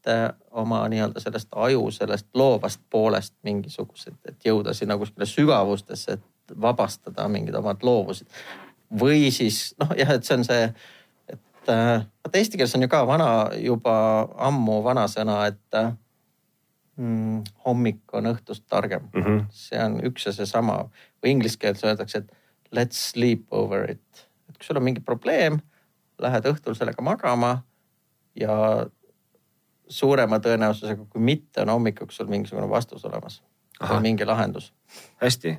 oma 0.51 0.83
nii-öelda 0.89 1.21
sellest 1.23 1.47
aju, 1.55 1.91
sellest 1.91 2.27
loovast 2.33 2.81
poolest 2.89 3.33
mingisugused, 3.43 4.15
et 4.27 4.45
jõuda 4.45 4.73
sinna 4.73 4.97
kuskile 4.97 5.25
sügavustesse, 5.29 6.17
et 6.17 6.55
vabastada 6.61 7.27
mingid 7.31 7.55
omad 7.55 7.83
loovused. 7.83 8.27
või 8.99 9.31
siis 9.31 9.73
noh, 9.79 9.89
jah, 9.97 10.11
et 10.13 10.25
see 10.25 10.35
on 10.37 10.43
see, 10.45 10.65
et 11.33 11.71
äh, 11.71 12.03
vaata 12.03 12.37
eesti 12.37 12.59
keeles 12.59 12.75
on 12.77 12.85
ju 12.85 12.89
ka 12.91 13.01
vana, 13.09 13.29
juba 13.57 13.95
ammu 14.49 14.81
vanasõna, 14.85 15.39
et 15.49 15.79
äh, 15.79 15.93
mm, 16.97 17.41
hommik 17.65 18.13
on 18.13 18.29
õhtust 18.33 18.67
targem 18.69 19.09
mm. 19.13 19.23
-hmm. 19.23 19.45
see 19.49 19.81
on 19.83 19.99
üks 20.05 20.27
ja 20.27 20.33
seesama 20.35 20.83
või 21.23 21.37
inglise 21.37 21.57
keeles 21.57 21.83
öeldakse, 21.83 22.17
et 22.17 22.31
let's 22.75 22.99
sleep 23.11 23.45
over 23.51 23.89
it. 23.89 24.27
et 24.49 24.57
kui 24.57 24.65
sul 24.65 24.77
on 24.77 24.83
mingi 24.83 25.01
probleem, 25.01 25.59
lähed 26.19 26.45
õhtul 26.45 26.75
sellega 26.77 27.01
magama 27.01 27.63
ja 28.35 28.85
suurema 29.87 30.39
tõenäosusega 30.39 31.05
kui 31.09 31.21
mitte 31.21 31.61
on 31.61 31.69
hommikuks 31.69 32.17
sul 32.17 32.27
mingisugune 32.31 32.69
vastus 32.69 33.05
olemas. 33.05 33.43
mingi 34.01 34.25
lahendus. 34.25 34.73
hästi. 35.21 35.57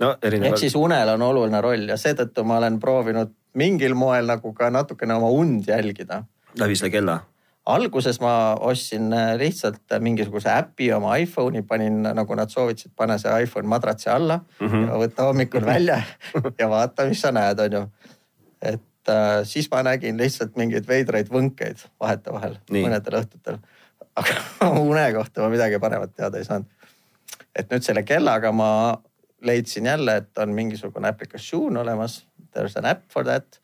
no 0.00 0.16
erinevad. 0.22 0.52
ehk 0.52 0.58
siis 0.58 0.74
unel 0.74 1.08
on 1.08 1.22
oluline 1.22 1.60
roll 1.60 1.88
ja 1.88 1.96
seetõttu 1.96 2.44
ma 2.44 2.58
olen 2.58 2.80
proovinud 2.80 3.32
mingil 3.54 3.94
moel 3.94 4.26
nagu 4.26 4.52
ka 4.52 4.70
natukene 4.70 5.14
oma 5.14 5.28
und 5.28 5.68
jälgida. 5.68 6.24
läbi 6.58 6.76
selle 6.76 6.90
kella? 6.90 7.20
alguses 7.66 8.20
ma 8.20 8.54
ostsin 8.60 9.12
äh, 9.12 9.34
lihtsalt 9.38 9.96
mingisuguse 9.98 10.50
äpi 10.52 10.92
oma 10.92 11.16
iPhone'i, 11.16 11.62
panin 11.62 12.02
nagu 12.02 12.34
nad 12.34 12.50
soovitasid, 12.50 12.92
pane 12.96 13.18
see 13.18 13.42
iPhone 13.42 13.68
madratsi 13.68 14.10
alla 14.10 14.38
mm 14.60 14.68
-hmm. 14.68 14.88
ja 14.88 14.98
võta 15.02 15.22
hommikul 15.22 15.66
välja 15.66 16.02
ja 16.60 16.68
vaata, 16.68 17.08
mis 17.08 17.20
sa 17.20 17.32
näed, 17.32 17.58
on 17.58 17.72
ju. 17.72 17.88
et 18.62 18.82
äh, 19.12 19.40
siis 19.44 19.70
ma 19.72 19.82
nägin 19.86 20.18
lihtsalt 20.20 20.56
mingeid 20.56 20.88
veidraid 20.88 21.32
võnkeid 21.32 21.86
vahetevahel 22.00 22.58
mõnedel 22.70 23.20
õhtutel. 23.22 23.58
aga 24.16 24.38
une 24.86 25.08
kohta 25.16 25.44
ma 25.44 25.50
midagi 25.52 25.80
paremat 25.82 26.14
teada 26.14 26.38
ei 26.38 26.48
saanud. 26.48 26.66
et 27.56 27.70
nüüd 27.70 27.84
selle 27.84 28.02
kellaga 28.02 28.52
ma 28.52 28.70
leidsin 29.46 29.86
jälle, 29.86 30.16
et 30.16 30.38
on 30.38 30.54
mingisugune 30.56 31.08
aplikatsioon 31.08 31.76
olemas 31.76 32.24
there 32.52 32.66
is 32.66 32.76
an 32.76 32.84
app 32.84 33.10
for 33.12 33.24
that. 33.24 33.60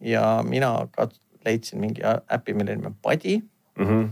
ja 0.00 0.42
mina 0.42 0.88
ka 0.92 1.08
leidsin 1.44 1.80
mingi 1.80 2.02
äpi, 2.04 2.54
mille 2.54 2.76
nimi 2.76 2.86
on 2.86 2.96
Padi 3.02 3.38
mm. 3.78 3.86
-hmm. 3.86 4.08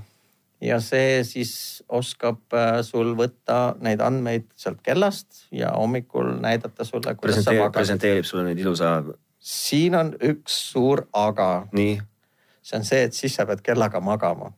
ja 0.60 0.80
see 0.80 1.24
siis 1.24 1.82
oskab 1.88 2.54
äh, 2.54 2.80
sul 2.82 3.14
võtta 3.18 3.74
neid 3.80 4.00
andmeid 4.00 4.46
sealt 4.56 4.80
kellast 4.82 5.46
ja 5.50 5.72
hommikul 5.76 6.36
näidata 6.40 6.84
sulle. 6.84 7.14
presenteerib, 7.20 7.72
presenteerib 7.72 8.24
sulle 8.24 8.44
neid 8.44 8.58
ilusa. 8.58 9.02
Siin 9.42 9.94
on 9.98 10.14
üks 10.22 10.56
suur 10.72 11.06
aga. 11.12 11.66
nii? 11.74 11.98
see 12.62 12.78
on 12.78 12.84
see, 12.86 13.02
et 13.08 13.14
siis 13.16 13.34
sa 13.34 13.46
pead 13.46 13.62
kellaga 13.66 14.00
magama. 14.00 14.52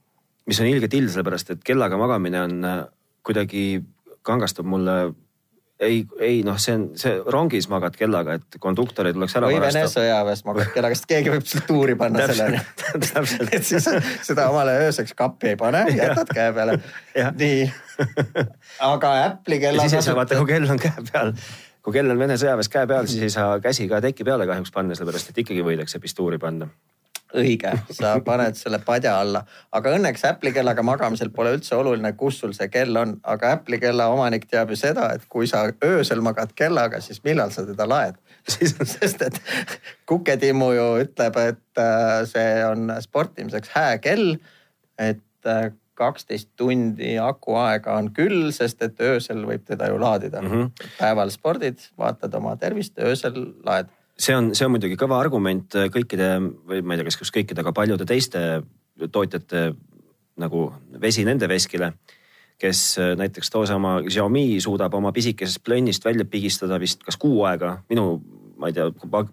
mis 0.47 0.61
on 0.61 0.69
ilgelt 0.69 0.95
ill, 0.95 1.09
sellepärast 1.09 1.55
et 1.57 1.65
kellaga 1.65 1.97
magamine 2.01 2.43
on 2.45 2.65
äh, 2.69 2.81
kuidagi 3.25 3.83
kangastab 4.25 4.69
mulle 4.69 5.15
ei, 5.81 6.05
ei 6.21 6.43
noh, 6.47 6.59
see 6.61 6.75
on, 6.77 6.85
see 7.01 7.15
rongis 7.33 7.67
magad 7.73 7.97
kellaga, 7.99 8.37
et 8.39 8.59
konduktor 8.63 9.09
ei 9.09 9.17
tuleks 9.17 9.35
ära 9.41 9.49
või 9.51 9.59
Vene 9.63 9.87
sõjaväes 9.91 10.45
magad 10.47 10.71
kellaga, 10.77 10.99
sest 10.99 11.09
keegi 11.11 11.33
võib 11.33 11.49
sulle 11.49 11.65
tuuri 11.67 11.97
panna 11.99 12.29
selleni. 12.29 12.61
et 13.57 13.67
siis 13.67 13.89
seda 14.29 14.51
omale 14.53 14.77
ööseks 14.85 15.17
kappi 15.19 15.55
ei 15.55 15.59
pane, 15.61 15.87
jätad 15.99 16.31
käe 16.31 16.53
peale. 16.57 16.79
nii, 17.41 17.67
aga 18.93 19.15
Apple'i 19.25 19.61
kella. 19.65 19.89
siis 19.89 19.99
ei 19.99 20.09
saa 20.11 20.19
vaata, 20.21 20.39
kui 20.41 20.53
kell 20.53 20.77
on 20.77 20.81
käe 20.81 21.09
peal 21.11 21.35
kui 21.85 21.93
kell 21.93 22.11
on 22.11 22.19
Vene 22.19 22.39
sõjaväes 22.41 22.73
käe 22.73 22.89
peal, 22.89 23.07
siis 23.11 23.29
ei 23.29 23.35
saa 23.35 23.61
käsi 23.61 23.87
ka 23.91 24.01
teki 24.05 24.25
peale 24.25 24.49
kahjuks 24.49 24.73
panna, 24.73 24.97
sellepärast 24.97 25.31
et 25.31 25.45
ikkagi 25.45 25.65
võidakse 25.67 26.01
pistuuri 26.01 26.41
panna 26.41 26.71
õige, 27.35 27.73
sa 27.95 28.15
paned 28.25 28.57
selle 28.59 28.79
padja 28.85 29.17
alla, 29.21 29.43
aga 29.75 29.95
õnneks 29.97 30.25
Apple'i 30.29 30.55
kellaga 30.55 30.85
magamisel 30.87 31.33
pole 31.35 31.55
üldse 31.57 31.77
oluline, 31.77 32.13
kus 32.19 32.39
sul 32.43 32.55
see 32.57 32.71
kell 32.73 32.97
on, 33.01 33.17
aga 33.31 33.55
Apple'i 33.57 33.81
kella 33.83 34.07
omanik 34.13 34.47
teab 34.51 34.71
ju 34.73 34.79
seda, 34.79 35.11
et 35.17 35.27
kui 35.31 35.49
sa 35.51 35.65
öösel 35.85 36.23
magad 36.25 36.55
kellaga, 36.59 37.01
siis 37.05 37.23
millal 37.27 37.53
sa 37.55 37.67
teda 37.67 37.89
laed. 37.91 38.19
sest 38.95 39.23
et 39.25 39.41
Kuke-Timmu 40.09 40.71
ju 40.77 40.89
ütleb, 41.05 41.39
et 41.41 41.81
äh, 41.81 42.19
see 42.29 42.51
on 42.69 42.93
sportimiseks 43.03 43.73
hää 43.75 43.99
kell. 44.05 44.37
et 44.99 45.49
äh, 45.49 45.73
kaksteist 45.95 46.51
tundi 46.57 47.17
akuaega 47.19 47.97
on 47.99 48.11
küll, 48.15 48.51
sest 48.53 48.83
et 48.83 49.01
öösel 49.01 49.45
võib 49.47 49.65
teda 49.67 49.89
ju 49.91 49.99
laadida 50.01 50.43
mm. 50.43 50.51
-hmm. 50.51 50.89
päeval 50.99 51.31
spordid, 51.31 51.89
vaatad 51.99 52.35
oma 52.35 52.57
tervist, 52.57 52.99
öösel 52.99 53.55
laed 53.65 53.93
see 54.19 54.37
on, 54.37 54.53
see 54.55 54.67
on 54.67 54.75
muidugi 54.75 54.99
kõva 54.99 55.19
argument 55.21 55.75
kõikide 55.95 56.37
või 56.41 56.83
ma 56.83 56.95
ei 56.95 57.01
tea, 57.01 57.09
kas 57.09 57.19
just 57.21 57.35
kõikide, 57.35 57.63
aga 57.65 57.73
paljude 57.75 58.07
teiste 58.07 58.63
tootjate 59.11 59.73
nagu 60.41 60.69
vesi 61.01 61.25
nende 61.25 61.49
veskile. 61.49 61.93
kes 62.59 62.97
näiteks 63.19 63.51
toosama 63.51 63.97
Xiaomi 64.07 64.61
suudab 64.63 64.95
oma 64.95 65.11
pisikesest 65.13 65.59
plönnist 65.65 66.05
välja 66.05 66.25
pigistada 66.25 66.79
vist 66.81 67.03
kas 67.03 67.17
kuu 67.17 67.43
aega, 67.45 67.81
minu, 67.91 68.23
ma 68.57 68.71
ei 68.71 68.73
tea, 68.73 68.87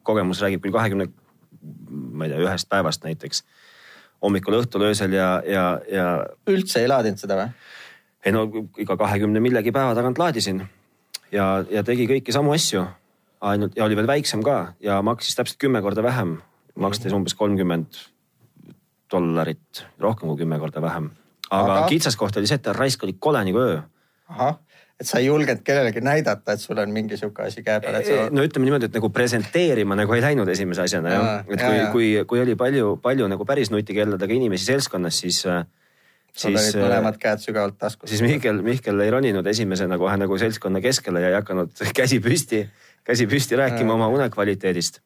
kogemus 0.03 0.41
räägib 0.41 0.63
küll 0.63 0.73
kahekümne, 0.73 1.05
ma 1.91 2.25
ei 2.25 2.31
tea, 2.31 2.39
ühest 2.41 2.69
päevast 2.69 3.05
näiteks. 3.05 3.43
Hommikul, 4.21 4.59
õhtul, 4.61 4.85
öösel 4.89 5.13
ja, 5.17 5.29
ja, 5.47 5.65
ja. 5.91 6.07
üldse 6.49 6.83
ei 6.83 6.89
laadinud 6.91 7.21
seda 7.21 7.39
või? 7.39 7.49
ei 8.25 8.33
no 8.35 8.45
iga 8.77 8.97
kahekümne 8.97 9.41
millegi 9.41 9.73
päeva 9.73 9.95
tagant 9.97 10.19
laadisin 10.21 10.61
ja, 11.33 11.45
ja 11.69 11.83
tegi 11.85 12.07
kõiki 12.09 12.33
samu 12.35 12.53
asju 12.53 12.85
ainult 13.41 13.77
ja 13.77 13.85
oli 13.85 13.97
veel 13.97 14.09
väiksem 14.09 14.43
ka 14.45 14.73
ja 14.83 14.99
maksis 15.05 15.37
täpselt 15.37 15.59
kümme 15.61 15.81
korda 15.81 16.03
vähem, 16.05 16.37
makstes 16.79 17.13
umbes 17.15 17.33
kolmkümmend 17.37 17.97
dollarit, 19.11 19.85
rohkem 19.99 20.29
kui 20.31 20.43
kümme 20.43 20.59
korda 20.61 20.83
vähem. 20.83 21.09
aga, 21.49 21.79
aga... 21.79 21.87
kitsaskoht 21.89 22.37
oli 22.37 22.49
see, 22.49 22.59
et 22.61 22.69
raisk 22.77 23.03
oli 23.03 23.17
kole 23.19 23.41
nagu 23.47 23.63
öö. 23.63 23.79
ahah, 24.29 24.59
et 25.01 25.09
sa 25.09 25.19
ei 25.19 25.27
julgenud 25.27 25.63
kellelegi 25.65 26.03
näidata, 26.05 26.55
et 26.55 26.61
sul 26.61 26.79
on 26.81 26.93
mingi 26.93 27.17
sihuke 27.17 27.47
asi 27.47 27.63
käe 27.65 27.81
peal, 27.83 27.99
et 27.99 28.09
sa. 28.09 28.29
no 28.29 28.45
ütleme 28.45 28.69
niimoodi, 28.69 28.91
et 28.91 28.97
nagu 28.99 29.09
presenteerima 29.13 29.97
nagu 29.97 30.17
ei 30.17 30.23
läinud 30.23 30.49
esimese 30.53 30.85
asjana 30.85 31.15
jah, 31.15 31.29
et 31.49 31.65
kui, 31.65 31.83
kui, 31.95 32.09
kui 32.29 32.43
oli 32.43 32.57
palju, 32.59 32.95
palju 33.03 33.29
nagu 33.31 33.47
päris 33.49 33.73
nutikelladega 33.73 34.37
inimesi 34.37 34.69
seltskonnas, 34.69 35.23
siis 35.25 35.41
sul 35.41 36.55
olid 36.55 36.77
mõlemad 36.79 37.17
käed 37.19 37.41
sügavalt 37.43 37.79
taskus. 37.81 38.13
siis 38.13 38.21
Mihkel, 38.23 38.61
Mihkel 38.63 39.03
ei 39.03 39.11
roninud 39.11 39.47
esimesena 39.51 39.97
kohe 39.99 40.15
nagu 40.21 40.37
seltskonna 40.39 40.79
keskele 40.83 41.25
ja 41.25 41.33
ei 41.33 41.39
hakanud 41.41 41.73
käsi 41.99 42.21
püsti 42.23 42.65
käsi 43.03 43.27
püsti 43.27 43.57
rääkima 43.57 43.93
oma 43.93 44.07
unekvaliteedist. 44.07 45.01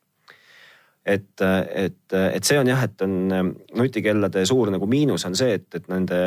et, 1.05 1.41
et, 1.75 2.13
et 2.33 2.43
see 2.43 2.57
on 2.59 2.67
jah, 2.67 2.81
et 2.83 3.01
on 3.05 3.29
nutikellade 3.77 4.41
suur 4.49 4.71
nagu 4.73 4.87
miinus 4.89 5.25
on 5.29 5.35
see, 5.37 5.53
et, 5.59 5.67
et 5.77 5.89
nende 5.91 6.21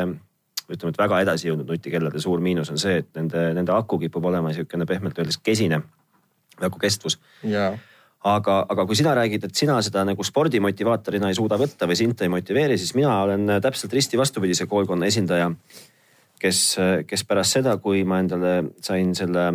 ütleme, 0.69 0.95
et 0.95 1.01
väga 1.01 1.21
edasi 1.25 1.49
jõudnud 1.49 1.71
nutikellade 1.73 2.21
suur 2.23 2.43
miinus 2.45 2.73
on 2.73 2.81
see, 2.81 3.01
et 3.03 3.11
nende, 3.17 3.49
nende 3.57 3.75
aku 3.75 4.01
kipub 4.05 4.25
olema 4.31 4.53
niisugune 4.53 4.87
pehmelt 4.89 5.19
öeldes 5.19 5.41
kesine, 5.45 5.83
nagu 6.63 6.83
kestvus 6.83 7.21
yeah 7.45 7.79
aga, 8.29 8.65
aga 8.67 8.83
kui 8.85 8.97
sina 8.99 9.13
räägid, 9.15 9.45
et 9.47 9.55
sina 9.55 9.77
seda 9.81 10.03
nagu 10.05 10.25
spordimotivaatorina 10.27 11.29
ei 11.31 11.37
suuda 11.39 11.55
võtta 11.57 11.87
või 11.87 11.95
sind 11.97 12.19
ei 12.21 12.29
motiveeri, 12.33 12.75
siis 12.77 12.91
mina 12.99 13.13
olen 13.23 13.47
täpselt 13.63 13.95
risti 13.95 14.19
vastupidise 14.19 14.67
koolkonna 14.67 15.07
esindaja. 15.07 15.53
kes, 16.43 16.59
kes 17.07 17.25
pärast 17.25 17.57
seda, 17.57 17.77
kui 17.79 18.03
ma 18.05 18.19
endale 18.19 18.73
sain 18.83 19.15
selle 19.15 19.47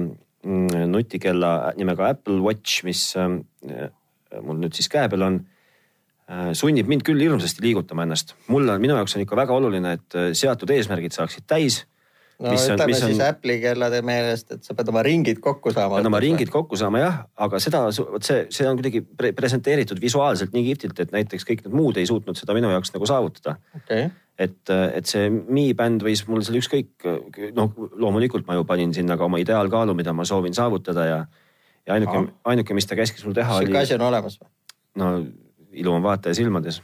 Mm, 0.43 0.89
nutikella 0.91 1.71
nimega 1.79 2.09
Apple 2.11 2.41
Watch, 2.43 2.83
mis 2.83 3.13
äh, 3.15 3.31
mul 4.43 4.57
nüüd 4.59 4.75
siis 4.75 4.89
käe 4.91 5.07
peal 5.07 5.23
on, 5.23 5.37
sunnib 6.57 6.87
mind 6.89 7.03
küll 7.07 7.19
hirmsasti 7.19 7.63
liigutama 7.65 8.05
ennast. 8.07 8.35
mul 8.47 8.67
on, 8.67 8.81
minu 8.81 8.95
jaoks 8.99 9.17
on 9.17 9.25
ikka 9.25 9.39
väga 9.39 9.57
oluline, 9.57 9.97
et 9.99 10.19
äh, 10.19 10.29
seatud 10.37 10.71
eesmärgid 10.71 11.15
saaksid 11.15 11.45
täis. 11.47 11.83
no 12.39 12.53
mis 12.53 12.63
ütleme 12.67 12.95
on, 12.95 13.01
siis 13.01 13.19
on... 13.19 13.25
Apple'i 13.27 13.59
kellade 13.61 14.01
meelest, 14.05 14.51
et 14.55 14.63
sa 14.63 14.75
pead 14.77 14.89
oma 14.93 15.03
ringid 15.05 15.43
kokku 15.43 15.73
saama. 15.75 15.99
pead 15.99 16.09
oma 16.09 16.23
ringid 16.23 16.51
kokku 16.53 16.79
saama 16.79 17.03
jah, 17.03 17.21
aga 17.47 17.61
seda, 17.63 17.85
vot 18.15 18.25
see, 18.25 18.47
see 18.55 18.67
on 18.69 18.79
kuidagi 18.79 19.03
pre 19.03 19.33
presenteeritud 19.37 20.01
visuaalselt 20.01 20.55
nii 20.55 20.65
kihvtilt, 20.71 21.05
et 21.05 21.15
näiteks 21.15 21.47
kõik 21.49 21.67
need 21.67 21.77
muud 21.77 22.01
ei 22.01 22.09
suutnud 22.09 22.39
seda 22.39 22.55
minu 22.57 22.71
jaoks 22.73 22.95
nagu 22.95 23.09
saavutada 23.09 23.57
okay 23.83 24.09
et, 24.39 24.69
et 24.69 25.05
see 25.09 25.29
Mi 25.29 25.65
bänd 25.77 26.03
võis 26.05 26.23
mul 26.25 26.41
seal 26.45 26.57
ükskõik, 26.57 27.05
noh 27.53 27.75
loomulikult 28.01 28.47
ma 28.47 28.57
ju 28.57 28.65
panin 28.65 28.93
sinna 28.95 29.17
ka 29.19 29.27
oma 29.27 29.37
ideaalkaalu, 29.43 29.95
mida 29.97 30.13
ma 30.15 30.25
soovin 30.25 30.55
saavutada 30.57 31.05
ja, 31.05 31.19
ja 31.85 31.97
ainuke, 31.97 32.25
ainuke, 32.49 32.77
mis 32.77 32.89
ta 32.89 32.97
käskis 32.99 33.25
mul 33.27 33.37
teha. 33.37 33.59
sihuke 33.61 33.83
asi 33.83 33.97
on 33.99 34.07
olemas 34.09 34.39
või? 34.41 34.49
no 35.01 35.11
ilu 35.73 35.93
on 35.93 36.03
vaataja 36.05 36.37
silmades. 36.37 36.81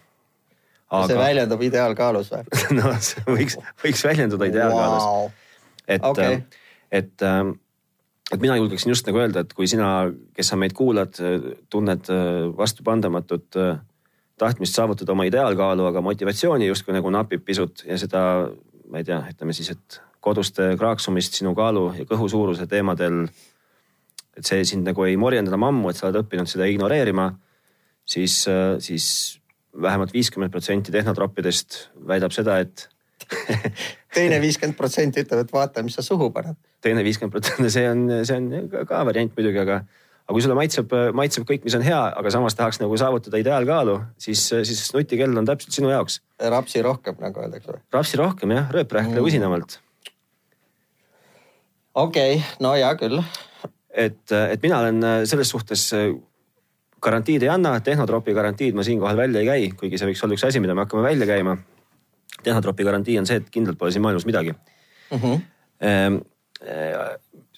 Aga... 0.89 1.05
see 1.11 1.19
väljendub 1.19 1.61
ideaalkaalus 1.61 2.31
või 2.33 2.61
no 2.79 2.95
see 3.05 3.25
võiks, 3.27 3.59
võiks 3.83 4.01
väljenduda 4.07 4.47
ideaalkaalus 4.49 5.03
wow.. 5.05 5.27
et 5.85 6.07
okay., 6.07 6.39
et, 6.89 7.25
et 8.33 8.41
mina 8.41 8.55
julgeksin 8.57 8.89
just 8.89 9.05
nagu 9.05 9.21
öelda, 9.21 9.43
et 9.45 9.53
kui 9.53 9.69
sina, 9.69 10.07
kes 10.33 10.49
sa 10.49 10.57
meid 10.57 10.73
kuulad, 10.73 11.13
tunned 11.69 12.09
vastupandamatut 12.57 13.59
tahtmist 14.39 14.75
saavutada 14.75 15.13
oma 15.13 15.27
ideaalkaalu, 15.29 15.85
aga 15.91 16.01
motivatsiooni 16.01 16.67
justkui 16.69 16.95
nagu 16.95 17.11
napib 17.13 17.43
pisut 17.45 17.83
ja 17.85 17.97
seda, 17.99 18.21
ma 18.89 19.01
ei 19.01 19.07
tea, 19.07 19.19
ütleme 19.33 19.53
siis, 19.55 19.73
et 19.75 19.99
koduste 20.23 20.73
kraaksumist 20.79 21.37
sinu 21.39 21.53
kaalu 21.55 21.89
ja 21.99 22.07
kõhu 22.07 22.29
suuruse 22.31 22.67
teemadel. 22.67 23.27
et 24.39 24.47
see 24.47 24.63
sind 24.63 24.87
nagu 24.87 25.03
ei 25.03 25.17
morjenda 25.19 25.51
enam 25.51 25.65
ammu, 25.67 25.89
et 25.89 25.97
sa 25.99 26.07
oled 26.07 26.21
õppinud 26.21 26.47
seda 26.47 26.67
ignoreerima, 26.69 27.33
siis, 28.09 28.41
siis 28.85 29.05
vähemalt 29.81 30.13
viiskümmend 30.13 30.51
protsenti 30.51 30.91
tehnotroppidest 30.91 31.81
väidab 32.09 32.33
seda, 32.35 32.59
et 32.63 32.87
teine 34.17 34.39
viiskümmend 34.41 34.77
protsenti 34.77 35.23
ütleb, 35.23 35.45
et 35.45 35.53
vaata, 35.53 35.83
mis 35.85 35.97
sa 35.99 36.05
suhu 36.05 36.31
paned. 36.33 36.57
teine 36.81 37.03
viiskümmend 37.05 37.35
protsenti, 37.35 37.71
see 37.73 37.89
on, 37.89 38.05
see 38.25 38.37
on 38.39 38.85
ka 38.89 39.03
variant 39.07 39.35
muidugi, 39.37 39.61
aga 39.61 39.81
aga 40.29 40.35
kui 40.37 40.45
sulle 40.45 40.55
maitseb, 40.57 40.91
maitseb 41.17 41.45
kõik, 41.49 41.63
mis 41.65 41.73
on 41.73 41.81
hea, 41.81 41.99
aga 42.21 42.31
samas 42.33 42.53
tahaks 42.57 42.77
nagu 42.77 42.97
saavutada 43.01 43.39
ideaalkaalu, 43.41 43.95
siis, 44.21 44.43
siis 44.53 44.83
nutikell 44.93 45.33
on 45.41 45.47
täpselt 45.47 45.73
sinu 45.73 45.89
jaoks. 45.89 46.19
rapsi 46.53 46.83
rohkem, 46.85 47.17
nagu 47.21 47.41
öeldakse 47.41 47.73
või? 47.73 47.81
rapsi 47.97 48.19
rohkem 48.21 48.53
jah, 48.53 48.69
rööprähkle 48.75 49.17
mm. 49.17 49.25
usinamalt. 49.25 49.79
okei 51.95 52.37
okay,, 52.37 52.57
no 52.61 52.75
hea 52.77 52.91
küll. 53.01 53.23
et, 53.89 54.21
et 54.37 54.61
mina 54.61 54.83
olen 54.85 55.07
selles 55.29 55.49
suhtes 55.49 55.87
garantiid 57.01 57.43
ei 57.43 57.49
anna, 57.49 57.75
tehnotropi 57.83 58.33
garantiid 58.33 58.75
ma 58.75 58.83
siinkohal 58.83 59.17
välja 59.17 59.41
ei 59.41 59.47
käi, 59.47 59.69
kuigi 59.77 59.97
see 59.97 60.09
võiks 60.11 60.23
olla 60.25 60.37
üks 60.37 60.45
asi, 60.47 60.59
mida 60.63 60.75
me 60.75 60.85
hakkame 60.85 61.03
välja 61.03 61.27
käima. 61.29 61.57
tehnotropi 62.43 62.83
garantii 62.83 63.17
on 63.19 63.25
see, 63.25 63.37
et 63.41 63.49
kindlalt 63.51 63.77
pole 63.77 63.91
siin 63.91 64.01
maailmas 64.01 64.25
midagi 64.25 64.51
mm. 64.51 65.17
-hmm. 65.17 66.21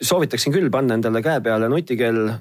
soovitaksin 0.02 0.54
küll 0.54 0.70
panna 0.70 0.94
endale 0.94 1.22
käe 1.22 1.42
peale 1.42 1.70
nutikell 1.70 2.32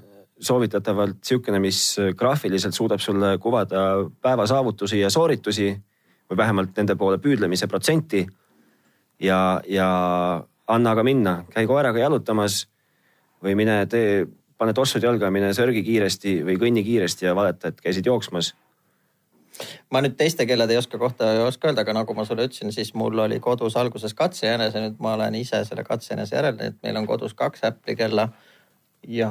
soovitatavalt 0.40 1.24
sihukene, 1.24 1.58
mis 1.58 1.96
graafiliselt 2.16 2.74
suudab 2.74 3.00
sulle 3.00 3.38
kuvada 3.38 4.08
päeva 4.22 4.46
saavutusi 4.46 5.00
ja 5.00 5.10
sooritusi 5.10 5.80
või 6.30 6.36
vähemalt 6.36 6.76
nende 6.76 6.96
poole 6.96 7.18
püüdlemise 7.18 7.66
protsenti. 7.66 8.26
ja, 9.20 9.60
ja 9.66 9.88
anna 10.66 10.90
aga 10.90 11.02
minna, 11.02 11.44
käi 11.50 11.66
koeraga 11.66 11.98
jalutamas 11.98 12.62
või 13.42 13.56
mine 13.58 13.86
tee, 13.86 14.26
pane 14.60 14.74
tossud 14.76 15.02
jalga, 15.02 15.30
mine 15.32 15.54
sörgi 15.56 15.82
kiiresti 15.86 16.40
või 16.44 16.58
kõnni 16.60 16.84
kiiresti 16.84 17.26
ja 17.26 17.34
valeta, 17.36 17.72
et 17.72 17.80
käisid 17.80 18.06
jooksmas 18.06 18.52
ma 19.92 20.00
nüüd 20.00 20.14
teiste 20.16 20.46
kellede 20.48 20.72
ei 20.72 20.80
oska 20.80 20.98
kohta 21.00 21.32
ei 21.34 21.42
oska 21.44 21.68
öelda, 21.68 21.82
aga 21.84 21.92
nagu 21.96 22.14
ma 22.16 22.24
sulle 22.24 22.46
ütlesin, 22.48 22.72
siis 22.72 22.94
mul 22.96 23.18
oli 23.26 23.40
kodus 23.44 23.76
alguses 23.76 24.14
katsejänese, 24.16 24.80
nüüd 24.84 25.02
ma 25.04 25.16
olen 25.18 25.36
ise 25.40 25.64
selle 25.68 25.84
katsejänese 25.84 26.36
järel, 26.36 26.56
nii 26.56 26.72
et 26.72 26.78
meil 26.86 27.00
on 27.00 27.08
kodus 27.08 27.34
kaks 27.36 27.66
Apple'i 27.68 27.96
kella. 27.98 28.30
ja 29.08 29.28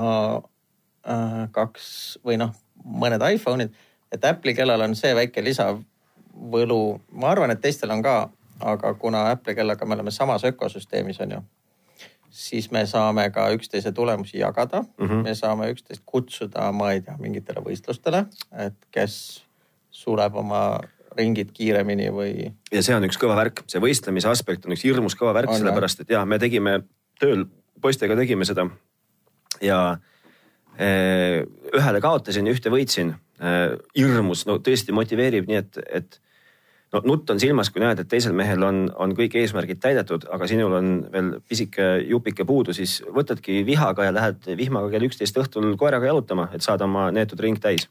Äh, 1.07 1.45
kaks 1.55 2.19
või 2.27 2.35
noh, 2.37 2.51
mõned 2.83 3.23
iPhone'id, 3.23 3.71
et 4.11 4.25
Apple'i 4.27 4.51
kellal 4.53 4.81
on 4.83 4.97
see 4.99 5.13
väike 5.15 5.39
lisavõlu, 5.45 6.79
ma 7.15 7.29
arvan, 7.31 7.53
et 7.53 7.61
teistel 7.63 7.93
on 7.95 8.03
ka, 8.03 8.15
aga 8.59 8.91
kuna 8.99 9.29
Apple'i 9.31 9.55
kellaga 9.55 9.87
me 9.87 9.95
oleme 9.95 10.11
samas 10.11 10.43
ökosüsteemis, 10.49 11.21
on 11.23 11.37
ju, 11.37 11.39
siis 12.29 12.69
me 12.71 12.85
saame 12.85 13.29
ka 13.33 13.49
üksteise 13.55 13.91
tulemusi 13.91 14.39
jagada 14.39 14.81
mm. 14.81 15.05
-hmm. 15.07 15.23
me 15.23 15.35
saame 15.35 15.71
üksteist 15.73 16.03
kutsuda, 16.05 16.71
ma 16.71 16.91
ei 16.91 17.01
tea, 17.01 17.17
mingitele 17.19 17.63
võistlustele, 17.65 18.25
et 18.65 18.77
kes 18.91 19.43
suleb 19.91 20.35
oma 20.35 20.79
ringid 21.17 21.51
kiiremini 21.53 22.09
või. 22.13 22.51
ja 22.71 22.83
see 22.85 22.95
on 22.95 23.07
üks 23.07 23.17
kõva 23.19 23.35
värk, 23.39 23.63
see 23.67 23.81
võistlemise 23.81 24.29
aspekt 24.29 24.65
on 24.65 24.75
üks 24.75 24.85
hirmus 24.85 25.17
kõva 25.19 25.33
värk, 25.33 25.53
sellepärast 25.57 26.05
et 26.05 26.13
ja 26.15 26.25
me 26.25 26.39
tegime 26.39 26.79
tööl, 27.19 27.45
poistega 27.81 28.15
tegime 28.15 28.45
seda 28.45 28.69
ja 29.61 29.97
eh, 30.77 31.43
ühele 31.75 32.01
kaotasin, 32.01 32.47
ühte 32.51 32.71
võitsin. 32.73 33.13
Eh, 33.39 33.75
hirmus, 33.97 34.45
no 34.47 34.57
tõesti 34.63 34.95
motiveerib 34.95 35.47
nii, 35.49 35.61
et, 35.63 35.79
et 35.99 36.19
no 36.93 37.01
nutt 37.05 37.29
on 37.29 37.39
silmas, 37.41 37.69
kui 37.73 37.83
näed, 37.83 38.01
et 38.01 38.09
teisel 38.09 38.35
mehel 38.37 38.63
on, 38.65 38.81
on 38.97 39.13
kõik 39.17 39.35
eesmärgid 39.39 39.81
täidetud, 39.83 40.25
aga 40.33 40.47
sinul 40.49 40.75
on 40.79 40.91
veel 41.13 41.31
pisike 41.49 41.89
jupike 42.09 42.45
puudu, 42.49 42.73
siis 42.75 42.99
võtadki 43.15 43.61
vihaga 43.67 44.09
ja 44.09 44.15
lähed 44.15 44.49
vihmaga 44.57 44.91
kell 44.93 45.09
üksteist 45.09 45.37
õhtul 45.41 45.75
koeraga 45.79 46.09
jalutama, 46.09 46.49
et 46.53 46.65
saada 46.65 46.87
oma 46.89 47.09
neetud 47.15 47.41
ring 47.45 47.59
täis. 47.61 47.87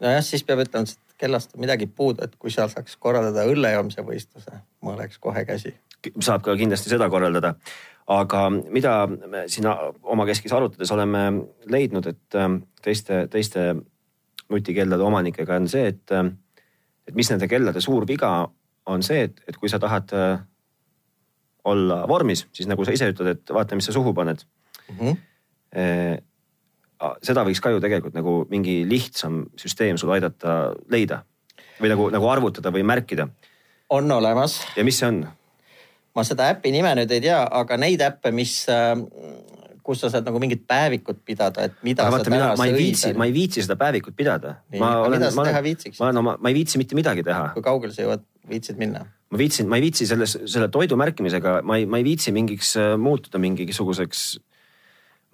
nojah, 0.00 0.24
siis 0.24 0.44
peab 0.44 0.64
ütlema, 0.64 0.88
et 0.88 1.16
kellast 1.20 1.54
on 1.54 1.64
midagi 1.64 1.86
puudu, 1.86 2.24
et 2.24 2.36
kui 2.40 2.52
seal 2.52 2.68
saaks 2.72 2.96
korraldada 2.96 3.46
õllejoomise 3.48 4.04
võistluse, 4.04 4.60
ma 4.82 4.96
oleks 4.96 5.18
kohe 5.18 5.44
käsi. 5.44 5.74
saab 6.20 6.44
ka 6.44 6.56
kindlasti 6.56 6.92
seda 6.92 7.08
korraldada, 7.12 7.54
aga 8.08 8.48
mida 8.50 9.06
me 9.06 9.46
siin 9.48 9.68
omakeskis 10.02 10.52
arutades 10.52 10.92
oleme 10.92 11.24
leidnud, 11.66 12.06
et 12.06 12.36
ähm, 12.36 12.62
teiste, 12.82 13.26
teiste 13.30 13.74
nutikellade 14.50 15.02
omanikega 15.02 15.60
on 15.60 15.68
see, 15.68 15.92
et 15.92 16.16
ähm, 16.16 16.34
et 17.10 17.18
mis 17.18 17.30
nende 17.32 17.48
kellade 17.50 17.82
suur 17.84 18.06
viga 18.08 18.30
on 18.90 19.04
see, 19.04 19.26
et, 19.28 19.42
et 19.50 19.58
kui 19.58 19.70
sa 19.70 19.80
tahad 19.82 20.14
äh, 20.16 20.40
olla 21.68 22.04
vormis, 22.08 22.46
siis 22.56 22.68
nagu 22.70 22.86
sa 22.86 22.94
ise 22.96 23.10
ütled, 23.12 23.34
et 23.34 23.52
vaata, 23.54 23.76
mis 23.76 23.90
sa 23.90 23.94
suhu 23.96 24.14
paned 24.16 24.46
mm. 24.88 24.96
-hmm. 24.98 25.26
Seda 27.22 27.44
võiks 27.46 27.62
ka 27.64 27.70
ju 27.70 27.80
tegelikult 27.80 28.12
nagu 28.14 28.32
mingi 28.50 28.82
lihtsam 28.84 29.46
süsteem 29.56 29.96
sul 29.96 30.10
aidata 30.12 30.74
leida 30.92 31.22
või 31.80 31.92
nagu, 31.92 32.08
nagu 32.12 32.28
arvutada 32.28 32.72
või 32.74 32.82
märkida. 32.84 33.28
on 33.88 34.12
olemas. 34.12 34.60
ja 34.76 34.84
mis 34.84 34.98
see 34.98 35.08
on? 35.08 35.26
ma 36.14 36.24
seda 36.24 36.50
äpi 36.50 36.72
nime 36.74 36.92
nüüd 36.98 37.10
ei 37.10 37.20
tea, 37.20 37.40
aga 37.60 37.76
neid 37.76 38.02
äppe, 38.04 38.32
mis 38.34 38.68
äh, 38.68 38.96
kus 39.90 40.04
sa 40.04 40.10
saad 40.12 40.26
nagu 40.28 40.40
mingit 40.42 40.62
päevikut 40.70 41.24
pidada, 41.26 41.66
et 41.66 41.78
mida 41.86 42.06
aga 42.06 42.18
vaata, 42.18 42.32
mina, 42.32 42.50
ma 42.58 42.66
ei 42.70 42.76
viitsi, 42.76 43.14
ma 43.18 43.26
ei 43.26 43.34
viitsi 43.34 43.64
seda 43.66 43.76
päevikut 43.80 44.14
pidada. 44.16 44.60
ma 44.78 44.92
olen, 45.06 45.26
teha 45.26 45.62
viitsiksid? 45.66 45.98
ma 45.98 46.10
olen 46.10 46.20
oma, 46.22 46.36
ma 46.38 46.52
ei 46.52 46.58
viitsi 46.60 46.78
mitte 46.80 46.98
midagi 46.98 47.26
teha. 47.26 47.48
kui 47.56 47.64
kaugele 47.66 47.96
sa 47.96 48.06
jõuad, 48.06 48.22
viitsid 48.50 48.78
minna? 48.80 49.02
ma 49.30 49.40
viitsin, 49.40 49.66
ma 49.70 49.80
ei 49.80 49.86
viitsi 49.88 50.06
selles, 50.10 50.36
selle 50.50 50.70
toidu 50.70 50.98
märkimisega, 51.00 51.60
ma 51.66 51.80
ei, 51.80 51.88
ma 51.90 51.98
ei 51.98 52.06
viitsi 52.06 52.34
mingiks 52.34 52.76
äh, 52.78 52.94
muutuda 52.98 53.42
mingisuguseks, 53.42 54.24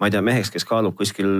ma 0.01 0.09
ei 0.09 0.17
tea, 0.17 0.25
meheks, 0.25 0.51
kes 0.53 0.65
kaalub 0.69 0.97
kuskil 0.97 1.31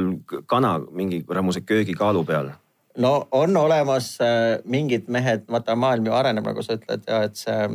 kana 0.50 0.78
mingi 0.90 1.24
kuramuse 1.26 1.66
köögikaalu 1.66 2.24
peal 2.30 2.54
no 2.98 3.28
on 3.32 3.58
olemas 3.58 4.16
äh, 4.22 4.58
mingid 4.66 5.10
mehed, 5.14 5.46
vaata 5.52 5.76
maailm 5.78 6.10
ju 6.10 6.18
areneb, 6.18 6.46
nagu 6.46 6.64
sa 6.66 6.78
ütled 6.78 7.06
ja 7.10 7.24
et 7.28 7.38
see 7.38 7.68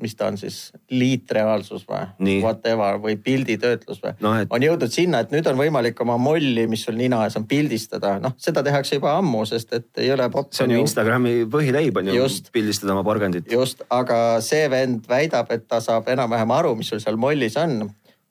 mis 0.00 0.14
ta 0.16 0.28
on 0.30 0.38
siis, 0.40 0.58
liitreaalsus 0.90 1.84
või 1.88 2.38
whatever 2.42 2.98
või 3.02 3.16
pilditöötlus 3.20 4.00
või 4.02 4.14
no,. 4.24 4.34
Et... 4.42 4.50
on 4.50 4.64
jõudnud 4.64 4.92
sinna, 4.92 5.22
et 5.24 5.32
nüüd 5.34 5.46
on 5.50 5.58
võimalik 5.60 6.00
oma 6.04 6.16
molli, 6.20 6.66
mis 6.70 6.84
sul 6.86 6.98
nina 6.98 7.22
ees 7.26 7.38
on, 7.40 7.46
pildistada. 7.50 8.16
noh, 8.22 8.34
seda 8.40 8.64
tehakse 8.66 8.98
juba 8.98 9.14
ammu, 9.20 9.44
sest 9.48 9.72
et 9.76 10.02
ei 10.04 10.12
ole 10.12 10.28
popp. 10.32 10.52
see 10.56 10.66
on 10.66 10.76
ju 10.76 10.82
Instagrami 10.84 11.34
põhileib 11.50 12.02
on 12.02 12.12
ju 12.12 12.28
pildistada 12.52 12.94
oma 12.96 13.04
porgandit. 13.06 13.50
just, 13.52 13.84
aga 13.90 14.40
see 14.44 14.68
vend 14.72 15.08
väidab, 15.10 15.50
et 15.54 15.66
ta 15.68 15.80
saab 15.84 16.08
enam-vähem 16.12 16.56
aru, 16.58 16.76
mis 16.78 16.92
sul 16.92 17.02
seal 17.02 17.20
mollis 17.20 17.58
on. 17.60 17.82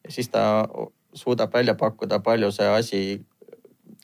ja 0.06 0.14
siis 0.14 0.32
ta 0.34 0.46
suudab 1.14 1.54
välja 1.54 1.76
pakkuda, 1.76 2.20
palju 2.24 2.52
see 2.54 2.68
asi 2.70 3.04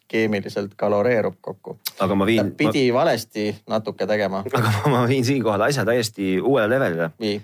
keemiliselt 0.07 0.75
kaloreerub 0.75 1.35
kokku. 1.41 1.79
aga 1.99 2.15
ma 2.15 2.25
viin. 2.25 2.51
pidi 2.57 2.91
ma... 2.91 2.99
valesti 2.99 3.49
natuke 3.69 4.07
tegema. 4.07 4.43
aga 4.53 4.93
ma 4.93 5.03
viin 5.09 5.25
siinkohal 5.25 5.67
asja 5.67 5.85
täiesti 5.85 6.39
uuele 6.41 6.69
levelile. 6.69 7.09
nii 7.19 7.41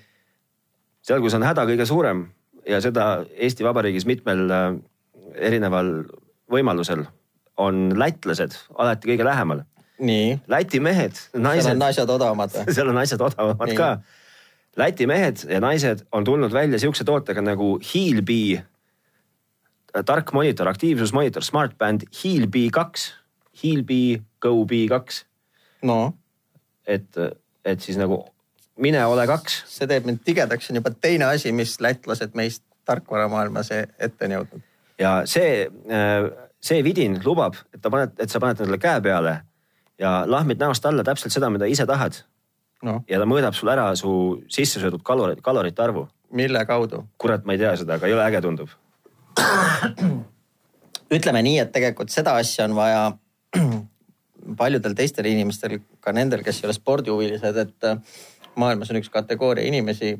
seal, 1.06 1.22
kus 1.24 1.36
on 1.38 1.46
häda 1.46 1.66
kõige 1.70 1.88
suurem 1.90 2.26
ja 2.68 2.82
seda 2.84 3.26
Eesti 3.34 3.66
Vabariigis 3.66 4.08
mitmel 4.10 4.46
äh, 4.52 4.70
erineval 5.50 5.94
võimalusel, 6.52 7.06
on 7.62 7.92
lätlased 7.98 8.58
alati 8.78 9.14
kõige 9.14 9.28
lähemal. 9.28 9.64
Läti 10.50 10.80
mehed, 10.82 11.20
naised. 11.38 11.68
seal 11.68 11.78
on 11.78 11.86
asjad 11.86 12.10
odavamad 12.10 12.56
seal 12.76 12.90
on 12.90 12.98
asjad 12.98 13.22
odavamad 13.22 13.70
nii. 13.70 13.78
ka. 13.78 13.92
Läti 14.80 15.06
mehed 15.08 15.44
ja 15.52 15.60
naised 15.62 16.06
on 16.16 16.26
tulnud 16.26 16.54
välja 16.54 16.80
sihukese 16.80 17.06
tootega 17.06 17.44
nagu 17.44 17.76
Healbee 17.86 18.64
tark 20.08 20.32
monitor, 20.34 20.70
aktiivsusmonitor, 20.72 21.44
Smartband 21.44 22.08
Healbee 22.16 22.70
kaks, 22.74 23.12
Healbee 23.64 24.22
Go 24.42 24.64
B2. 24.66 25.26
no. 25.84 26.14
et, 26.88 27.18
et 27.66 27.82
siis 27.82 27.98
nagu 28.00 28.24
mine 28.80 29.06
ole 29.06 29.28
kaks. 29.28 29.64
see 29.68 29.88
teeb 29.88 30.06
mind 30.06 30.24
tigedaks, 30.26 30.68
see 30.68 30.76
on 30.76 30.82
juba 30.82 30.94
teine 31.02 31.28
asi, 31.32 31.52
mis 31.52 31.78
lätlased 31.84 32.36
meist 32.38 32.64
tarkvaramaailmas 32.86 33.72
ette 33.76 34.26
on 34.26 34.38
jõudnud. 34.38 34.66
ja 35.00 35.22
see, 35.26 35.68
äh, 35.68 36.28
see 36.62 36.84
vidin 36.84 37.20
lubab, 37.26 37.60
et 37.74 37.82
ta 37.82 37.90
paned, 37.94 38.16
et 38.20 38.30
sa 38.30 38.40
paned 38.40 38.62
endale 38.62 38.82
käe 38.82 39.02
peale 39.02 39.40
ja 40.02 40.24
lahmid 40.28 40.62
näost 40.62 40.86
alla 40.86 41.04
täpselt 41.04 41.34
seda, 41.34 41.50
mida 41.54 41.70
ise 41.70 41.86
tahad 41.90 42.24
no.. 42.86 43.02
ja 43.10 43.20
ta 43.22 43.28
mõõdab 43.30 43.58
sul 43.58 43.72
ära 43.74 43.92
su 44.00 44.12
sisse 44.52 44.82
söödud 44.82 45.04
kalorid, 45.06 45.42
kalorite 45.46 45.84
arvu. 45.84 46.08
mille 46.32 46.66
kaudu? 46.66 47.06
kurat, 47.18 47.46
ma 47.46 47.58
ei 47.58 47.62
tea 47.62 47.76
seda, 47.84 48.00
aga 48.00 48.10
jõle 48.10 48.26
äge 48.26 48.42
tundub. 48.46 48.76
ütleme 51.18 51.42
nii, 51.46 51.60
et 51.64 51.72
tegelikult 51.76 52.14
seda 52.14 52.36
asja 52.40 52.66
on 52.70 52.76
vaja 52.78 53.04
paljudel 54.62 54.96
teistel 54.98 55.30
inimestel, 55.30 55.80
ka 56.02 56.14
nendel, 56.16 56.44
kes 56.46 56.62
ei 56.62 56.70
ole 56.70 56.76
spordihuvilised, 56.78 57.58
et 57.66 57.90
maailmas 58.56 58.92
on 58.92 59.00
üks 59.00 59.10
kategooria 59.10 59.68
inimesi, 59.68 60.16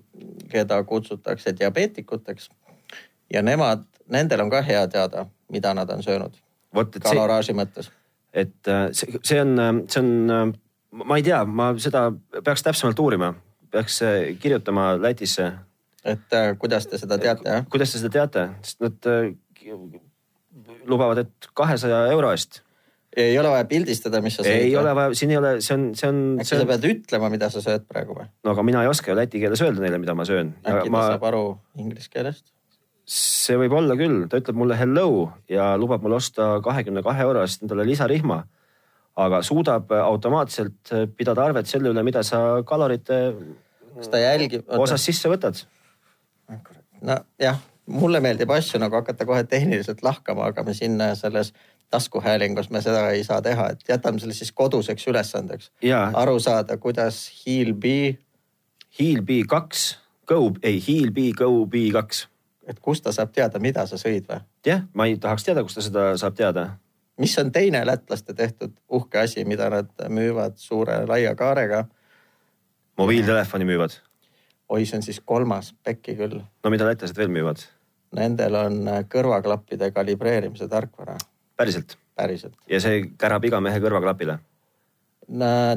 keda 0.52 0.84
kutsutakse 0.84 1.54
diabeetikuteks. 1.60 2.50
ja 3.34 3.42
nemad, 3.42 3.84
nendel 4.10 4.42
on 4.44 4.50
ka 4.50 4.62
hea 4.62 4.88
teada, 4.88 5.26
mida 5.52 5.74
nad 5.74 5.90
on 5.90 6.04
söönud. 6.04 6.38
kaloraaži 7.04 7.54
mõttes. 7.54 7.92
et 8.34 8.68
äh, 8.68 8.90
see, 8.92 9.20
see 9.24 9.42
on, 9.42 9.60
äh, 9.60 9.74
see 9.88 10.00
on, 10.00 10.30
äh, 10.30 10.54
ma 10.92 11.18
ei 11.18 11.24
tea, 11.24 11.46
ma 11.46 11.74
seda 11.78 12.12
peaks 12.44 12.64
täpsemalt 12.64 13.00
uurima, 13.00 13.34
peaks 13.72 14.02
kirjutama 14.40 14.96
Lätisse. 15.02 15.52
et 16.04 16.34
kuidas 16.60 16.88
te 16.88 16.98
seda 16.98 17.18
teate, 17.18 17.50
jah? 17.50 17.66
kuidas 17.70 17.92
te 17.92 18.00
seda 18.00 18.10
teate, 18.10 18.50
sest 18.62 18.80
nad 18.82 19.12
lubavad, 20.88 21.18
et 21.18 21.48
kahesaja 21.54 22.08
euro 22.12 22.32
eest 22.32 22.64
ei 23.18 23.36
ole 23.40 23.52
vaja 23.52 23.66
pildistada, 23.68 24.22
mis 24.24 24.38
sa 24.40 24.46
sööd? 24.46 24.64
ei 24.68 24.76
ole 24.80 24.94
vaja, 24.96 25.16
siin 25.18 25.34
ei 25.34 25.40
ole, 25.40 25.52
see 25.64 25.76
on, 25.76 25.86
see 26.00 26.08
on. 26.08 26.22
äkki 26.40 26.48
sa 26.48 26.68
pead 26.70 26.88
ütlema, 26.88 27.30
mida 27.34 27.50
sa 27.52 27.64
sööd 27.64 27.84
praegu 27.90 28.16
või? 28.16 28.28
no 28.46 28.54
aga 28.54 28.64
mina 28.68 28.84
ei 28.86 28.92
oska 28.92 29.12
ju 29.12 29.18
läti 29.20 29.42
keeles 29.42 29.64
öelda 29.66 29.84
neile, 29.84 30.00
mida 30.02 30.16
ma 30.16 30.26
söön. 30.28 30.54
äkki 30.64 30.88
ta 30.88 30.96
ma... 30.96 31.04
saab 31.14 31.26
aru 31.28 31.44
inglise 31.82 32.12
keelest? 32.14 32.46
see 33.12 33.58
võib 33.60 33.76
olla 33.76 33.98
küll, 34.00 34.24
ta 34.32 34.40
ütleb 34.40 34.60
mulle 34.62 34.78
hello 34.80 35.08
ja 35.52 35.74
lubab 35.80 36.06
mul 36.06 36.16
osta 36.20 36.54
kahekümne 36.64 37.04
kahe 37.04 37.26
euro 37.26 37.42
eest 37.44 37.66
endale 37.66 37.86
lisarihma. 37.90 38.44
aga 39.22 39.42
suudab 39.44 39.92
automaatselt 39.92 40.94
pidada 41.18 41.44
arvet 41.50 41.68
selle 41.68 41.92
üle, 41.92 42.04
mida 42.08 42.24
sa 42.24 42.62
kalorite. 42.68 43.20
kas 43.98 44.14
ta 44.14 44.24
jälgib? 44.24 44.64
osas 44.80 45.04
sisse 45.04 45.32
võtad? 45.32 45.66
nojah, 47.02 47.60
mulle 47.92 48.24
meeldib 48.24 48.52
asju 48.56 48.80
nagu 48.80 48.96
hakata 49.02 49.28
kohe 49.28 49.44
tehniliselt 49.44 50.04
lahkama, 50.06 50.48
aga 50.54 50.64
me 50.64 50.74
siin 50.78 50.96
selles 51.20 51.52
taskuhäälingus 51.92 52.70
me 52.70 52.82
seda 52.82 53.10
ei 53.10 53.24
saa 53.24 53.42
teha, 53.42 53.70
et 53.70 53.84
jätame 53.90 54.20
selle 54.20 54.34
siis 54.34 54.52
koduseks 54.52 55.08
ülesandeks. 55.08 55.72
aru 56.14 56.40
saada, 56.40 56.78
kuidas 56.78 57.32
Heal 57.46 57.74
B. 57.74 57.84
Heal 59.00 59.22
B 59.22 59.44
kaks, 59.48 60.00
Go, 60.28 60.52
ei 60.64 60.84
Heal 60.88 61.12
B 61.12 61.18
Go 61.38 61.66
B 61.66 61.92
kaks. 61.94 62.28
et 62.68 62.80
kust 62.80 63.04
ta 63.04 63.12
saab 63.12 63.32
teada, 63.34 63.60
mida 63.60 63.86
sa 63.86 63.98
sõid 63.98 64.28
või? 64.30 64.40
jah, 64.66 64.86
ma 64.94 65.06
ei 65.06 65.18
tahaks 65.18 65.44
teada, 65.44 65.64
kust 65.64 65.76
ta 65.76 65.82
seda 65.82 66.06
saab 66.18 66.36
teada. 66.36 66.70
mis 67.18 67.38
on 67.40 67.52
teine 67.52 67.86
lätlaste 67.86 68.34
tehtud 68.34 68.72
uhke 68.90 69.20
asi, 69.20 69.46
mida 69.46 69.70
nad 69.70 69.90
müüvad 70.10 70.56
suure 70.56 71.06
laia 71.08 71.36
kaarega? 71.36 71.86
mobiiltelefoni 72.98 73.66
müüvad. 73.66 73.98
oi, 74.70 74.86
see 74.86 74.98
on 74.98 75.04
siis 75.04 75.20
kolmas 75.26 75.74
pekki 75.84 76.16
küll. 76.16 76.40
no 76.64 76.70
mida 76.70 76.88
lätlased 76.88 77.18
veel 77.18 77.34
müüvad? 77.34 77.68
Nendel 78.16 78.56
on 78.56 78.80
kõrvaklappide 79.12 79.92
kalibreerimise 79.92 80.68
tarkvara 80.68 81.18
päriselt? 81.62 81.98
päriselt. 82.18 82.58
ja 82.70 82.82
see 82.84 83.06
kärab 83.22 83.46
iga 83.50 83.62
mehe 83.64 83.80
kõrvaklapile? 83.84 84.40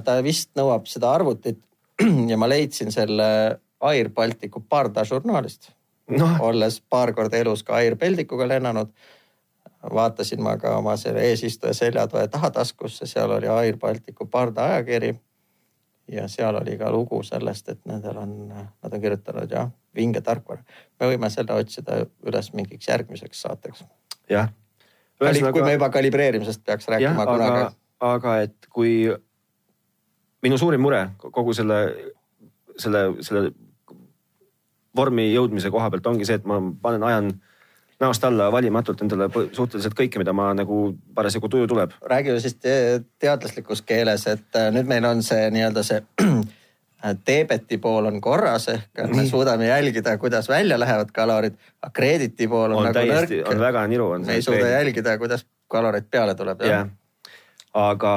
ta 0.05 0.19
vist 0.27 0.51
nõuab 0.59 0.89
seda 0.91 1.13
arvutit 1.15 1.61
ja 2.31 2.41
ma 2.41 2.51
leidsin 2.51 2.93
selle 2.93 3.29
Air 3.85 4.11
Balticu 4.17 4.65
Parda 4.69 5.05
žurnaalist 5.05 5.71
no.. 6.09 6.29
olles 6.41 6.81
paar 6.91 7.13
korda 7.13 7.37
elus 7.37 7.63
ka 7.63 7.77
Air 7.77 7.97
Balticuga 7.97 8.49
lennanud. 8.49 8.91
vaatasin 9.95 10.43
ma 10.43 10.57
ka 10.57 10.77
oma 10.79 10.97
selle 10.97 11.21
eesistuja 11.29 11.75
seljatoe 11.75 12.29
tahataskusse, 12.29 13.07
seal 13.07 13.31
oli 13.31 13.49
Air 13.49 13.77
Balticu 13.77 14.27
pardaajakiri. 14.27 15.15
ja 16.09 16.29
seal 16.29 16.57
oli 16.57 16.79
ka 16.79 16.91
lugu 16.93 17.23
sellest, 17.23 17.69
et 17.69 17.81
nendel 17.85 18.17
on, 18.17 18.49
nad 18.49 18.93
on 18.93 19.01
kirjutanud 19.01 19.51
jah, 19.51 19.71
vinge 19.95 20.21
tarkvara. 20.21 20.63
me 21.01 21.13
võime 21.13 21.31
selle 21.31 21.53
otsida 21.53 22.05
üles 22.27 22.53
mingiks 22.53 22.89
järgmiseks 22.89 23.43
saateks. 23.43 23.85
jah. 24.31 24.49
Kui 25.19 25.63
me 25.63 25.77
juba 25.77 25.91
kalibreerimisest 25.95 26.65
peaks 26.65 26.89
rääkima 26.89 27.27
kunagi. 27.27 27.51
aga, 27.51 27.73
aga 28.15 28.37
et 28.47 28.69
kui 28.73 28.95
minu 30.45 30.59
suurim 30.61 30.83
mure 30.85 31.07
kogu 31.19 31.55
selle, 31.57 31.81
selle, 32.77 33.07
selle 33.25 33.51
vormi 34.97 35.31
jõudmise 35.33 35.73
koha 35.75 35.91
pealt 35.91 36.07
ongi 36.07 36.27
see, 36.29 36.39
et 36.41 36.47
ma 36.49 36.61
panen, 36.83 37.03
ajan 37.07 37.33
näost 38.03 38.25
alla 38.27 38.51
valimatult 38.53 39.03
endale 39.05 39.29
suhteliselt 39.53 39.95
kõike, 39.99 40.21
mida 40.21 40.35
ma 40.37 40.51
nagu 40.57 40.93
parasjagu 41.15 41.49
tuju 41.49 41.69
tuleb. 41.71 41.95
räägime 42.03 42.41
siis 42.43 42.59
teaduslikus 43.19 43.83
keeles, 43.83 44.27
et 44.27 44.59
äh, 44.59 44.71
nüüd 44.75 44.91
meil 44.91 45.07
on 45.09 45.23
see 45.23 45.49
nii-öelda 45.55 45.87
see 45.87 46.03
Teebeti 47.25 47.79
pool 47.79 48.07
on 48.09 48.21
korras 48.21 48.69
ehk 48.73 49.03
me 49.13 49.27
suudame 49.29 49.67
jälgida, 49.67 50.17
kuidas 50.19 50.49
välja 50.49 50.79
lähevad 50.81 51.11
kalorid, 51.13 51.59
aga 51.83 51.93
Kreediti 51.93 52.49
pool 52.49 52.73
on, 52.73 52.79
on 52.79 52.89
nagu 52.89 52.95
täiesti, 52.97 53.43
nõrk. 53.43 53.51
on 53.53 53.61
väga 53.61 53.87
niru. 53.93 54.09
me 54.19 54.39
ei 54.39 54.43
suuda 54.43 54.59
kreedit. 54.59 54.79
jälgida, 54.79 55.19
kuidas 55.19 55.47
kaloreid 55.69 56.09
peale 56.11 56.35
tuleb. 56.35 56.65
jah, 56.65 56.89
aga. 57.75 58.15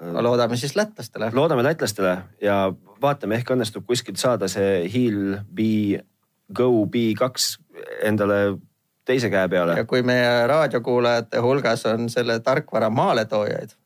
loodame 0.00 0.56
siis 0.56 0.76
lätlastele. 0.76 1.30
loodame 1.34 1.62
lätlastele 1.62 2.18
ja 2.42 2.72
vaatame, 3.02 3.38
ehk 3.38 3.54
õnnestub 3.54 3.86
kuskilt 3.86 4.18
saada 4.18 4.48
see 4.48 4.84
Heal 4.90 5.38
B 5.54 6.02
Go 6.54 6.86
B2 6.86 7.58
endale 8.06 8.58
teise 9.06 9.30
käe 9.30 9.48
peale. 9.48 9.78
ja 9.78 9.84
kui 9.84 10.02
meie 10.02 10.46
raadiokuulajate 10.46 11.38
hulgas 11.42 11.86
on 11.86 12.08
selle 12.10 12.40
tarkvara 12.40 12.90
maaletoojaid. 12.90 13.76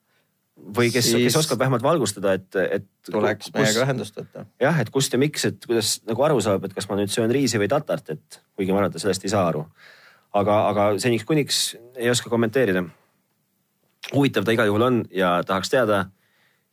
Või 0.76 0.90
kes 0.92 1.10
siis..., 1.10 1.24
kes 1.28 1.38
oskab 1.42 1.60
vähemalt 1.62 1.82
valgustada, 1.84 2.34
et, 2.38 2.48
et. 2.60 2.86
tuleks 3.10 3.48
kus, 3.48 3.54
meiega 3.56 3.84
ühendust 3.86 4.16
võtta. 4.18 4.44
jah, 4.60 4.80
et 4.82 4.90
kust 4.94 5.14
ja 5.14 5.20
miks, 5.22 5.46
et 5.48 5.66
kuidas 5.66 5.96
nagu 6.08 6.26
aru 6.26 6.40
saab, 6.44 6.66
et 6.66 6.76
kas 6.76 6.88
ma 6.90 6.98
nüüd 7.00 7.12
söön 7.12 7.32
riisi 7.32 7.60
või 7.60 7.70
tatart, 7.72 8.14
et 8.16 8.40
kuigi 8.58 8.72
ma 8.72 8.82
arvan, 8.82 8.92
et 8.92 8.98
ta 8.98 9.02
sellest 9.02 9.26
ei 9.26 9.32
saa 9.32 9.46
aru. 9.50 9.64
aga, 10.36 10.60
aga 10.70 10.86
seniks 11.02 11.26
kuniks 11.28 11.60
ei 11.96 12.10
oska 12.10 12.30
kommenteerida. 12.32 12.84
huvitav 14.14 14.44
ta 14.44 14.56
igal 14.56 14.70
juhul 14.70 14.86
on 14.86 15.04
ja 15.14 15.40
tahaks 15.46 15.70
teada 15.70 16.06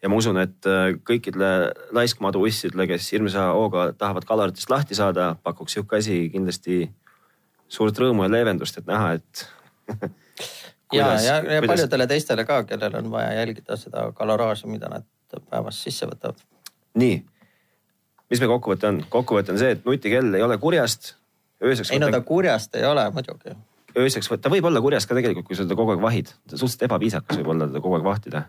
ja 0.02 0.10
ma 0.10 0.20
usun, 0.20 0.38
et 0.42 0.70
äh, 0.70 0.94
kõikidele 1.08 1.74
laiskmadu 1.96 2.44
ussidele, 2.46 2.88
kes 2.88 3.10
hirmsa 3.12 3.52
hooga 3.58 3.92
tahavad 3.98 4.28
kaloritest 4.30 4.70
lahti 4.70 4.98
saada, 4.98 5.36
pakuks 5.44 5.78
sihuke 5.78 5.98
asi 5.98 6.28
kindlasti 6.34 6.86
suurt 7.68 7.98
rõõmu 8.00 8.28
ja 8.28 8.32
leevendust, 8.32 8.78
et 8.78 8.88
näha, 8.88 9.18
et 9.18 9.48
ja, 10.94 11.08
ja, 11.22 11.36
ja 11.36 11.62
kuidas... 11.62 11.68
paljudele 11.68 12.08
teistele 12.08 12.46
ka, 12.46 12.64
kellel 12.64 12.96
on 13.00 13.12
vaja 13.12 13.34
jälgida 13.40 13.78
seda 13.78 14.12
kaloraaži, 14.16 14.68
mida 14.72 14.90
nad 14.92 15.06
päevas 15.50 15.80
sisse 15.84 16.08
võtavad. 16.10 16.42
nii, 16.98 17.22
mis 18.32 18.42
meie 18.42 18.52
kokkuvõte 18.52 18.92
on? 18.92 19.02
kokkuvõte 19.10 19.56
on 19.56 19.62
see, 19.62 19.76
et 19.78 19.86
nutikell 19.86 20.38
ei 20.40 20.44
ole 20.46 20.58
kurjast. 20.58 21.16
ööseks. 21.64 21.92
ei 21.92 22.04
no 22.04 22.12
ta 22.12 22.22
kurjast 22.22 22.76
ei 22.76 22.86
ole 22.86 23.10
muidugi. 23.12 23.56
ööseks, 23.98 24.32
ta 24.42 24.54
võib 24.54 24.70
olla 24.70 24.82
kurjast 24.82 25.10
ka 25.10 25.18
tegelikult, 25.18 25.48
kui 25.48 25.60
sa 25.60 25.68
teda 25.68 25.80
kogu 25.80 25.96
aeg 25.96 26.04
vahid. 26.04 26.36
suhteliselt 26.50 26.88
ebaviisakas 26.90 27.42
võib 27.42 27.56
olla 27.56 27.72
teda 27.72 27.84
kogu 27.84 28.00
aeg 28.00 28.08
vahtida. 28.08 28.44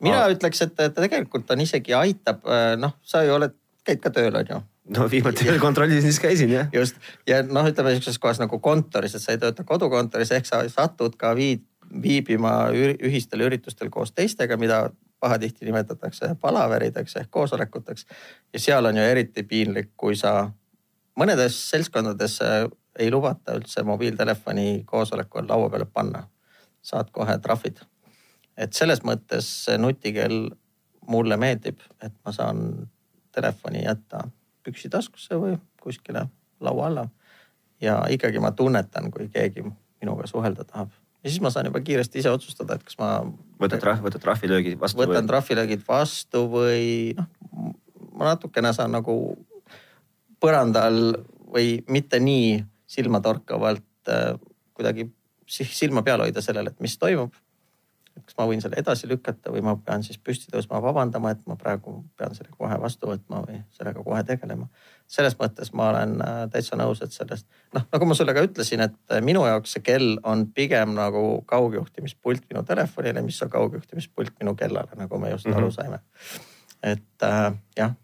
mina 0.00 0.22
Aa. 0.24 0.30
ütleks, 0.36 0.62
et 0.62 0.76
ta 0.76 0.90
tegelikult 0.90 1.50
on 1.50 1.60
isegi 1.60 1.94
aitab, 1.94 2.46
noh, 2.78 2.96
sa 3.02 3.24
ju 3.24 3.36
oled, 3.36 3.56
käid 3.84 4.00
ka 4.00 4.10
tööl 4.14 4.40
on 4.40 4.54
ju 4.56 4.62
no 4.88 5.10
viimati 5.10 5.46
veel 5.46 5.60
kontrollisin, 5.60 6.02
siis 6.02 6.20
käisin 6.20 6.50
jah. 6.50 6.68
just 6.72 6.96
ja 7.26 7.42
noh, 7.42 7.68
ütleme 7.68 7.94
sihukeses 7.94 8.18
kohas 8.18 8.40
nagu 8.42 8.58
kontoris, 8.60 9.14
et 9.14 9.22
sa 9.22 9.32
ei 9.32 9.40
tööta 9.40 9.64
kodukontoris 9.64 10.32
ehk 10.36 10.48
sa 10.48 10.60
satud 10.68 11.16
ka 11.20 11.32
viid, 11.36 11.64
viibima 12.02 12.68
ühistel 12.74 13.46
üritustel 13.46 13.90
koos 13.90 14.12
teistega, 14.12 14.56
mida 14.60 14.88
pahatihti 15.20 15.64
nimetatakse 15.64 16.34
palaverideks 16.40 17.16
ehk 17.16 17.30
koosolekuteks. 17.30 18.06
ja 18.52 18.60
seal 18.60 18.84
on 18.84 18.96
ju 18.96 19.02
eriti 19.02 19.42
piinlik, 19.42 19.92
kui 19.96 20.16
sa 20.16 20.50
mõnedes 21.20 21.56
seltskondades 21.70 22.38
ei 22.98 23.10
lubata 23.10 23.56
üldse 23.56 23.82
mobiiltelefoni 23.82 24.84
koosolekul 24.86 25.48
laua 25.48 25.70
peale 25.70 25.86
panna. 25.86 26.28
saad 26.82 27.08
kohe 27.10 27.38
trahvid. 27.38 27.80
et 28.56 28.72
selles 28.72 29.00
mõttes 29.02 29.48
nutikell 29.78 30.50
mulle 31.08 31.36
meeldib, 31.36 31.80
et 32.02 32.12
ma 32.24 32.32
saan 32.32 32.88
telefoni 33.32 33.84
jätta 33.84 34.28
püksi 34.64 34.90
taskusse 34.92 35.38
või 35.40 35.56
kuskile 35.82 36.26
laua 36.64 36.86
alla. 36.86 37.08
ja 37.80 38.02
ikkagi 38.10 38.40
ma 38.40 38.52
tunnetan, 38.52 39.10
kui 39.12 39.28
keegi 39.28 39.64
minuga 39.64 40.26
suhelda 40.30 40.64
tahab 40.64 40.92
ja 41.24 41.30
siis 41.30 41.40
ma 41.40 41.50
saan 41.50 41.70
juba 41.70 41.80
kiiresti 41.80 42.20
ise 42.20 42.30
otsustada, 42.30 42.76
et 42.76 42.84
kas 42.84 42.98
ma. 43.00 43.10
võtad 43.60 43.80
trahv, 43.82 44.04
võtad 44.04 44.22
trahvilöögid 44.22 44.78
vastu? 44.80 45.00
võtan 45.00 45.24
või... 45.24 45.30
trahvilöögid 45.32 45.84
vastu 45.88 46.44
või 46.52 46.86
noh, 47.18 47.28
ma 48.12 48.32
natukene 48.34 48.72
saan 48.76 48.92
nagu 48.94 49.16
põrandal 50.42 51.16
või 51.54 51.78
mitte 51.88 52.20
nii 52.20 52.58
silmatorkavalt 52.94 54.12
äh, 54.12 54.34
kuidagi 54.76 55.08
silma 55.48 56.02
peal 56.04 56.24
hoida 56.24 56.42
sellele, 56.44 56.72
et 56.72 56.84
mis 56.84 56.96
toimub 56.98 57.34
kas 58.22 58.36
ma 58.38 58.46
võin 58.48 58.62
selle 58.62 58.78
edasi 58.78 59.08
lükata 59.10 59.52
või 59.52 59.62
ma 59.64 59.74
pean 59.76 60.04
siis 60.06 60.18
püsti 60.22 60.50
tõusma, 60.52 60.80
vabandama, 60.82 61.32
et 61.34 61.40
ma 61.50 61.56
praegu 61.60 61.96
pean 62.18 62.34
selle 62.36 62.52
kohe 62.54 62.76
vastu 62.80 63.10
võtma 63.10 63.42
või 63.46 63.58
sellega 63.74 64.04
kohe 64.04 64.22
tegelema. 64.24 64.68
selles 65.06 65.36
mõttes 65.40 65.72
ma 65.72 65.88
olen 65.90 66.14
äh, 66.24 66.38
täitsa 66.50 66.78
nõus, 66.80 67.02
et 67.02 67.12
sellest 67.12 67.46
noh, 67.74 67.84
nagu 67.92 68.08
ma 68.08 68.14
sulle 68.14 68.34
ka 68.34 68.44
ütlesin, 68.46 68.84
et 68.86 68.96
äh, 69.12 69.20
minu 69.20 69.44
jaoks 69.46 69.76
see 69.76 69.84
kell 69.84 70.16
on 70.22 70.46
pigem 70.46 70.94
nagu 70.94 71.42
kaugjuhtimispult 71.50 72.46
minu 72.52 72.62
telefonile, 72.64 73.22
mis 73.22 73.42
on 73.42 73.50
kaugjuhtimispult 73.50 74.38
minu 74.40 74.54
kellale, 74.56 74.96
nagu 74.96 75.18
me 75.18 75.30
just 75.30 75.46
mm 75.46 75.52
-hmm. 75.52 75.56
aru 75.56 75.70
saime. 75.70 75.98
et 76.82 77.22
äh, 77.22 77.52
jah, 77.76 77.94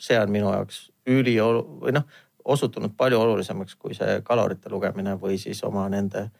see 0.00 0.20
on 0.20 0.30
minu 0.30 0.52
jaoks 0.52 0.90
üliolu- 1.06 1.80
või 1.80 1.92
noh, 1.92 2.04
osutunud 2.44 2.92
palju 2.96 3.20
olulisemaks 3.20 3.74
kui 3.74 3.94
see 3.94 4.20
kalorite 4.22 4.70
lugemine 4.70 5.14
või 5.20 5.38
siis 5.38 5.64
oma 5.64 5.88
nende 5.88 6.30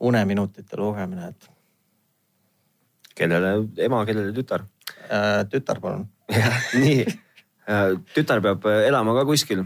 uneminutite 0.00 0.76
lugemine, 0.76 1.28
et 1.28 1.55
kellele 3.16 3.52
ema, 3.86 4.02
kellele 4.08 4.34
tütar 4.36 4.66
äh,? 5.08 5.44
tütar, 5.52 5.80
palun. 5.82 6.06
jah, 6.32 6.58
nii 6.82 7.04
äh,. 7.06 7.96
tütar 8.14 8.42
peab 8.44 8.66
äh, 8.68 8.86
elama 8.90 9.16
ka 9.18 9.26
kuskil 9.28 9.64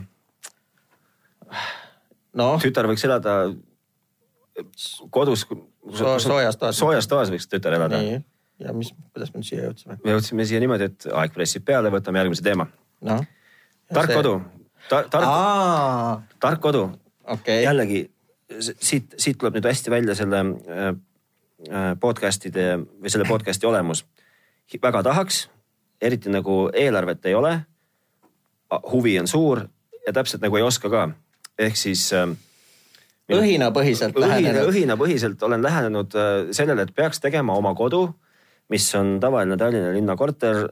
no.. 2.37 2.53
tütar 2.63 2.89
võiks 2.91 3.05
elada 3.09 3.37
kodus 5.15 5.47
so,. 5.47 6.19
soojas 6.23 6.61
toas. 6.61 6.79
soojas 6.79 7.11
toas 7.11 7.33
võiks 7.33 7.49
tütar 7.51 7.79
elada. 7.79 8.01
ja 8.61 8.77
mis, 8.77 8.93
kuidas 9.15 9.35
me 9.35 9.45
siia 9.47 9.67
jõudsime? 9.69 9.99
me 10.05 10.17
jõudsime 10.17 10.47
siia 10.49 10.63
niimoodi, 10.63 10.91
et 10.91 11.11
aeg 11.11 11.35
pressib 11.37 11.67
peale, 11.67 11.93
võtame 11.93 12.23
järgmise 12.23 12.47
teema 12.47 12.71
no.. 13.07 13.21
tark 13.93 14.15
see... 14.15 14.23
kodu 14.23 14.39
Ta,, 14.89 15.03
tark, 15.13 16.31
tark 16.41 16.63
kodu 16.65 16.87
okay.. 17.29 17.61
jällegi 17.67 18.07
siit, 18.59 19.13
siit 19.21 19.37
tuleb 19.39 19.59
nüüd 19.59 19.69
hästi 19.69 19.93
välja 19.93 20.17
selle 20.19 20.41
Äh, 20.41 20.95
podcast'ide 22.01 22.79
või 22.81 23.11
selle 23.13 23.27
podcast'i 23.29 23.67
olemus. 23.69 24.05
väga 24.83 25.03
tahaks, 25.03 25.49
eriti 26.01 26.31
nagu 26.31 26.71
eelarvet 26.73 27.27
ei 27.27 27.35
ole. 27.35 27.61
huvi 28.93 29.19
on 29.21 29.27
suur 29.27 29.69
ja 30.07 30.13
täpselt 30.13 30.43
nagu 30.43 30.57
ei 30.57 30.63
oska 30.63 30.91
ka, 30.91 31.11
ehk 31.59 31.77
siis 31.77 32.13
äh,. 32.13 32.29
õhinapõhiselt 33.31 34.17
õhina, 34.17 34.65
õhinapõhiselt 34.67 35.43
olen 35.43 35.63
lähenenud 35.63 36.15
äh, 36.15 36.51
sellele, 36.53 36.83
et 36.83 36.95
peaks 36.95 37.21
tegema 37.21 37.55
oma 37.55 37.75
kodu, 37.75 38.15
mis 38.69 38.95
on 38.95 39.19
tavaline 39.21 39.57
Tallinna 39.57 39.93
linna 39.93 40.17
korter 40.17 40.69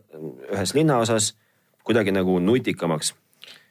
ühes 0.52 0.74
linnaosas 0.74 1.34
kuidagi 1.84 2.12
nagu 2.12 2.38
nutikamaks 2.38 3.14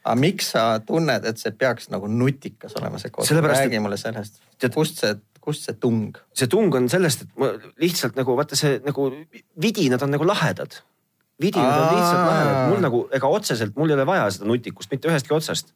aga 0.07 0.15
miks 0.19 0.51
sa 0.53 0.79
tunned, 0.85 1.25
et 1.25 1.39
see 1.39 1.51
peaks 1.51 1.89
nagu 1.91 2.07
nutikas 2.07 2.75
olema 2.79 2.99
see 3.01 3.11
kodu? 3.11 3.41
räägi 3.43 3.79
mulle 3.83 3.97
sellest, 3.97 4.39
kust 4.73 5.01
see 5.03 5.15
kust 5.47 5.67
see 5.67 5.79
tung? 5.79 6.19
see 6.35 6.51
tung 6.51 6.75
on 6.77 6.89
sellest, 6.91 7.25
et 7.25 7.41
ma 7.41 7.53
lihtsalt 7.81 8.19
nagu 8.19 8.35
vaata 8.37 8.59
see 8.59 8.77
nagu 8.85 9.09
vidinad 9.63 10.03
on 10.03 10.15
nagu 10.15 10.27
lahedad. 10.27 10.79
vidinad 11.41 11.73
Aa. 11.73 11.81
on 11.87 11.97
lihtsalt 11.97 12.23
lahedad, 12.27 12.61
mul 12.71 12.85
nagu 12.87 13.03
ega 13.19 13.33
otseselt, 13.39 13.75
mul 13.79 13.93
ei 13.93 13.97
ole 13.99 14.07
vaja 14.09 14.29
seda 14.33 14.49
nutikust 14.49 14.93
mitte 14.93 15.11
ühestki 15.11 15.35
otsast. 15.37 15.73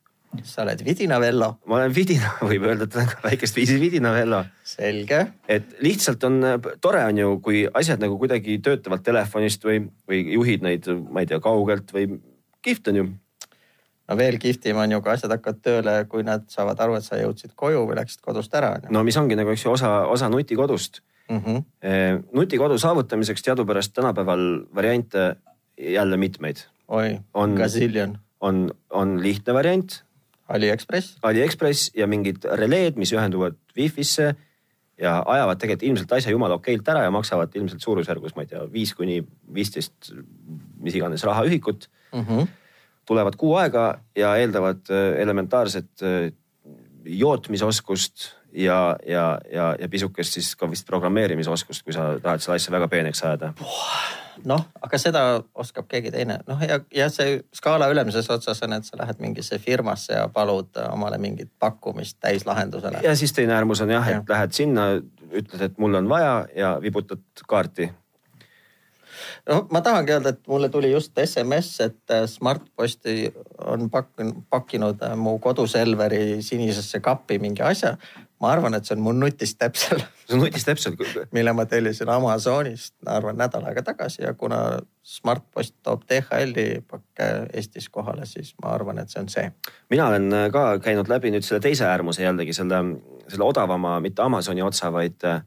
sa 0.47 0.61
oled 0.63 0.80
vidinavello. 0.88 1.49
ma 1.67 1.80
olen 1.80 1.95
vidina, 1.95 2.34
võib 2.51 2.67
öelda, 2.67 2.88
et 2.88 2.99
olen 2.99 3.09
ka 3.11 3.24
väikest 3.26 3.57
viisi 3.59 3.80
vidinavello. 3.82 4.43
selge. 4.76 5.26
et 5.47 5.76
lihtsalt 5.84 6.24
on, 6.28 6.39
tore 6.84 7.03
on 7.07 7.24
ju, 7.24 7.34
kui 7.47 7.65
asjad 7.74 8.03
nagu 8.03 8.19
kuidagi 8.22 8.59
töötavad 8.63 9.03
telefonist 9.07 9.67
või, 9.67 9.84
või 10.07 10.24
juhid 10.38 10.67
neid, 10.67 10.88
ma 11.09 11.24
ei 11.24 11.32
tea, 11.32 11.41
kaugelt 11.43 11.91
või 11.95 12.22
kihvt 12.61 12.93
on 12.93 13.01
ju 13.01 13.11
no 14.12 14.18
veel 14.20 14.38
kihvtim 14.41 14.80
on 14.82 14.91
ju, 14.91 14.99
kui 15.03 15.14
asjad 15.14 15.32
hakkavad 15.32 15.62
tööle, 15.64 15.95
kui 16.12 16.26
nad 16.28 16.43
saavad 16.51 16.84
aru, 16.84 16.97
et 16.99 17.07
sa 17.07 17.20
jõudsid 17.20 17.55
koju 17.59 17.86
või 17.88 17.97
läksid 18.01 18.24
kodust 18.26 18.53
ära. 18.59 18.76
no 18.91 19.05
mis 19.07 19.18
ongi 19.22 19.39
nagu, 19.39 19.53
eks 19.55 19.66
ju, 19.66 19.74
osa, 19.78 19.93
osa 20.12 20.30
nutikodust 20.30 21.01
mm. 21.30 21.41
-hmm. 21.45 22.24
nutikodu 22.36 22.78
saavutamiseks 22.78 23.41
teadupärast 23.47 23.93
tänapäeval 23.93 24.45
variante 24.76 25.36
jälle 25.78 26.18
mitmeid. 26.18 26.57
oi, 26.88 27.20
gaziljon. 27.57 28.18
on, 28.39 28.72
on 28.89 29.24
lihtne 29.24 29.53
variant. 29.53 30.03
Aliekspress. 30.47 31.18
Aliekspress 31.22 31.91
ja 31.95 32.07
mingid 32.07 32.43
releed, 32.43 32.95
mis 32.99 33.14
ühenduvad 33.14 33.55
Wi-Fi'sse 33.78 34.36
ja 35.01 35.24
ajavad 35.26 35.57
tegelikult 35.57 35.88
ilmselt 35.88 36.12
asja 36.12 36.32
jumala 36.32 36.57
okeilt 36.59 36.88
ära 36.91 37.05
ja 37.05 37.12
maksavad 37.12 37.55
ilmselt 37.55 37.82
suurusjärgus, 37.82 38.36
ma 38.36 38.43
ei 38.43 38.51
tea, 38.51 38.66
viis 38.74 38.91
kuni 38.93 39.22
viisteist, 39.53 40.12
mis 40.84 40.95
iganes 40.95 41.24
rahaühikut 41.24 41.88
mm. 42.14 42.26
-hmm. 42.26 42.47
Tulevad 43.12 43.36
kuu 43.39 43.55
aega 43.59 43.88
ja 44.16 44.36
eeldavad 44.39 44.88
äh, 44.91 45.22
elementaarset 45.22 46.05
äh, 46.07 46.32
jootmisoskust 47.05 48.32
ja, 48.53 48.95
ja, 49.07 49.26
ja, 49.51 49.76
ja 49.80 49.89
pisukest 49.89 50.38
siis 50.38 50.55
ka 50.55 50.70
vist 50.72 50.88
programmeerimisoskust, 50.88 51.84
kui 51.84 51.95
sa 51.95 52.14
tahad 52.24 52.43
seda 52.43 52.57
asja 52.59 52.76
väga 52.76 52.88
peeneks 52.91 53.24
ajada 53.28 53.53
noh, 54.47 54.64
aga 54.82 54.99
seda 55.01 55.24
oskab 55.59 55.88
keegi 55.91 56.12
teine, 56.14 56.39
noh 56.47 56.62
ja, 56.66 56.80
ja 56.95 57.07
see 57.14 57.39
skaala 57.55 57.89
ülemises 57.91 58.30
otsas 58.34 58.62
on, 58.66 58.76
et 58.78 58.88
sa 58.88 58.99
lähed 59.01 59.22
mingisse 59.24 59.59
firmasse 59.62 60.16
ja 60.16 60.28
palud 60.34 60.78
omale 60.88 61.20
mingit 61.22 61.51
pakkumist 61.59 62.20
täislahendusele. 62.24 63.03
ja 63.03 63.16
siis 63.16 63.34
teine 63.34 63.55
äärmus 63.57 63.84
on 63.84 63.93
jah 63.93 64.09
ja., 64.09 64.22
et 64.22 64.36
lähed 64.36 64.55
sinna, 64.57 64.88
ütled, 65.32 65.62
et 65.68 65.78
mul 65.82 65.99
on 65.99 66.09
vaja 66.09 66.45
ja 66.55 66.78
vibutad 66.82 67.24
kaarti. 67.47 67.91
No 69.49 69.61
ma 69.72 69.82
tahangi 69.86 70.15
öelda, 70.15 70.36
et 70.36 70.47
mulle 70.47 70.69
tuli 70.69 70.91
just 70.91 71.17
SMS, 71.26 71.80
et 71.88 72.17
Smartposti 72.26 73.34
on 73.65 73.89
pakkinud, 73.89 74.43
pakkinud 74.49 75.07
mu 75.15 75.38
koduselveri 75.39 76.41
sinisesse 76.45 76.99
kappi 76.99 77.39
mingi 77.39 77.63
asja 77.65 77.97
ma 78.41 78.49
arvan, 78.55 78.74
et 78.74 78.88
see 78.88 78.95
on 78.97 79.03
mu 79.05 79.13
nutistäpsel. 79.15 80.01
see 80.26 80.36
on 80.36 80.41
nutistäpsel 80.41 80.95
mille 81.36 81.53
ma 81.53 81.65
tellisin 81.69 82.09
Amazonist, 82.09 82.95
ma 83.05 83.17
arvan 83.19 83.38
nädal 83.39 83.65
aega 83.69 83.84
tagasi 83.91 84.24
ja 84.26 84.34
kuna 84.38 84.80
Smartpost 85.05 85.76
toob 85.86 86.03
DHL-i 86.09 86.82
pakke 86.89 87.30
Eestis 87.53 87.89
kohale, 87.89 88.26
siis 88.30 88.53
ma 88.63 88.74
arvan, 88.76 89.01
et 89.01 89.13
see 89.13 89.22
on 89.22 89.30
see. 89.30 89.51
mina 89.89 90.07
olen 90.09 90.34
äh, 90.34 90.47
ka 90.53 90.65
käinud 90.84 91.09
läbi 91.09 91.34
nüüd 91.34 91.45
selle 91.45 91.61
teise 91.61 91.86
äärmuse 91.89 92.26
jällegi 92.26 92.53
selle, 92.57 92.82
selle 93.28 93.45
odavama, 93.45 93.99
mitte 94.01 94.26
Amazoni 94.26 94.65
otsa, 94.65 94.91
vaid, 94.93 95.22
äh, 95.28 95.43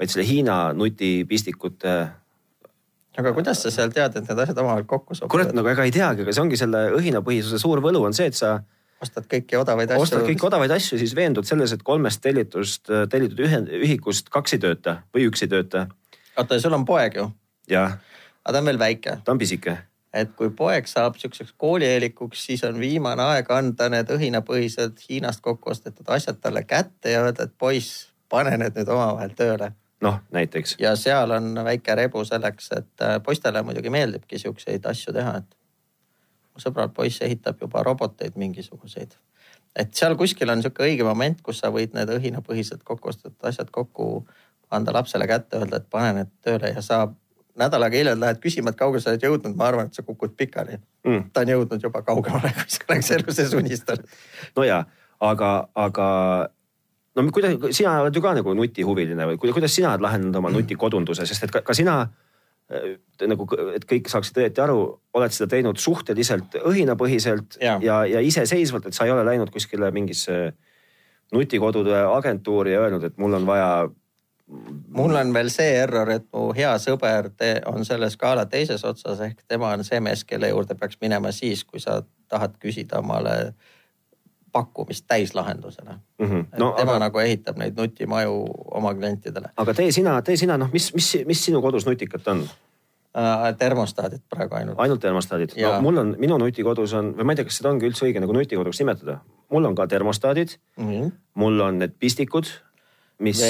vaid 0.00 0.12
selle 0.12 0.28
Hiina 0.28 0.58
nutipistikute 0.76 1.96
aga 3.18 3.32
kuidas 3.34 3.62
sa 3.62 3.72
seal 3.72 3.92
tead, 3.94 4.16
et 4.18 4.28
need 4.28 4.40
asjad 4.44 4.60
omavahel 4.62 4.86
kokku 4.90 5.14
sobivad? 5.14 5.32
kurat, 5.32 5.52
nagu 5.56 5.70
ega 5.70 5.86
ei 5.86 5.94
teagi, 5.94 6.24
aga 6.24 6.34
see 6.34 6.42
ongi 6.42 6.58
selle 6.58 6.86
õhinapõhisuse 6.98 7.60
suur 7.62 7.82
võlu 7.84 8.02
on 8.08 8.16
see, 8.16 8.26
et 8.32 8.38
sa 8.38 8.56
ostad 9.04 9.28
kõiki 9.30 9.58
odavaid 9.60 9.94
asju. 9.94 10.06
ostad 10.06 10.26
kõiki 10.26 10.46
odavaid 10.48 10.74
asju, 10.74 10.98
siis 11.00 11.14
veendud 11.16 11.46
selles, 11.48 11.74
et 11.74 11.82
kolmest 11.86 12.22
tellitust, 12.24 12.90
tellitud 13.12 13.42
ühikust 13.44 14.30
kaks 14.34 14.56
ei 14.56 14.62
tööta 14.66 14.98
või 15.14 15.28
üks 15.30 15.44
ei 15.44 15.52
tööta. 15.52 15.86
oota, 16.36 16.60
sul 16.60 16.76
on 16.76 16.86
poeg 16.88 17.18
ju? 17.20 17.28
jah. 17.70 17.98
aga 18.44 18.56
ta 18.56 18.62
on 18.62 18.72
veel 18.72 18.80
väike. 18.82 19.18
ta 19.24 19.34
on 19.34 19.42
pisike. 19.42 19.76
et 20.14 20.34
kui 20.38 20.50
poeg 20.50 20.90
saab 20.90 21.18
siukseks 21.20 21.54
koolieelikuks, 21.58 22.46
siis 22.48 22.64
on 22.66 22.80
viimane 22.80 23.22
aeg 23.34 23.50
anda 23.50 23.88
need 23.92 24.10
õhinapõhised 24.10 25.06
Hiinast 25.08 25.44
kokku 25.44 25.70
ostetud 25.70 26.10
asjad 26.10 26.42
talle 26.42 26.64
kätte 26.66 27.14
ja 27.14 27.22
öelda, 27.26 27.46
et 27.46 27.56
poiss, 27.58 28.08
pane 28.28 28.56
need 28.58 28.74
nüüd 28.78 28.90
omavahel 28.90 29.34
tööle 29.38 29.72
noh, 30.02 30.20
näiteks. 30.32 30.76
ja 30.78 30.96
seal 30.96 31.30
on 31.30 31.54
väike 31.64 31.94
rebu 31.94 32.24
selleks, 32.24 32.70
et 32.76 33.02
äh, 33.02 33.18
poistele 33.22 33.62
muidugi 33.62 33.90
meeldibki 33.90 34.38
siukseid 34.38 34.86
asju 34.86 35.12
teha, 35.12 35.36
et 35.36 35.56
mu 36.54 36.62
sõbral 36.62 36.90
poiss 36.94 37.22
ehitab 37.22 37.60
juba 37.60 37.82
roboteid 37.82 38.36
mingisuguseid. 38.36 39.16
et 39.76 39.94
seal 39.94 40.16
kuskil 40.16 40.50
on 40.50 40.62
sihuke 40.62 40.86
õige 40.86 41.04
moment, 41.04 41.42
kus 41.42 41.62
sa 41.64 41.70
võid 41.74 41.94
need 41.94 42.10
õhinapõhised 42.10 42.82
kokku 42.84 43.08
ostetud 43.08 43.50
asjad 43.50 43.70
kokku 43.70 44.26
anda 44.70 44.92
lapsele 44.92 45.26
kätte, 45.26 45.58
öelda, 45.58 45.76
et 45.76 45.90
pane 45.90 46.12
need 46.18 46.30
tööle 46.42 46.70
ja 46.74 46.82
sa 46.82 47.06
nädal 47.58 47.86
aega 47.86 47.98
hiljem 47.98 48.20
lähed 48.20 48.40
küsima, 48.42 48.72
et 48.72 48.78
kaugele 48.78 49.02
sa 49.02 49.12
oled 49.12 49.22
jõudnud, 49.22 49.54
ma 49.56 49.68
arvan, 49.70 49.90
et 49.90 49.94
sa 49.94 50.02
kukud 50.02 50.34
pikali 50.38 50.78
mm.. 51.06 51.30
ta 51.32 51.44
on 51.44 51.52
jõudnud 51.54 51.86
juba 51.86 52.02
kaugemale, 52.06 52.50
kui 52.58 52.76
sa 52.76 52.86
oleks 52.88 53.10
elu 53.18 53.34
sees 53.36 53.54
unistanud. 53.54 54.16
no 54.56 54.66
ja, 54.66 54.84
aga, 55.20 55.52
aga 55.74 56.08
no 57.14 57.30
kuidas, 57.34 57.56
sina 57.76 57.98
oled 58.02 58.14
ju 58.16 58.22
ka 58.22 58.34
nagu 58.40 58.54
nutihuviline 58.58 59.30
või 59.32 59.40
kuidas 59.40 59.74
sina 59.74 59.94
oled 59.94 60.04
lahendanud 60.04 60.40
oma 60.42 60.52
nutikodunduse, 60.54 61.26
sest 61.26 61.48
et 61.48 61.54
ka, 61.54 61.64
ka 61.66 61.76
sina 61.76 62.02
Äh, 62.72 62.94
nagu, 63.28 63.44
et 63.76 63.84
kõik 63.84 64.08
saaksid 64.08 64.38
õieti 64.40 64.62
aru, 64.64 64.78
oled 65.18 65.34
seda 65.36 65.50
teinud 65.52 65.76
suhteliselt 65.80 66.54
õhinapõhiselt 66.64 67.58
ja, 67.60 67.74
ja, 67.84 67.98
ja 68.08 68.22
iseseisvalt, 68.24 68.88
et 68.88 68.96
sa 68.96 69.04
ei 69.04 69.12
ole 69.12 69.24
läinud 69.26 69.52
kuskile 69.52 69.90
mingisse 69.92 70.54
nutikodude 71.34 71.98
agentuuri 72.08 72.72
ja 72.72 72.86
öelnud, 72.86 73.04
et 73.04 73.20
mul 73.20 73.36
on 73.36 73.44
vaja. 73.44 73.68
mul 74.96 75.16
on 75.20 75.34
veel 75.34 75.50
see 75.52 75.76
error, 75.82 76.08
et 76.08 76.24
mu 76.32 76.54
hea 76.56 76.72
sõber 76.80 77.28
on 77.68 77.84
selle 77.84 78.08
skaala 78.10 78.46
teises 78.46 78.84
otsas 78.84 79.20
ehk 79.20 79.44
tema 79.48 79.74
on 79.76 79.84
see 79.84 80.00
mees, 80.00 80.24
kelle 80.24 80.48
juurde 80.48 80.74
peaks 80.74 80.96
minema 81.00 81.32
siis, 81.32 81.64
kui 81.64 81.80
sa 81.80 82.00
tahad 82.28 82.56
küsida 82.60 83.04
omale 83.04 83.52
pakkumist 84.54 85.04
täislahendusele 85.08 85.90
mm. 86.18 86.26
-hmm. 86.26 86.44
No, 86.58 86.74
tema 86.78 86.94
aga... 86.94 86.98
nagu 87.08 87.18
ehitab 87.18 87.58
neid 87.58 87.74
nutimaju 87.76 88.44
oma 88.80 88.94
klientidele. 88.94 89.50
aga 89.56 89.74
tee 89.74 89.92
sina, 89.92 90.20
tee 90.22 90.36
sina, 90.36 90.58
noh, 90.58 90.70
mis, 90.72 90.92
mis, 90.94 91.08
mis 91.26 91.44
sinu 91.44 91.62
kodus 91.62 91.86
nutikat 91.86 92.28
on 92.28 92.44
äh,? 92.44 93.56
termostaadid 93.58 94.22
praegu 94.30 94.54
ainult. 94.60 94.78
ainult 94.80 95.00
termostaadid 95.00 95.56
no,? 95.62 95.80
mul 95.80 95.98
on, 96.04 96.14
minu 96.18 96.38
nutikodus 96.38 96.94
on 96.94 97.14
või 97.18 97.26
ma 97.26 97.34
ei 97.34 97.42
tea, 97.42 97.48
kas 97.50 97.58
seda 97.62 97.74
ongi 97.74 97.90
üldse 97.90 98.06
õige 98.06 98.22
nagu 98.22 98.36
nutikoduks 98.36 98.82
nimetada. 98.84 99.18
mul 99.50 99.70
on 99.70 99.74
ka 99.74 99.86
termostaadid 99.86 100.56
mm, 100.76 100.90
-hmm. 100.90 101.12
mul 101.34 101.60
on 101.60 101.82
need 101.82 101.98
pistikud 101.98 102.50
mis, 103.18 103.42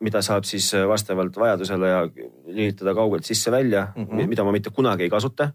mida 0.00 0.22
saab 0.22 0.44
siis 0.44 0.74
äh, 0.74 0.88
vastavalt 0.88 1.36
vajadusele 1.36 1.88
ja 1.88 2.02
lülitada 2.46 2.94
kaugelt 2.94 3.24
sisse-välja 3.24 3.88
mm, 3.96 4.04
-hmm. 4.04 4.26
mida 4.26 4.44
ma 4.44 4.52
mitte 4.52 4.70
kunagi 4.70 5.02
ei 5.02 5.10
kasuta 5.10 5.52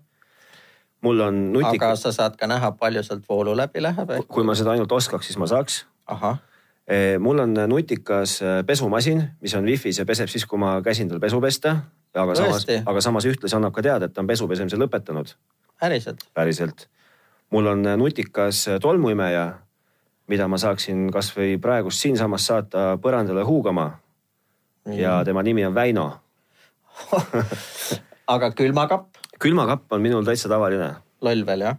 mul 1.01 1.19
on 1.19 1.39
nutik-. 1.53 1.81
aga 1.81 1.95
sa 1.95 2.11
saad 2.11 2.37
ka 2.39 2.47
näha, 2.47 2.71
palju 2.79 3.03
sealt 3.03 3.25
voolu 3.29 3.55
läbi 3.57 3.81
läheb. 3.83 4.13
kui 4.27 4.45
ma 4.47 4.55
seda 4.55 4.73
ainult 4.75 4.91
oskaks, 4.91 5.29
siis 5.29 5.37
ma 5.37 5.47
saaks. 5.47 5.85
mul 7.19 7.39
on 7.39 7.53
nutikas 7.67 8.41
äh, 8.41 8.63
pesumasin, 8.65 9.23
mis 9.41 9.55
on 9.55 9.65
wifi's 9.65 9.99
ja 9.99 10.05
peseb 10.05 10.31
siis, 10.31 10.45
kui 10.45 10.59
ma 10.59 10.81
käsin 10.81 11.09
tal 11.09 11.19
pesu 11.19 11.41
pesta. 11.41 11.77
aga 12.13 12.33
Tõesti? 12.33 12.81
samas, 12.81 12.89
aga 12.93 13.01
samas 13.01 13.25
ühtlasi 13.25 13.55
annab 13.55 13.73
ka 13.73 13.81
teada, 13.81 14.05
et 14.05 14.13
ta 14.13 14.21
on 14.21 14.27
pesu 14.27 14.47
pesemise 14.47 14.77
lõpetanud. 14.77 15.35
päriselt? 15.79 16.27
päriselt. 16.33 16.87
mul 17.51 17.67
on 17.67 17.85
äh, 17.85 17.97
nutikas 17.97 18.65
tolmuimeja, 18.81 19.53
mida 20.27 20.47
ma 20.47 20.57
saaksin 20.57 21.11
kasvõi 21.11 21.57
praegust 21.61 22.01
siinsamas 22.01 22.45
saata 22.47 22.97
põrandale 23.01 23.43
huugama. 23.43 23.91
ja 24.87 25.23
tema 25.25 25.43
nimi 25.43 25.65
on 25.65 25.75
Väino 25.75 26.11
aga 28.33 28.51
külmakapp? 28.51 29.26
Külmakapp 29.39 29.91
on 29.93 30.01
minul 30.01 30.25
täitsa 30.25 30.49
tavaline. 30.49 30.95
loll 31.21 31.45
veel 31.45 31.65
jah? 31.65 31.77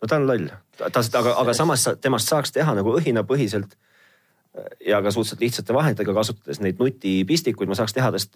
no 0.00 0.08
ta 0.08 0.16
on 0.16 0.26
loll, 0.26 0.48
ta, 0.78 0.90
aga, 1.18 1.36
aga 1.42 1.54
samas 1.54 1.86
temast 2.00 2.32
saaks 2.32 2.52
teha 2.56 2.74
nagu 2.74 2.96
õhinapõhiselt 2.98 3.76
ja 4.86 4.98
ka 5.02 5.10
suhteliselt 5.10 5.40
lihtsate 5.40 5.74
vahenditega 5.74 6.14
kasutades 6.14 6.58
neid 6.60 6.80
nutipistikuid, 6.82 7.70
ma 7.70 7.76
saaks 7.78 7.94
teha 7.94 8.10
tast 8.14 8.34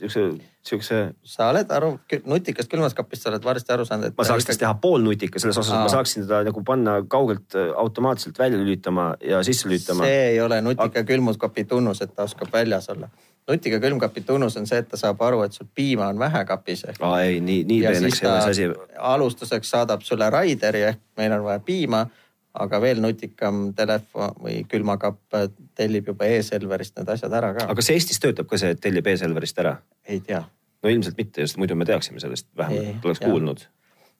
siukse, 0.62 1.00
sa 1.26 1.48
oled 1.50 1.72
aru, 1.74 1.90
nutikast 2.30 2.70
külmaskapist 2.70 3.26
sa 3.26 3.32
oled 3.32 3.44
varsti 3.44 3.74
aru 3.74 3.86
saanud, 3.88 4.12
et. 4.12 4.16
ma 4.18 4.26
saaks 4.28 4.46
tast 4.46 4.62
teha 4.62 4.72
poolnutika 4.78 5.42
selles 5.42 5.58
osas, 5.58 5.74
et 5.74 5.82
ma 5.82 5.90
saaksin 5.90 6.26
teda 6.26 6.44
nagu 6.46 6.62
panna 6.66 7.00
kaugelt 7.10 7.58
äh, 7.58 7.72
automaatselt 7.82 8.38
välja 8.38 8.60
lülitama 8.62 9.14
ja 9.20 9.42
sisse 9.42 9.68
lülitama. 9.68 10.06
see 10.06 10.26
ei 10.30 10.40
ole 10.40 10.60
nutika 10.62 11.02
külmuskapi 11.02 11.66
tunnus, 11.70 12.02
et 12.06 12.14
ta 12.14 12.28
oskab 12.30 12.52
väljas 12.54 12.88
olla 12.94 13.10
nutiga 13.48 13.80
külmkapi 13.80 14.20
tunnus 14.20 14.56
on 14.56 14.66
see, 14.66 14.78
et 14.80 14.88
ta 14.88 14.96
saab 14.96 15.20
aru, 15.22 15.42
et 15.44 15.52
sul 15.52 15.66
piima 15.74 16.06
on 16.08 16.18
vähe 16.18 16.44
kapis. 16.48 16.84
aa 17.00 17.20
ei, 17.22 17.40
nii, 17.40 17.64
nii 17.68 17.80
peeneks 17.82 18.22
ei 18.22 18.30
ole 18.30 18.40
see 18.40 18.68
asi. 18.68 18.90
alustuseks 18.98 19.70
saadab 19.70 20.06
sulle 20.06 20.30
Raideri 20.30 20.82
ehk 20.92 21.02
meil 21.18 21.32
on 21.32 21.44
vaja 21.44 21.60
piima, 21.60 22.06
aga 22.54 22.80
veel 22.80 23.00
nutikam 23.02 23.68
telefon 23.76 24.34
või 24.42 24.60
külmakapp 24.70 25.38
tellib 25.74 26.10
juba 26.12 26.28
e-Selverist 26.30 26.98
need 26.98 27.14
asjad 27.16 27.32
ära 27.34 27.54
ka. 27.56 27.68
aga 27.68 27.78
kas 27.80 27.90
Eestis 27.94 28.22
töötab 28.22 28.50
ka 28.50 28.60
see, 28.60 28.74
et 28.76 28.82
tellib 28.82 29.06
e-Selverist 29.10 29.58
ära? 29.62 29.78
ei 30.08 30.20
tea. 30.24 30.44
no 30.82 30.92
ilmselt 30.92 31.18
mitte, 31.18 31.42
sest 31.42 31.58
muidu 31.58 31.78
me 31.78 31.88
teaksime 31.88 32.22
sellest, 32.22 32.50
vähemalt 32.58 33.10
oleks 33.10 33.24
kuulnud 33.24 33.66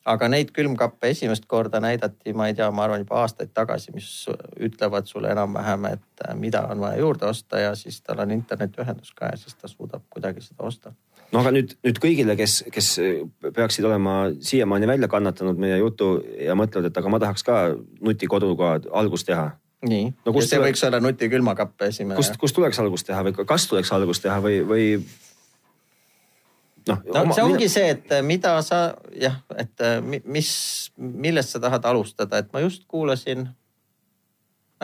aga 0.04 0.28
neid 0.28 0.50
külmkappe 0.54 1.10
esimest 1.14 1.46
korda 1.48 1.80
näidati, 1.80 2.32
ma 2.36 2.48
ei 2.48 2.56
tea, 2.56 2.68
ma 2.70 2.84
arvan 2.84 3.04
juba 3.04 3.22
aastaid 3.22 3.52
tagasi, 3.56 3.92
mis 3.94 4.08
ütlevad 4.60 5.08
sulle 5.08 5.32
enam-vähem, 5.32 5.88
et 5.94 6.26
äh, 6.28 6.34
mida 6.38 6.64
on 6.70 6.82
vaja 6.84 7.00
juurde 7.00 7.26
osta 7.30 7.62
ja 7.62 7.74
siis 7.78 8.00
tal 8.02 8.20
on 8.24 8.34
internetiühendus 8.34 9.14
ka 9.16 9.32
ja 9.32 9.40
siis 9.40 9.56
ta 9.56 9.68
suudab 9.68 10.04
kuidagi 10.10 10.44
seda 10.44 10.68
osta. 10.68 10.92
No 11.34 11.42
aga 11.42 11.52
nüüd, 11.56 11.74
nüüd 11.84 11.98
kõigile, 12.02 12.36
kes, 12.38 12.60
kes 12.72 12.92
peaksid 13.44 13.86
olema 13.88 14.14
siiamaani 14.44 14.88
välja 14.88 15.10
kannatanud 15.10 15.58
meie 15.60 15.80
jutu 15.82 16.14
ja 16.38 16.56
mõtlevad, 16.58 16.88
et 16.90 17.02
aga 17.02 17.12
ma 17.12 17.20
tahaks 17.22 17.46
ka 17.46 17.58
nutikoduga 18.04 18.76
algust 19.02 19.28
teha. 19.30 19.50
nii 19.84 20.06
no,, 20.12 20.32
ja 20.32 20.46
see 20.46 20.56
tuleks, 20.56 20.64
võiks 20.68 20.86
olla 20.88 21.02
nutikülmakapp 21.04 21.88
esimene. 21.90 22.16
kust, 22.20 22.38
kust 22.40 22.56
tuleks 22.56 22.80
algust 22.80 23.10
teha 23.10 23.26
või 23.26 23.46
kas 23.46 23.66
tuleks 23.68 23.92
algust 23.92 24.24
teha 24.24 24.38
või, 24.44 24.62
või 24.68 24.86
noh. 26.88 27.02
no 27.04 27.20
oma, 27.22 27.34
see 27.36 27.44
ongi 27.44 27.64
mina... 27.64 27.74
see, 27.74 27.90
et 27.96 28.14
äh, 28.14 28.22
mida 28.26 28.54
sa 28.66 28.80
jah, 29.18 29.40
et 29.58 29.84
äh, 29.84 29.98
mis, 30.04 30.50
millest 30.98 31.54
sa 31.54 31.62
tahad 31.62 31.86
alustada, 31.90 32.40
et 32.42 32.52
ma 32.54 32.62
just 32.64 32.86
kuulasin. 32.90 33.48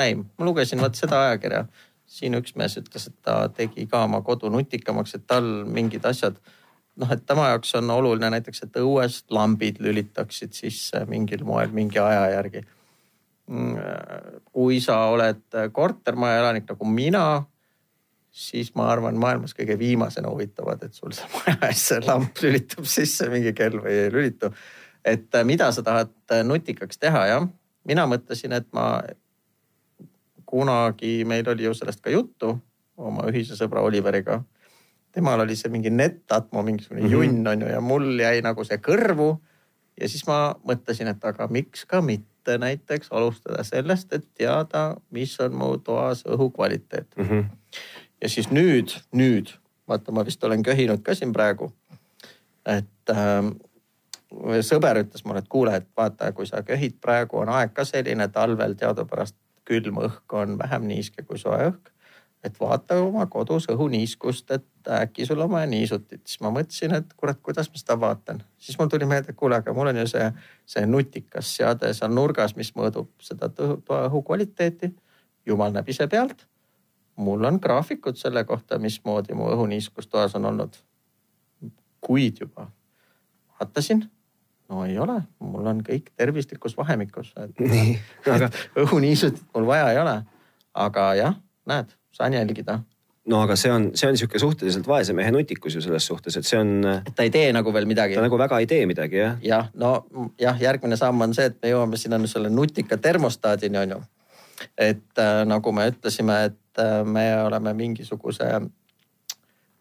ei, 0.01 0.17
ma 0.17 0.49
lugesin 0.49 0.81
vot 0.81 0.97
seda 0.97 1.27
ajakirja, 1.29 1.67
siin 2.11 2.35
üks 2.39 2.57
mees 2.59 2.75
ütles, 2.81 3.07
et 3.07 3.17
ta 3.23 3.45
tegi 3.55 3.87
ka 3.91 4.05
oma 4.09 4.23
kodu 4.27 4.51
nutikamaks, 4.51 5.15
et 5.15 5.29
tal 5.31 5.47
mingid 5.71 6.07
asjad 6.09 6.41
noh, 7.01 7.13
et 7.15 7.23
tema 7.27 7.49
jaoks 7.53 7.77
on 7.79 7.93
oluline 7.95 8.33
näiteks, 8.35 8.65
et 8.67 8.81
õues 8.83 9.23
lambid 9.31 9.79
lülitaksid 9.83 10.57
sisse 10.57 11.05
mingil 11.09 11.45
moel 11.47 11.73
mingi 11.75 12.01
aja 12.03 12.27
järgi. 12.35 12.65
Mm, 13.51 13.79
kui 14.53 14.79
sa 14.83 15.05
oled 15.11 15.43
kortermaja 15.75 16.43
elanik 16.43 16.69
nagu 16.71 16.87
mina 16.87 17.25
siis 18.31 18.75
ma 18.79 18.87
arvan, 18.93 19.17
maailmas 19.19 19.55
kõige 19.59 19.75
viimasena 19.79 20.31
huvitavad, 20.31 20.83
et 20.87 20.95
sul 20.95 21.15
see 21.17 21.27
maja 21.35 21.57
ees 21.71 21.87
see 21.91 22.03
lamp 22.05 22.39
lülitub 22.43 22.87
sisse 22.89 23.27
mingi 23.33 23.53
kell 23.57 23.81
või 23.83 23.97
ei 24.05 24.13
lülitu. 24.13 24.53
et 25.05 25.35
äh, 25.35 25.45
mida 25.45 25.73
sa 25.73 25.83
tahad 25.83 26.13
nutikaks 26.45 26.99
teha, 26.99 27.27
jah. 27.27 27.49
mina 27.85 28.07
mõtlesin, 28.07 28.55
et 28.55 28.69
ma 28.73 29.03
kunagi, 30.51 31.21
meil 31.25 31.49
oli 31.49 31.69
ju 31.69 31.75
sellest 31.75 32.03
ka 32.05 32.11
juttu 32.11 32.57
oma 33.01 33.29
ühise 33.31 33.57
sõbra 33.57 33.85
Oliveriga. 33.87 34.43
temal 35.13 35.41
oli 35.41 35.57
see 35.57 35.71
mingi 35.71 35.91
netatmo, 35.91 36.63
mingisugune 36.63 37.01
mm 37.01 37.07
-hmm. 37.07 37.13
junn 37.13 37.47
on 37.47 37.61
ju 37.61 37.69
ja 37.69 37.81
mul 37.81 38.19
jäi 38.21 38.43
nagu 38.43 38.65
see 38.65 38.77
kõrvu. 38.77 39.39
ja 40.01 40.09
siis 40.09 40.27
ma 40.27 40.55
mõtlesin, 40.65 41.09
et 41.09 41.25
aga 41.25 41.49
miks 41.49 41.85
ka 41.85 42.01
mitte 42.01 42.59
näiteks 42.59 43.09
alustada 43.11 43.65
sellest, 43.65 44.13
et 44.13 44.29
teada, 44.35 44.97
mis 45.11 45.41
on 45.41 45.55
mu 45.55 45.77
toas 45.79 46.25
õhu 46.27 46.51
kvaliteet 46.51 47.17
mm. 47.17 47.25
-hmm 47.25 47.45
ja 48.21 48.29
siis 48.29 48.51
nüüd, 48.51 48.95
nüüd 49.13 49.53
vaata, 49.89 50.13
ma 50.13 50.25
vist 50.27 50.45
olen 50.45 50.63
köhinud 50.63 51.03
ka 51.03 51.15
siin 51.15 51.33
praegu. 51.33 51.73
et 52.67 53.11
äh, 53.11 53.45
sõber 54.61 55.01
ütles 55.01 55.25
mulle, 55.25 55.41
et 55.41 55.49
kuule, 55.49 55.77
et 55.77 55.89
vaata, 55.97 56.33
kui 56.33 56.47
sa 56.47 56.63
köhid 56.63 56.99
praegu, 57.01 57.41
on 57.41 57.49
aeg 57.49 57.73
ka 57.75 57.85
selline, 57.85 58.29
talvel 58.29 58.77
teadupärast 58.79 59.37
külm 59.71 60.03
õhk 60.03 60.37
on 60.43 60.59
vähem 60.59 60.87
niiske 60.91 61.23
kui 61.23 61.39
soe 61.39 61.71
õhk. 61.71 61.95
et 62.45 62.55
vaata 62.61 62.97
oma 63.05 63.27
kodus 63.29 63.67
õhuniiskust, 63.69 64.49
et 64.55 64.89
äkki 64.89 65.27
sul 65.29 65.43
on 65.45 65.51
vaja 65.51 65.67
niisutit. 65.69 66.23
siis 66.27 66.41
ma 66.41 66.51
mõtlesin, 66.51 66.95
et 66.97 67.13
kurat, 67.17 67.41
kuidas 67.43 67.71
ma 67.71 67.81
seda 67.83 68.01
vaatan. 68.01 68.43
siis 68.59 68.79
mul 68.79 68.89
tuli 68.89 69.07
meelde, 69.07 69.31
et 69.31 69.37
kuule, 69.37 69.57
aga 69.57 69.75
mul 69.77 69.93
on 69.93 70.03
ju 70.03 70.07
see, 70.07 70.33
see 70.67 70.87
nutikas 70.87 71.57
seade 71.57 71.95
seal 71.95 72.15
nurgas, 72.15 72.57
mis 72.57 72.73
mõõdub 72.77 73.11
seda 73.21 73.49
toa 73.49 74.07
õhu 74.09 74.23
kvaliteeti. 74.27 74.95
jumal 75.47 75.73
näeb 75.73 75.89
ise 75.89 76.07
pealt 76.07 76.47
mul 77.21 77.45
on 77.45 77.59
graafikud 77.63 78.17
selle 78.17 78.45
kohta, 78.45 78.79
mismoodi 78.79 79.35
mu 79.35 79.51
õhuniiskus 79.53 80.09
toas 80.09 80.35
on 80.35 80.45
olnud. 80.45 80.77
kuid 82.01 82.39
juba 82.41 82.71
vaatasin, 83.61 84.07
no 84.71 84.85
ei 84.87 84.99
ole, 84.99 85.19
mul 85.43 85.67
on 85.67 85.83
kõik 85.87 86.13
tervislikus 86.17 86.77
vahemikus. 86.79 87.33
aga 87.37 88.51
õhuniisutit 88.85 89.43
mul 89.55 89.67
vaja 89.69 89.91
ei 89.93 89.99
ole. 90.03 90.21
aga 90.75 91.11
jah, 91.19 91.37
näed, 91.67 91.91
saan 92.15 92.37
jälgida 92.39 92.81
no 93.31 93.43
aga 93.45 93.57
see 93.59 93.73
on, 93.73 93.91
see 93.95 94.09
on 94.09 94.15
niisugune 94.17 94.43
suhteliselt 94.43 94.87
vaese 94.89 95.15
mehe 95.15 95.31
nutikus 95.35 95.75
ju 95.75 95.83
selles 95.85 96.07
suhtes, 96.07 96.37
et 96.37 96.47
see 96.47 96.59
on. 96.59 96.79
et 96.95 97.13
ta 97.15 97.27
ei 97.27 97.35
tee 97.35 97.51
nagu 97.53 97.73
veel 97.75 97.87
midagi. 97.91 98.17
ta 98.19 98.25
nagu 98.25 98.39
väga 98.39 98.63
ei 98.63 98.71
tee 98.71 98.87
midagi 98.91 99.21
jah. 99.21 99.37
jah, 99.43 99.69
no 99.75 100.07
jah, 100.41 100.57
järgmine 100.61 100.97
samm 100.97 101.27
on 101.27 101.35
see, 101.35 101.51
et 101.51 101.61
me 101.63 101.75
jõuame 101.75 102.01
sinna 102.01 102.23
selle 102.31 102.51
nutika 102.51 102.97
termostaadini 102.97 103.83
on 103.85 103.97
ju. 103.97 104.01
et 104.79 105.19
äh, 105.19 105.45
nagu 105.49 105.73
me 105.73 105.91
ütlesime, 105.91 106.45
et 106.51 106.59
Äh, 106.79 107.05
me 107.05 107.43
oleme 107.43 107.75
mingisuguse 107.75 108.45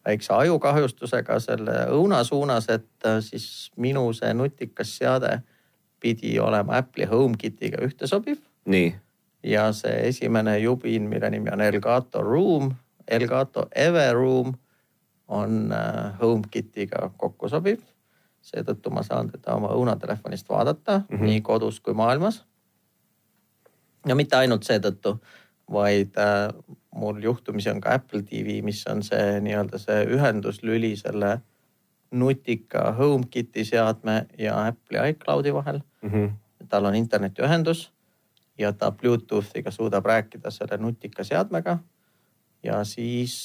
väikse 0.06 0.34
ajukahjustusega 0.34 1.39
selle 1.39 1.86
õuna 1.93 2.24
suunas, 2.24 2.70
et 2.70 3.06
äh, 3.06 3.20
siis 3.20 3.72
minu 3.78 4.14
see 4.14 4.34
nutikas 4.34 4.97
seade 4.97 5.39
pidi 6.00 6.39
olema 6.39 6.78
Apple'i 6.78 7.06
HomeKitiga 7.06 7.84
ühtesobiv. 7.86 8.38
nii. 8.66 8.95
ja 9.43 9.72
see 9.74 10.08
esimene 10.08 10.60
jubin, 10.60 11.10
mille 11.10 11.30
nimi 11.30 11.50
on 11.54 11.62
Elgato 11.62 12.22
Room, 12.24 12.74
Elgato 13.08 13.68
Ever 13.76 14.16
Room 14.16 14.54
on 15.28 15.72
äh, 15.72 16.20
HomeKitiga 16.22 17.12
kokku 17.18 17.50
sobiv. 17.50 17.80
seetõttu 18.41 18.89
ma 18.89 19.04
saan 19.04 19.28
teda 19.30 19.54
oma 19.60 19.68
õunatelefonist 19.76 20.47
vaadata 20.50 21.02
mm 21.10 21.18
-hmm. 21.18 21.26
nii 21.26 21.41
kodus 21.41 21.80
kui 21.80 21.93
maailmas. 21.93 22.45
ja 24.08 24.16
mitte 24.16 24.36
ainult 24.36 24.64
seetõttu, 24.64 25.20
vaid 25.72 26.17
mul 26.95 27.22
juhtumisi 27.24 27.70
on 27.70 27.82
ka 27.82 27.93
Apple 27.93 28.22
TV, 28.22 28.61
mis 28.65 28.82
on 28.88 29.03
see 29.03 29.39
nii-öelda 29.45 29.78
see 29.78 30.05
ühenduslüli 30.15 30.95
selle 30.97 31.39
nutika 32.11 32.91
HomeKiti 32.97 33.65
seadme 33.65 34.26
ja 34.38 34.57
Apple'i 34.65 35.13
iCloudi 35.13 35.53
vahel 35.53 35.82
mm. 36.01 36.09
-hmm. 36.09 36.32
tal 36.70 36.86
on 36.86 36.95
internetiühendus 36.95 37.91
ja 38.57 38.74
ta 38.74 38.91
Bluetoothiga 38.91 39.72
suudab 39.72 40.05
rääkida 40.05 40.51
selle 40.51 40.78
nutika 40.78 41.24
seadmega. 41.24 41.78
ja 42.63 42.84
siis 42.84 43.36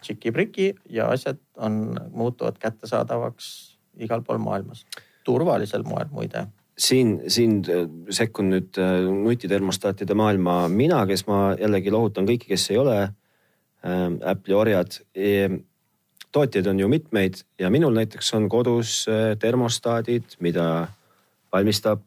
tšiki-priki 0.00 0.74
ja 0.88 1.08
asjad 1.08 1.36
on, 1.56 2.00
muutuvad 2.12 2.58
kättesaadavaks 2.58 3.78
igal 3.96 4.22
pool 4.22 4.38
maailmas. 4.38 4.86
turvalisel 5.24 5.82
moel 5.82 6.06
muide 6.10 6.46
siin, 6.78 7.20
siin 7.32 7.60
äh, 7.68 7.86
sekkun 8.10 8.50
nüüd 8.52 8.80
äh, 8.80 9.06
nutitermostaatide 9.08 10.16
maailma 10.18 10.66
mina, 10.72 11.04
kes 11.08 11.26
ma 11.28 11.54
jällegi 11.58 11.92
lohutan 11.94 12.28
kõiki, 12.28 12.50
kes 12.52 12.68
ei 12.72 12.80
ole 12.80 12.98
ähm, 13.06 14.20
Apple'i 14.24 14.56
orjad 14.56 15.00
e,. 15.14 15.48
tootjaid 16.36 16.66
on 16.68 16.80
ju 16.80 16.88
mitmeid 16.92 17.40
ja 17.58 17.70
minul 17.72 17.94
näiteks 17.96 18.34
on 18.36 18.48
kodus 18.52 19.06
äh, 19.08 19.36
termostaadid, 19.40 20.36
mida 20.44 20.88
valmistab 21.52 22.02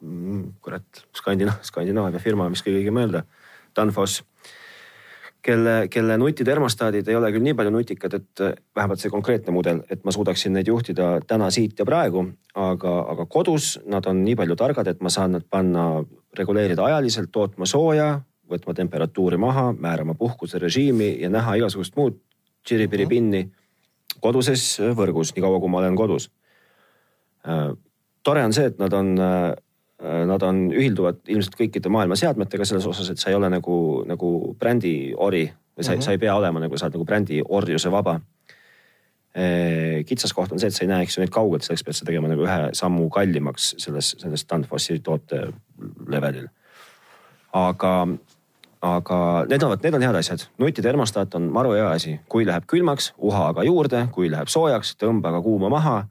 mm, 0.00 0.58
kurat, 0.60 1.06
Skandina-, 1.16 1.60
Skandinaavia 1.64 2.20
firma, 2.20 2.50
mis 2.52 2.64
kõige 2.64 2.82
õigem 2.82 3.00
öelda, 3.00 3.24
Danfoss 3.76 4.20
kelle, 5.42 5.88
kelle 5.90 6.16
nutitermostaadid 6.18 7.08
ei 7.08 7.16
ole 7.16 7.30
küll 7.34 7.44
nii 7.44 7.54
palju 7.58 7.72
nutikad, 7.74 8.16
et 8.18 8.42
eh, 8.44 8.54
vähemalt 8.76 9.02
see 9.02 9.12
konkreetne 9.12 9.54
mudel, 9.54 9.82
et 9.90 10.04
ma 10.04 10.14
suudaksin 10.14 10.54
neid 10.56 10.68
juhtida 10.70 11.14
täna, 11.26 11.50
siit 11.50 11.78
ja 11.78 11.86
praegu. 11.88 12.26
aga, 12.54 12.90
aga 13.14 13.26
kodus 13.26 13.78
nad 13.86 14.06
on 14.06 14.24
nii 14.24 14.36
palju 14.36 14.56
targad, 14.56 14.86
et 14.86 15.00
ma 15.00 15.10
saan 15.10 15.32
nad 15.38 15.44
panna, 15.50 16.04
reguleerida 16.38 16.84
ajaliselt, 16.84 17.30
tootma 17.32 17.66
sooja, 17.66 18.20
võtma 18.48 18.74
temperatuuri 18.74 19.36
maha, 19.36 19.72
määrama 19.72 20.14
puhkuserežiimi 20.14 21.16
ja 21.20 21.30
näha 21.30 21.56
igasugust 21.56 21.96
muud 21.96 22.18
tširipiripinni 22.64 23.46
koduses 24.20 24.78
võrgus, 24.96 25.32
niikaua 25.34 25.60
kui 25.60 25.72
ma 25.72 25.80
olen 25.80 25.96
kodus. 25.96 26.28
Äh, 27.48 27.72
tore 28.22 28.44
on 28.44 28.52
see, 28.52 28.68
et 28.68 28.78
nad 28.78 28.92
on 28.92 29.16
Äh, 29.18 29.56
nad 30.02 30.42
on, 30.42 30.64
ühilduvad 30.74 31.22
ilmselt 31.30 31.54
kõikide 31.58 31.90
maailma 31.92 32.16
seadmetega 32.18 32.66
selles 32.66 32.86
osas, 32.90 33.12
et 33.12 33.22
sa 33.22 33.30
ei 33.30 33.38
ole 33.38 33.50
nagu, 33.52 33.76
nagu 34.08 34.30
brändi 34.58 35.12
ori 35.14 35.44
või 35.46 35.84
sa 35.84 35.92
mm, 35.92 35.98
-hmm. 35.98 36.04
sa 36.04 36.10
ei 36.10 36.18
pea 36.18 36.34
olema 36.36 36.60
nagu, 36.60 36.76
sa 36.76 36.86
oled 36.86 36.96
nagu 36.98 37.04
brändi 37.04 37.42
orjuse 37.48 37.90
vaba. 37.90 38.20
Äh, 39.32 40.04
kitsaskoht 40.06 40.52
on 40.52 40.60
see, 40.60 40.68
et 40.68 40.74
sa 40.74 40.84
ei 40.84 40.88
näe, 40.88 41.02
eks 41.02 41.16
ju, 41.16 41.22
neid 41.22 41.32
kaugelt, 41.32 41.62
selleks 41.62 41.84
pead 41.84 41.96
sa 41.96 42.04
tegema 42.04 42.28
nagu 42.28 42.44
ühe 42.44 42.58
sammu 42.76 43.08
kallimaks 43.10 43.74
selles, 43.78 44.16
selles 44.18 44.44
Danfossi 44.50 44.98
toote 45.00 45.46
levelil. 46.08 46.48
aga, 47.52 48.08
aga 48.80 49.46
need 49.48 49.62
on, 49.62 49.78
need 49.82 49.94
on 49.94 50.02
head 50.02 50.14
asjad. 50.14 50.46
nutitermostaat 50.58 51.34
on 51.34 51.48
maru 51.52 51.72
hea 51.72 51.90
asi, 51.90 52.20
kui 52.28 52.46
läheb 52.46 52.66
külmaks, 52.66 53.14
uha 53.18 53.48
aga 53.48 53.64
juurde, 53.64 54.08
kui 54.12 54.30
läheb 54.30 54.48
soojaks, 54.48 54.96
tõmba 54.96 55.28
aga 55.28 55.42
kuuma 55.42 55.68
maha 55.68 56.06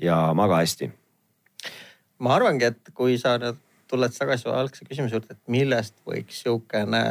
ja 0.00 0.34
maga 0.34 0.56
hästi 0.56 0.90
ma 2.18 2.34
arvangi, 2.34 2.64
et 2.64 2.92
kui 2.94 3.18
sa 3.18 3.36
nüüd 3.38 3.60
tuled 3.90 4.14
tagasi 4.16 4.48
algse 4.48 4.86
küsimuse 4.88 5.18
juurde, 5.18 5.34
et 5.36 5.40
millest 5.50 5.96
võiks 6.08 6.42
sihukene, 6.42 7.02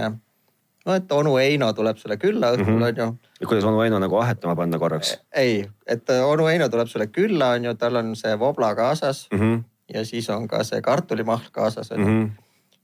no 0.85 0.95
et 0.97 1.11
onu 1.15 1.35
Heino 1.37 1.69
tuleb 1.73 1.99
sulle 2.01 2.17
külla 2.17 2.53
õhtul 2.55 2.73
mm 2.73 2.79
-hmm. 2.81 2.87
on 2.87 2.97
ju. 2.97 3.31
ja 3.41 3.47
kuidas 3.47 3.63
onu 3.63 3.81
Heino 3.81 3.99
nagu 3.99 4.17
ahetama 4.17 4.55
panna 4.55 4.79
korraks? 4.79 5.17
ei, 5.35 5.69
et 5.87 6.09
onu 6.09 6.45
Heino 6.45 6.69
tuleb 6.69 6.87
sulle 6.87 7.07
külla 7.07 7.53
on 7.57 7.65
ju, 7.65 7.73
tal 7.73 7.95
on 7.95 8.15
see 8.15 8.39
vobla 8.39 8.75
kaasas 8.75 9.27
mm 9.31 9.39
-hmm. 9.39 9.63
ja 9.93 10.05
siis 10.05 10.29
on 10.29 10.47
ka 10.47 10.63
see 10.63 10.81
kartulimahl 10.81 11.51
kaasas 11.51 11.91
on 11.91 11.99
ju 11.99 12.07
mm. 12.07 12.23
-hmm 12.23 12.43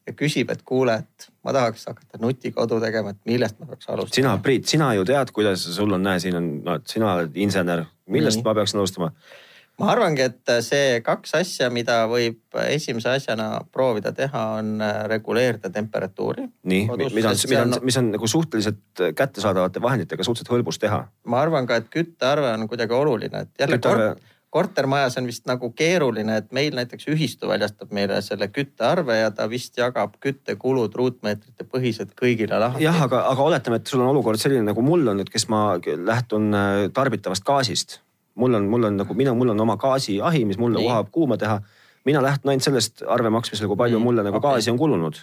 ja 0.09 0.15
küsib, 0.17 0.51
et 0.51 0.61
kuule, 0.65 0.95
et 1.03 1.30
ma 1.45 1.53
tahaks 1.55 1.86
hakata 1.89 2.20
nutikodu 2.22 2.80
tegema, 2.82 3.13
et 3.13 3.20
millest 3.30 3.59
ma 3.59 3.70
peaks 3.70 3.89
alustama. 3.89 4.15
sina, 4.15 4.38
Priit, 4.43 4.65
sina 4.65 4.93
ju 4.97 5.05
tead, 5.05 5.32
kuidas 5.36 5.65
sul 5.76 5.93
on, 5.93 6.03
näe, 6.03 6.20
siin 6.20 6.38
on, 6.39 6.49
no 6.65 6.80
sina 6.89 7.13
oled 7.13 7.38
insener, 7.38 7.86
millest 8.09 8.41
Nii. 8.41 8.47
ma 8.47 8.55
peaksin 8.57 8.82
alustama? 8.82 9.11
Ma 9.80 9.91
arvangi, 9.93 10.25
et 10.27 10.53
see 10.65 10.99
kaks 11.05 11.36
asja, 11.39 11.69
mida 11.73 12.01
võib 12.11 12.59
esimese 12.67 13.13
asjana 13.13 13.49
proovida 13.73 14.11
teha, 14.15 14.45
on 14.59 14.73
äh, 14.84 15.03
reguleerida 15.11 15.71
temperatuuri. 15.73 16.47
nii, 16.63 16.88
mida 17.15 17.34
on, 17.34 17.43
mida 17.51 17.61
on, 17.65 17.77
mis 17.88 17.99
on 18.01 18.11
nagu 18.15 18.27
suhteliselt 18.27 19.05
kättesaadavate 19.15 19.82
vahenditega 19.84 20.25
suhteliselt 20.25 20.55
hõlbus 20.57 20.82
teha? 20.82 21.05
ma 21.30 21.45
arvan 21.45 21.69
ka, 21.69 21.80
et 21.80 21.88
küttearve 21.93 22.51
on 22.57 22.67
kuidagi 22.71 22.95
oluline, 22.95 23.45
et 23.47 23.63
jälle 23.63 23.80
küttearve... 23.80 24.11
kort, 24.15 24.36
kortermajas 24.49 25.17
on 25.21 25.30
vist 25.30 25.45
nagu 25.49 25.69
keeruline, 25.77 26.39
et 26.41 26.51
meil 26.55 26.75
näiteks 26.75 27.07
ühistu 27.13 27.49
väljastab 27.49 27.93
meile 27.93 28.19
selle 28.25 28.49
küttearve 28.51 29.19
ja 29.19 29.32
ta 29.36 29.45
vist 29.49 29.77
jagab 29.77 30.17
küttekulud 30.23 30.95
ruutmeetrite 30.95 31.67
põhiselt 31.69 32.15
kõigile 32.19 32.59
lahti. 32.59 32.84
jah, 32.84 33.03
aga, 33.05 33.23
aga 33.32 33.47
oletame, 33.51 33.80
et 33.80 33.88
sul 33.88 34.03
on 34.03 34.11
olukord 34.15 34.41
selline 34.41 34.65
nagu 34.65 34.84
mul 34.86 35.07
on 35.07 35.21
nüüd, 35.21 35.32
kes 35.32 35.47
ma 35.53 35.63
lähtun 35.86 36.51
äh, 36.51 36.86
tarbitavast 36.93 37.45
gaasist 37.47 37.99
mul 38.39 38.57
on, 38.59 38.69
mul 38.71 38.89
on 38.89 38.97
nagu 39.03 39.17
mina, 39.17 39.35
mul 39.37 39.53
on 39.53 39.67
oma 39.67 39.77
gaasiahi, 39.77 40.45
mis 40.49 40.57
mulle 40.61 40.81
kohab 40.83 41.11
kuuma 41.11 41.37
teha 41.37 41.59
mina 42.05 42.21
lähtun 42.23 42.49
ainult 42.49 42.63
sellest 42.63 43.03
arve 43.07 43.29
maksmisel, 43.33 43.67
kui 43.67 43.77
palju 43.77 43.99
mulle 43.99 44.23
nagu 44.25 44.39
okay. 44.39 44.55
gaasi 44.55 44.71
on 44.71 44.77
kulunud. 44.79 45.19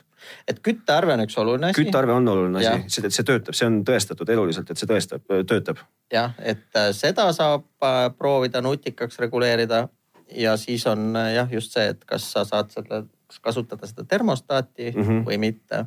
et 0.49 0.61
küttearve 0.69 1.15
on 1.15 1.25
üks 1.25 1.39
oluline 1.41 1.71
asi. 1.71 1.81
küttearve 1.81 2.13
on 2.13 2.29
oluline 2.29 2.61
asi, 2.61 3.01
see, 3.01 3.11
see 3.11 3.27
töötab, 3.27 3.57
see 3.57 3.69
on 3.69 3.81
tõestatud 3.89 4.33
eluliselt, 4.35 4.71
et 4.71 4.81
see 4.81 4.91
tõestab, 4.91 5.25
töötab. 5.49 5.83
jah, 6.13 6.35
et 6.39 6.79
äh, 6.79 6.91
seda 6.97 7.29
saab 7.37 7.67
äh, 7.85 8.01
proovida 8.19 8.63
nutikaks 8.65 9.21
reguleerida 9.25 9.87
ja 10.33 10.57
siis 10.61 10.87
on 10.91 11.09
äh, 11.17 11.33
jah, 11.39 11.53
just 11.53 11.77
see, 11.77 11.89
et 11.95 12.05
kas 12.05 12.29
sa 12.37 12.45
saad 12.49 12.73
selle, 12.75 13.05
kasutada 13.43 13.89
seda 13.89 14.05
termostaati 14.05 14.93
mm 14.93 15.03
-hmm. 15.03 15.25
või 15.31 15.39
mitte. 15.39 15.87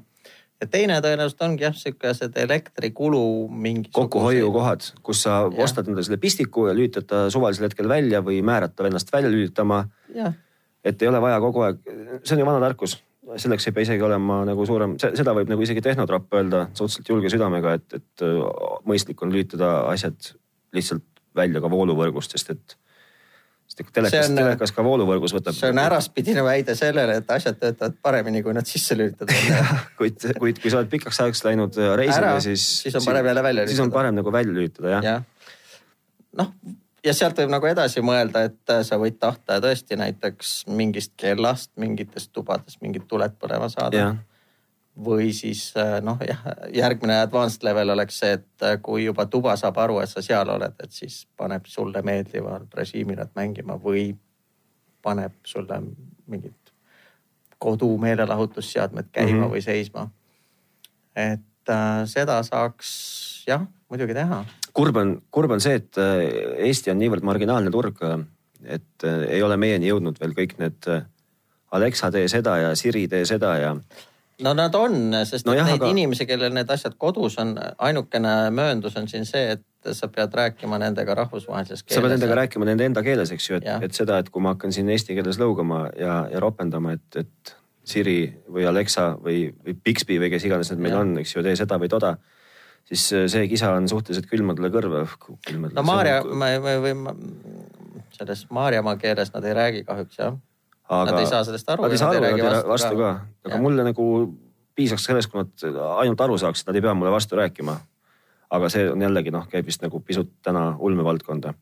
Ja 0.60 0.68
teine 0.68 1.00
tõenäoliselt 1.04 1.44
ongi 1.46 1.66
jah, 1.66 1.76
siukesed 1.76 2.38
elektrikulu 2.44 3.24
mingi. 3.50 3.92
kokkuhoiukohad, 3.96 4.90
kus 5.04 5.24
sa 5.26 5.42
ja. 5.46 5.52
ostad 5.64 5.88
endale 5.88 6.06
selle 6.08 6.20
pistiku 6.22 6.68
ja 6.68 6.76
lülitad 6.76 7.08
ta 7.10 7.26
suvalisel 7.34 7.70
hetkel 7.70 7.90
välja 7.92 8.22
või 8.26 8.42
määrad 8.46 8.76
ta 8.76 8.88
ennast 8.88 9.14
välja 9.14 9.32
lülitama. 9.32 9.86
et 10.84 11.02
ei 11.02 11.08
ole 11.08 11.22
vaja 11.22 11.40
kogu 11.44 11.64
aeg, 11.68 11.80
see 12.24 12.36
on 12.36 12.44
ju 12.44 12.48
vana 12.48 12.60
tarkus, 12.64 12.98
selleks 13.36 13.68
ei 13.68 13.76
pea 13.76 13.88
isegi 13.88 14.04
olema 14.04 14.42
nagu 14.48 14.66
suurem, 14.66 14.98
seda 15.00 15.34
võib 15.38 15.52
nagu 15.52 15.64
isegi 15.64 15.84
tehnotrapp 15.86 16.34
öelda 16.34 16.68
suhteliselt 16.74 17.10
julge 17.14 17.32
südamega, 17.32 17.78
et, 17.80 18.00
et 18.00 18.26
äh, 18.26 18.44
mõistlik 18.88 19.22
on 19.24 19.34
lülitada 19.34 19.74
asjad 19.92 20.34
lihtsalt 20.76 21.06
välja 21.36 21.62
ka 21.62 21.72
vooluvõrgust, 21.72 22.36
sest 22.36 22.56
et 22.56 22.78
sest 23.80 23.94
telekas, 23.96 24.32
telekas 24.36 24.74
ka 24.76 24.84
vooluvõrgus 24.86 25.34
võtab. 25.36 25.56
see 25.58 25.72
on 25.74 25.82
äraspidine 25.82 26.44
väide 26.46 26.76
sellele, 26.78 27.20
et 27.22 27.32
asjad 27.36 27.60
töötavad 27.62 27.96
paremini, 28.02 28.44
kui 28.46 28.56
nad 28.56 28.68
sisse 28.70 28.98
lülitada 28.98 29.36
kuid, 30.00 30.28
kuid 30.40 30.62
kui 30.62 30.74
sa 30.74 30.82
oled 30.82 30.92
pikaks 30.92 31.22
ajaks 31.26 31.44
läinud 31.48 31.80
reisile, 32.00 32.36
siis. 32.44 32.68
siis 32.84 33.00
on 33.00 33.08
parem 33.08 33.32
jälle 33.32 33.44
välja 33.44 33.64
lülitada. 33.64 33.76
siis 33.76 33.86
on 33.88 33.96
parem 33.96 34.20
nagu 34.20 34.36
välja 34.36 34.54
lülitada 34.54 34.96
jah 34.98 35.10
ja. 35.10 35.18
noh, 36.42 36.54
ja 37.06 37.14
sealt 37.16 37.40
võib 37.40 37.54
nagu 37.54 37.70
edasi 37.70 38.04
mõelda, 38.06 38.46
et 38.50 38.76
sa 38.88 39.00
võid 39.02 39.20
tahta 39.20 39.60
tõesti 39.64 40.00
näiteks 40.00 40.56
mingist 40.68 41.16
kellast 41.20 41.72
mingites 41.80 42.30
tubades 42.34 42.80
mingid 42.84 43.08
tuled 43.08 43.38
põlema 43.40 43.72
saada 43.72 44.12
või 45.06 45.34
siis 45.34 45.70
äh, 45.78 46.00
noh, 46.04 46.20
jah, 46.28 46.42
järgmine 46.76 47.22
advanced 47.24 47.64
level 47.64 47.94
oleks 47.96 48.20
see, 48.20 48.36
et 48.40 48.66
äh, 48.66 48.78
kui 48.84 49.06
juba 49.06 49.26
tuba 49.32 49.56
saab 49.60 49.78
aru, 49.80 50.00
et 50.04 50.12
sa 50.12 50.24
seal 50.26 50.50
oled, 50.52 50.76
et 50.84 50.96
siis 50.96 51.22
paneb 51.38 51.68
sulle 51.72 52.02
meeldival 52.06 52.68
režiimil 52.76 53.20
nad 53.22 53.32
mängima 53.40 53.80
või 53.80 54.12
paneb 55.02 55.38
sulle 55.48 55.82
mingid 56.28 56.74
kodu 57.60 57.92
meelelahutusseadmed 57.98 59.12
käima 59.12 59.32
mm 59.32 59.44
-hmm. 59.44 59.54
või 59.54 59.62
seisma. 59.62 60.10
et 61.16 61.70
äh, 61.70 62.06
seda 62.06 62.44
saaks 62.44 62.90
jah, 63.48 63.68
muidugi 63.90 64.14
teha. 64.14 64.46
kurb 64.74 64.96
on, 64.96 65.22
kurb 65.32 65.52
on 65.52 65.62
see, 65.62 65.76
et 65.76 65.98
äh, 65.98 66.68
Eesti 66.68 66.92
on 66.92 67.00
niivõrd 67.00 67.24
marginaalne 67.24 67.72
turg, 67.72 67.98
et 68.64 69.04
äh, 69.04 69.24
ei 69.30 69.44
ole 69.44 69.58
meieni 69.58 69.88
jõudnud 69.88 70.20
veel 70.20 70.34
kõik 70.34 70.58
need 70.60 70.92
Alexa 71.72 72.12
tee 72.12 72.28
seda 72.28 72.58
ja 72.58 72.76
Siri 72.76 73.08
tee 73.08 73.26
seda 73.26 73.58
ja 73.58 73.76
no 74.46 74.54
nad 74.58 74.76
on, 74.76 74.98
sest 75.28 75.48
no 75.48 75.56
jah, 75.58 75.68
neid 75.68 75.82
aga... 75.82 75.90
inimesi, 75.92 76.28
kellel 76.30 76.54
need 76.56 76.72
asjad 76.72 76.96
kodus 77.02 77.38
on, 77.42 77.56
ainukene 77.78 78.34
mööndus 78.56 78.98
on 79.00 79.10
siin 79.12 79.28
see, 79.28 79.56
et 79.58 79.94
sa 79.96 80.10
pead 80.12 80.34
rääkima 80.36 80.80
nendega 80.82 81.16
rahvusvahelises 81.22 81.84
keeles. 81.84 82.00
sa 82.00 82.04
pead 82.04 82.16
nendega 82.16 82.38
rääkima 82.42 82.68
nende 82.68 82.88
enda 82.90 83.04
keeles, 83.06 83.32
eks 83.36 83.50
ju, 83.50 83.60
et, 83.60 83.70
et 83.88 83.96
seda, 83.96 84.20
et 84.24 84.32
kui 84.34 84.44
ma 84.44 84.56
hakkan 84.56 84.76
siin 84.76 84.90
eesti 84.92 85.18
keeles 85.18 85.40
lõugama 85.42 85.86
ja, 86.00 86.22
ja 86.32 86.44
ropendama, 86.44 86.96
et, 86.98 87.24
et 87.24 87.56
Siri 87.90 88.20
või 88.52 88.68
Alexa 88.70 89.14
või, 89.24 89.48
või 89.66 89.76
Bixby 89.86 90.20
või 90.22 90.30
kes 90.34 90.46
iganes 90.46 90.70
need 90.74 90.84
meil 90.84 90.96
ja. 90.96 91.06
on, 91.06 91.16
eks 91.22 91.36
ju, 91.36 91.46
tee 91.46 91.56
seda 91.60 91.80
või 91.82 91.92
toda 91.92 92.18
siis 92.90 93.06
see 93.32 93.48
kisa 93.52 93.72
on 93.78 93.88
suhteliselt 93.90 94.26
külmadele 94.30 94.72
kõrva. 94.74 95.04
no 95.76 95.84
Maarja, 95.86 96.22
või, 96.26 96.78
või 96.86 96.94
selles 98.16 98.46
Maarjamaa 98.54 98.96
keeles 99.02 99.34
nad 99.34 99.46
ei 99.46 99.58
räägi 99.58 99.84
kahjuks 99.88 100.22
jah 100.22 100.38
aga. 100.90 101.12
Nad 101.12 101.20
ei 101.20 101.30
saa 101.30 101.44
sellest 101.44 101.70
aru. 101.70 101.86
Nad 101.86 101.92
ei 101.94 102.02
saa 102.02 102.10
aru, 102.10 102.24
nad 102.24 102.38
ei 102.38 102.44
räägi 102.44 102.68
vastu 102.68 102.98
ka, 102.98 103.12
aga 103.46 103.56
ja. 103.56 103.62
mulle 103.62 103.86
nagu 103.86 104.08
piisaks 104.80 105.06
sellest, 105.10 105.32
kui 105.32 105.44
nad 105.44 105.70
ainult 106.00 106.22
aru 106.26 106.38
saaksid, 106.42 106.70
nad 106.70 106.80
ei 106.80 106.84
pea 106.86 106.96
mulle 106.98 107.14
vastu 107.14 107.40
rääkima. 107.40 107.78
aga 108.50 108.66
see 108.74 108.88
on 108.90 109.02
jällegi 109.02 109.30
noh, 109.30 109.44
käib 109.46 109.68
vist 109.68 109.84
nagu 109.86 110.00
pisut 110.02 110.30
täna 110.42 110.74
ulmevaldkonda. 110.80 111.54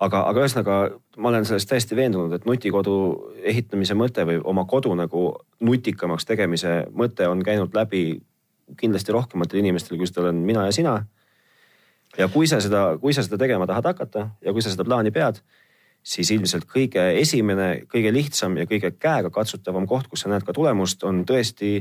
aga, 0.00 0.22
aga 0.28 0.40
ühesõnaga 0.42 0.78
ma 1.16 1.28
olen 1.28 1.44
sellest 1.46 1.68
täiesti 1.70 1.96
veendunud, 1.96 2.32
et 2.34 2.46
nutikodu 2.46 2.94
ehitamise 3.42 3.94
mõte 3.94 4.26
või 4.26 4.40
oma 4.44 4.64
kodu 4.64 4.94
nagu 4.98 5.26
nutikamaks 5.60 6.26
tegemise 6.26 6.86
mõte 6.92 7.28
on 7.28 7.42
käinud 7.42 7.74
läbi 7.74 8.22
kindlasti 8.80 9.12
rohkematel 9.12 9.60
inimestel, 9.60 9.98
kui 10.00 10.08
seda 10.08 10.24
olen 10.24 10.42
mina 10.42 10.66
ja 10.66 10.72
sina. 10.72 11.04
ja 12.18 12.28
kui 12.28 12.46
sa 12.46 12.60
seda, 12.60 12.98
kui 13.00 13.12
sa 13.12 13.22
seda 13.22 13.38
tegema 13.38 13.66
tahad 13.66 13.84
hakata 13.84 14.28
ja 14.42 14.52
kui 14.52 14.62
sa 14.62 14.70
seda 14.70 14.84
plaani 14.84 15.10
pead 15.10 15.42
siis 16.04 16.30
ilmselt 16.34 16.68
kõige 16.68 17.06
esimene, 17.20 17.86
kõige 17.90 18.12
lihtsam 18.12 18.58
ja 18.60 18.68
kõige 18.68 18.92
käegakatsutavam 19.00 19.88
koht, 19.88 20.10
kus 20.12 20.24
sa 20.24 20.32
näed 20.32 20.44
ka 20.44 20.52
tulemust, 20.56 21.04
on 21.08 21.24
tõesti 21.28 21.78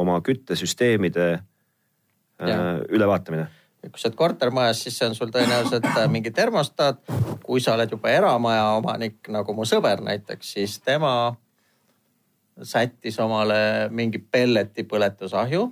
oma 0.00 0.18
küttesüsteemide 0.26 1.30
äh, 1.38 2.60
ülevaatamine 2.90 3.46
kui 3.80 3.96
sa 3.96 4.10
oled 4.10 4.16
kortermajas, 4.18 4.82
siis 4.84 4.98
see 4.98 5.06
on 5.08 5.14
sul 5.16 5.30
tõenäoliselt 5.32 5.86
äh, 5.88 6.08
mingi 6.12 6.30
termostaat. 6.36 6.98
kui 7.42 7.60
sa 7.60 7.74
oled 7.74 7.90
juba 7.90 8.10
eramaja 8.12 8.66
omanik, 8.76 9.24
nagu 9.32 9.54
mu 9.56 9.64
sõber 9.64 10.02
näiteks, 10.04 10.52
siis 10.52 10.76
tema 10.84 11.34
sättis 12.62 13.16
omale 13.18 13.88
mingi 13.90 14.18
pelleti 14.18 14.84
põletusahju. 14.84 15.62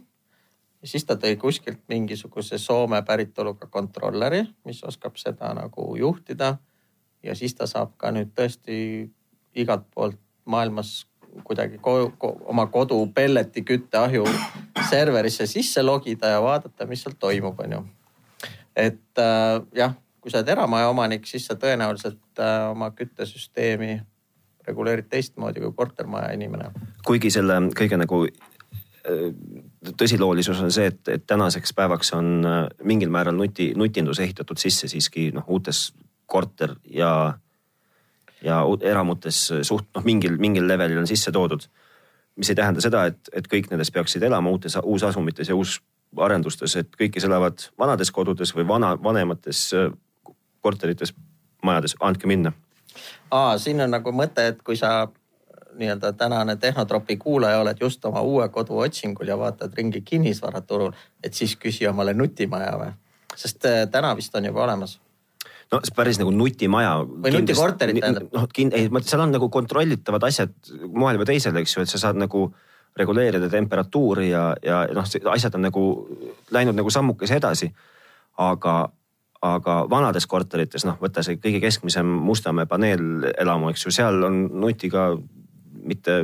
ja 0.82 0.88
siis 0.88 1.04
ta 1.04 1.14
tõi 1.14 1.36
kuskilt 1.36 1.82
mingisuguse 1.88 2.58
Soome 2.58 3.02
päritoluga 3.02 3.66
kontrolleri, 3.66 4.46
mis 4.64 4.82
oskab 4.84 5.16
seda 5.16 5.52
nagu 5.54 5.96
juhtida 5.96 6.56
ja 7.22 7.34
siis 7.34 7.54
ta 7.54 7.66
saab 7.66 7.94
ka 7.96 8.10
nüüd 8.14 8.32
tõesti 8.36 8.78
igalt 9.58 9.86
poolt 9.94 10.18
maailmas 10.44 11.06
kuidagi 11.44 11.78
ko 11.82 12.12
ko 12.18 12.32
oma 12.50 12.66
kodu 12.66 12.98
pelleti 13.14 13.62
kütteahju 13.62 14.24
serverisse 14.90 15.46
sisse 15.46 15.82
logida 15.82 16.34
ja 16.34 16.42
vaadata, 16.42 16.86
mis 16.86 17.02
seal 17.04 17.16
toimub, 17.20 17.60
onju. 17.60 17.82
et 18.76 19.18
äh, 19.18 19.60
jah, 19.74 19.94
kui 20.20 20.30
sa 20.30 20.40
oled 20.40 20.52
eramaja 20.54 20.88
omanik, 20.88 21.26
siis 21.26 21.46
sa 21.46 21.54
tõenäoliselt 21.54 22.40
äh, 22.40 22.70
oma 22.70 22.90
küttesüsteemi 22.96 23.98
reguleerid 24.68 25.08
teistmoodi 25.10 25.62
kui 25.64 25.72
kortermaja 25.76 26.32
inimene. 26.36 26.70
kuigi 27.06 27.30
selle 27.30 27.60
kõige 27.78 28.00
nagu 28.00 28.24
äh, 28.26 29.30
tõsiloolisus 29.98 30.60
on 30.64 30.74
see, 30.74 30.90
et, 30.92 31.00
et 31.08 31.26
tänaseks 31.26 31.74
päevaks 31.76 32.12
on 32.16 32.34
äh, 32.44 32.60
mingil 32.84 33.12
määral 33.14 33.36
nuti, 33.36 33.72
nutindus 33.76 34.20
ehitatud 34.24 34.60
sisse 34.60 34.88
siiski 34.88 35.30
noh, 35.36 35.46
uutes 35.48 35.88
korter 36.28 36.76
ja, 36.84 37.10
ja 38.44 38.62
eramutes 38.80 39.40
suht 39.62 39.88
noh, 39.96 40.04
mingil, 40.04 40.36
mingil 40.38 40.68
levelil 40.68 41.00
on 41.00 41.08
sisse 41.08 41.32
toodud. 41.32 41.64
mis 42.36 42.50
ei 42.50 42.54
tähenda 42.54 42.80
seda, 42.80 43.06
et, 43.10 43.30
et 43.34 43.48
kõik 43.50 43.66
nendest 43.70 43.90
peaksid 43.90 44.22
elama 44.22 44.50
uutes, 44.54 44.76
uusasumites 44.82 45.48
ja 45.48 45.56
uusarendustes, 45.58 46.76
et 46.76 46.92
kõik, 46.94 47.16
kes 47.16 47.24
elavad 47.26 47.64
vanades 47.78 48.12
kodudes 48.14 48.54
või 48.54 48.68
vana, 48.68 48.92
vanemates 49.02 49.62
äh, 49.74 49.88
korterites, 50.62 51.14
majades, 51.64 51.96
andke 52.00 52.30
minna. 52.30 52.52
aa, 53.30 53.58
siin 53.58 53.80
on 53.80 53.90
nagu 53.90 54.12
mõte, 54.12 54.46
et 54.52 54.62
kui 54.62 54.76
sa 54.76 55.08
nii-öelda 55.78 56.12
tänane 56.12 56.56
Tehnotropi 56.56 57.16
kuulaja 57.16 57.58
oled 57.64 57.80
just 57.80 58.04
oma 58.04 58.20
uue 58.20 58.48
kodu 58.48 58.78
otsingul 58.78 59.26
ja 59.26 59.38
vaatad 59.38 59.74
ringi 59.74 60.00
kinnisvaraturul, 60.00 60.92
et 61.24 61.34
siis 61.34 61.56
küsi 61.56 61.88
omale 61.88 62.14
nutimaja 62.14 62.78
või? 62.78 62.94
sest 63.36 63.64
äh, 63.66 63.82
täna 63.90 64.14
vist 64.16 64.34
on 64.34 64.44
juba 64.44 64.64
olemas 64.64 65.00
no 65.72 65.80
päris 65.96 66.18
nagu 66.20 66.32
nutimaja. 66.34 66.94
või 67.04 67.34
nutikorterit 67.34 68.00
tähendab. 68.00 68.28
noh, 68.32 68.48
ei, 68.72 68.88
seal 69.04 69.24
on 69.24 69.34
nagu 69.34 69.48
kontrollitavad 69.52 70.24
asjad 70.28 70.54
moel 70.92 71.20
või 71.20 71.28
teisel, 71.32 71.56
eks 71.60 71.76
ju, 71.76 71.84
et 71.84 71.92
sa 71.92 72.00
saad 72.00 72.20
nagu 72.20 72.48
reguleerida 72.98 73.50
temperatuuri 73.52 74.30
ja, 74.30 74.44
ja 74.64 74.82
noh, 74.94 75.06
asjad 75.32 75.58
on 75.58 75.66
nagu 75.68 75.82
läinud 76.54 76.78
nagu 76.78 76.90
sammukese 76.90 77.38
edasi. 77.38 77.72
aga, 78.38 78.74
aga 79.42 79.78
vanades 79.90 80.26
korterites, 80.26 80.84
noh, 80.86 80.98
võta 81.02 81.24
see 81.26 81.40
kõige 81.42 81.60
keskmisem 81.62 82.06
Mustamäe 82.06 82.66
paneelelamu, 82.70 83.72
eks 83.72 83.86
ju, 83.86 83.94
seal 83.94 84.22
on 84.24 84.44
nutiga 84.62 85.10
mitte 85.84 86.22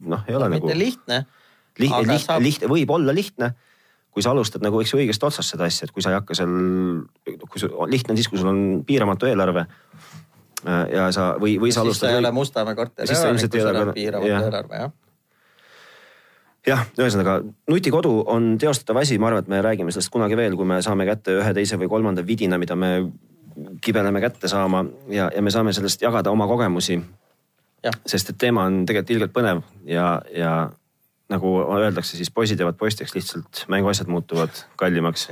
noh, 0.00 0.22
ei 0.28 0.34
ole 0.34 0.48
no, 0.48 0.54
nagu. 0.56 0.70
mitte 0.70 0.78
lihtne. 0.78 1.24
lihtne, 1.78 2.06
lihtne, 2.06 2.22
saab... 2.22 2.42
lihtne, 2.42 2.70
võib 2.70 2.96
olla 2.96 3.14
lihtne 3.14 3.54
kui 4.10 4.24
sa 4.24 4.32
alustad 4.34 4.64
nagu 4.64 4.80
eks 4.82 4.94
ju 4.94 5.00
õigest 5.00 5.22
otsast 5.26 5.54
seda 5.54 5.68
asja, 5.70 5.86
et 5.86 5.94
kui 5.94 6.02
sa 6.02 6.12
ei 6.12 6.18
hakka 6.18 6.36
seal, 6.38 6.54
kui 7.46 7.62
sul 7.62 7.76
lihtne 7.90 8.14
on 8.14 8.18
siis, 8.20 8.30
kui 8.30 8.40
sul 8.40 8.50
on 8.50 8.62
piiramatu 8.86 9.30
eelarve. 9.30 9.66
Äh, 10.66 10.82
ja 10.92 11.06
sa 11.14 11.34
või, 11.40 11.54
või 11.62 11.70
sa 11.72 11.84
alustad. 11.84 12.08
siis 12.08 12.10
sa 12.10 12.16
ei 12.16 12.20
ole 12.20 12.32
Mustamäe 12.36 12.76
korteri 12.76 13.14
elanik, 13.14 13.46
kui 13.46 13.62
sul 13.62 13.80
on 13.84 13.94
piiramatu 13.96 14.32
jah. 14.32 14.48
eelarve 14.48 14.82
jah 14.82 14.98
jah, 16.66 16.84
ühesõnaga 16.98 17.38
nutikodu 17.70 18.12
on 18.28 18.52
teostatav 18.60 19.00
asi, 19.00 19.18
ma 19.18 19.30
arvan, 19.30 19.44
et 19.44 19.50
me 19.52 19.62
räägime 19.64 19.92
sellest 19.94 20.12
kunagi 20.12 20.36
veel, 20.38 20.56
kui 20.58 20.68
me 20.68 20.80
saame 20.84 21.06
kätte 21.08 21.38
ühe, 21.38 21.54
teise 21.56 21.78
või 21.80 21.88
kolmanda 21.92 22.24
vidina, 22.26 22.58
mida 22.60 22.76
me 22.76 22.92
kibeleme 23.84 24.20
kätte 24.20 24.48
saama 24.48 24.84
ja, 25.12 25.30
ja 25.34 25.42
me 25.42 25.52
saame 25.52 25.72
sellest 25.76 26.02
jagada 26.02 26.30
oma 26.30 26.46
kogemusi. 26.50 27.00
sest 28.06 28.30
et 28.30 28.38
teema 28.38 28.66
on 28.68 28.84
tegelikult 28.86 29.10
ilgelt 29.10 29.32
põnev 29.32 29.62
ja, 29.88 30.20
ja 30.36 30.70
nagu 31.30 31.52
öeldakse, 31.62 32.16
siis 32.18 32.30
poisid 32.34 32.60
jäävad 32.60 32.78
poisteks, 32.78 33.14
lihtsalt 33.14 33.64
mänguasjad 33.68 34.08
muutuvad 34.10 34.62
kallimaks. 34.76 35.28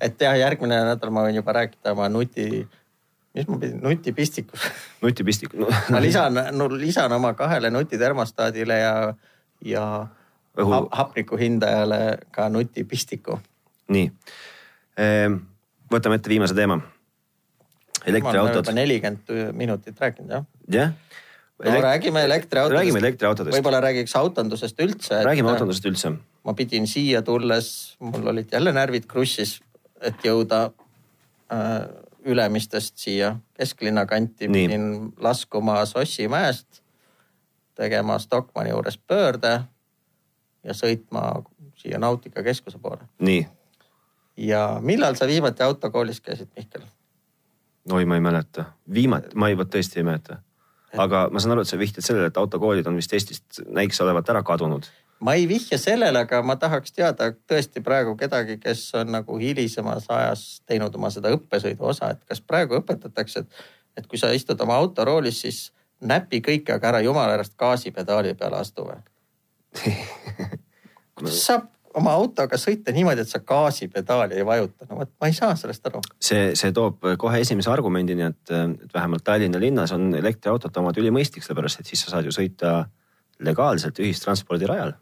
et 0.00 0.20
jah, 0.20 0.38
järgmine 0.38 0.78
nädal 0.88 1.12
ma 1.14 1.26
võin 1.26 1.36
juba 1.38 1.54
rääkida 1.56 1.92
oma 1.92 2.08
nuti, 2.08 2.64
mis 3.36 3.48
ma 3.48 3.58
pidin, 3.60 3.80
nutipistikus 3.84 4.64
nutipistik 5.02 5.54
no. 5.58 5.68
ma 5.92 6.00
lisan 6.02 6.40
no,, 6.56 6.68
lisan 6.72 7.12
oma 7.12 7.34
kahele 7.38 7.70
nutitermostaadile 7.70 8.78
ja, 8.78 8.94
ja 9.64 9.84
Õhu... 10.58 10.86
hapniku 10.92 11.36
hindajale 11.40 12.00
ka 12.32 12.48
nutipistiku. 12.52 13.38
nii, 13.92 14.08
ehm, 15.00 15.38
võtame 15.92 16.20
ette 16.20 16.32
viimase 16.32 16.56
teema. 16.56 16.80
elektriautod. 18.06 18.72
nelikümmend 18.74 19.52
minutit 19.56 20.00
rääkinud 20.00 20.38
jah. 20.38 20.48
jah 20.68 20.96
no 21.64 21.80
räägime 21.80 22.24
elektriautodest. 22.24 22.78
räägime 22.80 22.98
elektriautodest. 22.98 23.56
võib-olla 23.56 23.80
räägiks 23.80 24.16
autondusest 24.16 24.80
üldse. 24.80 25.22
räägime 25.24 25.50
autondusest 25.50 25.86
üldse. 25.86 26.12
ma 26.44 26.54
pidin 26.54 26.86
siia 26.86 27.22
tulles, 27.22 27.96
mul 28.00 28.26
olid 28.34 28.52
jälle 28.52 28.72
närvid 28.72 29.06
krussis, 29.06 29.60
et 30.00 30.24
jõuda 30.24 30.64
äh, 31.52 31.82
Ülemistest 32.24 32.98
siia 32.98 33.36
kesklinna 33.58 34.06
kanti. 34.06 34.48
pidin 34.48 35.12
laskuma 35.20 35.84
Sossimäest, 35.86 36.82
tegema 37.74 38.18
Stockmanni 38.18 38.70
juures 38.70 38.98
pöörde 38.98 39.60
ja 40.64 40.74
sõitma 40.74 41.42
siia 41.76 41.98
Nautika 41.98 42.42
keskuse 42.42 42.78
poole. 42.78 43.02
nii. 43.18 43.46
ja 44.36 44.78
millal 44.80 45.14
sa 45.14 45.26
viimati 45.26 45.62
autokoolis 45.62 46.20
käisid, 46.20 46.48
Mihkel? 46.56 46.82
oi, 47.90 48.04
ma 48.04 48.14
ei 48.14 48.20
mäleta, 48.20 48.64
viimati, 48.92 49.34
ma 49.34 49.48
ei, 49.48 49.56
vot 49.58 49.70
tõesti 49.70 49.98
ei 50.00 50.06
mäleta. 50.06 50.38
Aga 50.98 51.26
ma 51.32 51.40
saan 51.40 51.54
aru, 51.54 51.64
et 51.64 51.70
sa 51.70 51.78
vihjad 51.80 52.04
sellele, 52.04 52.28
et 52.30 52.40
autokoolid 52.40 52.86
on 52.88 52.98
vist 52.98 53.12
Eestist 53.16 53.62
näiks 53.68 54.00
olevat 54.04 54.28
ära 54.32 54.42
kadunud. 54.46 54.88
ma 55.22 55.34
ei 55.38 55.46
vihja 55.48 55.78
sellele, 55.78 56.24
aga 56.26 56.42
ma 56.42 56.56
tahaks 56.56 56.92
teada 56.92 57.30
tõesti 57.48 57.82
praegu 57.84 58.16
kedagi, 58.18 58.58
kes 58.58 58.88
on 58.98 59.12
nagu 59.14 59.38
hilisemas 59.38 60.08
ajas 60.10 60.62
teinud 60.66 60.94
oma 60.98 61.10
seda 61.14 61.30
õppesõidu 61.36 61.86
osa, 61.92 62.10
et 62.10 62.24
kas 62.28 62.40
praegu 62.40 62.80
õpetatakse, 62.80 63.44
et, 63.44 63.62
et 63.96 64.06
kui 64.06 64.18
sa 64.18 64.32
istud 64.34 64.60
oma 64.60 64.76
autoroolis, 64.82 65.44
siis 65.46 65.60
näpi 66.02 66.42
kõike, 66.42 66.74
aga 66.74 66.94
ära 66.94 67.04
jumala 67.06 67.36
järjest 67.36 67.54
gaasipedaali 67.58 68.34
peale 68.34 68.58
astu 68.58 68.88
või 68.88 68.98
kuidas 71.16 71.44
saab 71.46 71.70
oma 71.98 72.14
autoga 72.16 72.58
sõita 72.60 72.92
niimoodi, 72.94 73.24
et 73.24 73.30
sa 73.30 73.40
gaasipedaali 73.46 74.38
ei 74.38 74.46
vajuta, 74.46 74.86
no 74.88 75.00
vot 75.02 75.12
ma 75.20 75.28
ei 75.30 75.36
saa 75.36 75.54
sellest 75.58 75.86
aru. 75.88 76.02
see, 76.22 76.52
see 76.58 76.72
toob 76.74 77.04
kohe 77.20 77.40
esimese 77.44 77.70
argumendini, 77.72 78.26
et, 78.30 78.52
et 78.56 78.94
vähemalt 78.94 79.24
Tallinna 79.24 79.60
linnas 79.60 79.92
on 79.96 80.12
elektriautot 80.18 80.76
omad 80.82 80.98
ülimõistlik, 81.00 81.44
sellepärast 81.44 81.82
et 81.82 81.92
siis 81.92 82.04
sa 82.04 82.16
saad 82.16 82.28
ju 82.28 82.34
sõita 82.34 82.82
legaalselt 83.42 83.98
ühistranspordirajal. 84.02 84.94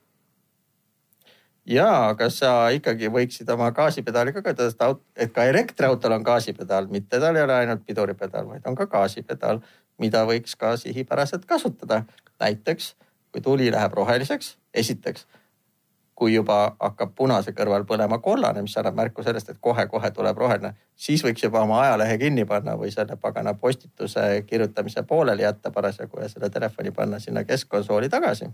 ja, 1.70 1.90
aga 2.10 2.30
sa 2.34 2.54
ikkagi 2.74 3.10
võiksid 3.12 3.50
oma 3.54 3.70
gaasipedaali 3.76 4.34
ka 4.36 4.42
kasutada, 4.46 4.96
et 5.16 5.34
ka 5.34 5.44
elektriautol 5.50 6.16
on 6.18 6.26
gaasipedaal, 6.26 6.88
mitte 6.90 7.20
tal 7.20 7.36
ei 7.36 7.46
ole 7.46 7.60
ainult 7.62 7.84
piduripedaal, 7.86 8.48
vaid 8.48 8.66
on 8.66 8.78
ka 8.78 8.88
gaasipedaal, 8.90 9.62
mida 10.00 10.24
võiks 10.26 10.56
ka 10.56 10.76
sihipäraselt 10.80 11.44
kasutada. 11.46 12.04
näiteks 12.40 12.94
kui 13.30 13.40
tuli 13.40 13.70
läheb 13.70 13.92
roheliseks, 13.94 14.56
esiteks 14.74 15.26
kui 16.20 16.34
juba 16.34 16.56
hakkab 16.76 17.14
punase 17.16 17.54
kõrval 17.56 17.86
põlema 17.88 18.18
kollane, 18.20 18.60
mis 18.60 18.74
annab 18.76 18.98
märku 18.98 19.22
sellest, 19.24 19.48
et 19.48 19.60
kohe-kohe 19.64 20.10
tuleb 20.12 20.36
roheline, 20.36 20.74
siis 20.92 21.22
võiks 21.24 21.46
juba 21.46 21.62
oma 21.64 21.78
ajalehe 21.80 22.18
kinni 22.20 22.44
panna 22.48 22.74
või 22.76 22.90
selle 22.92 23.16
pagana 23.20 23.54
postituse 23.56 24.24
kirjutamise 24.48 25.02
pooleli 25.08 25.46
jätta 25.46 25.72
parasjagu 25.72 26.20
ja 26.20 26.28
selle 26.28 26.50
telefoni 26.52 26.92
panna 26.92 27.22
sinna 27.24 27.44
keskkonsooli 27.48 28.12
tagasi. 28.12 28.50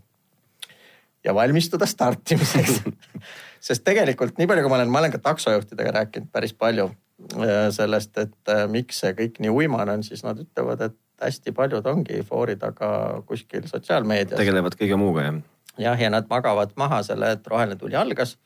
ja 1.25 1.35
valmistuda 1.35 1.87
startimiseks 1.91 2.79
sest 3.69 3.85
tegelikult 3.85 4.39
nii 4.39 4.47
palju, 4.47 4.62
kui 4.62 4.71
ma 4.71 4.79
olen, 4.79 4.95
ma 4.95 5.03
olen 5.03 5.17
ka 5.17 5.19
taksojuhtidega 5.25 5.97
rääkinud 5.99 6.31
päris 6.33 6.55
palju 6.55 6.87
äh, 6.87 7.67
sellest, 7.75 8.14
et 8.19 8.55
äh, 8.55 8.62
miks 8.71 9.03
see 9.03 9.11
kõik 9.19 9.43
nii 9.43 9.51
uimane 9.51 9.99
on, 9.99 10.07
siis 10.07 10.23
nad 10.23 10.39
ütlevad, 10.39 10.87
et 10.87 11.27
hästi 11.27 11.51
paljud 11.57 11.91
ongi 11.91 12.23
foori 12.31 12.55
taga 12.62 13.25
kuskil 13.27 13.67
sotsiaalmeedias. 13.67 14.39
tegelevad 14.39 14.79
kõige 14.79 15.03
muuga 15.03 15.27
jah 15.27 15.43
jah, 15.79 16.01
ja 16.01 16.11
nad 16.11 16.29
magavad 16.31 16.74
maha 16.77 17.03
selle, 17.07 17.33
et 17.37 17.47
roheline 17.47 17.79
tuli 17.81 17.97
algas. 17.97 18.37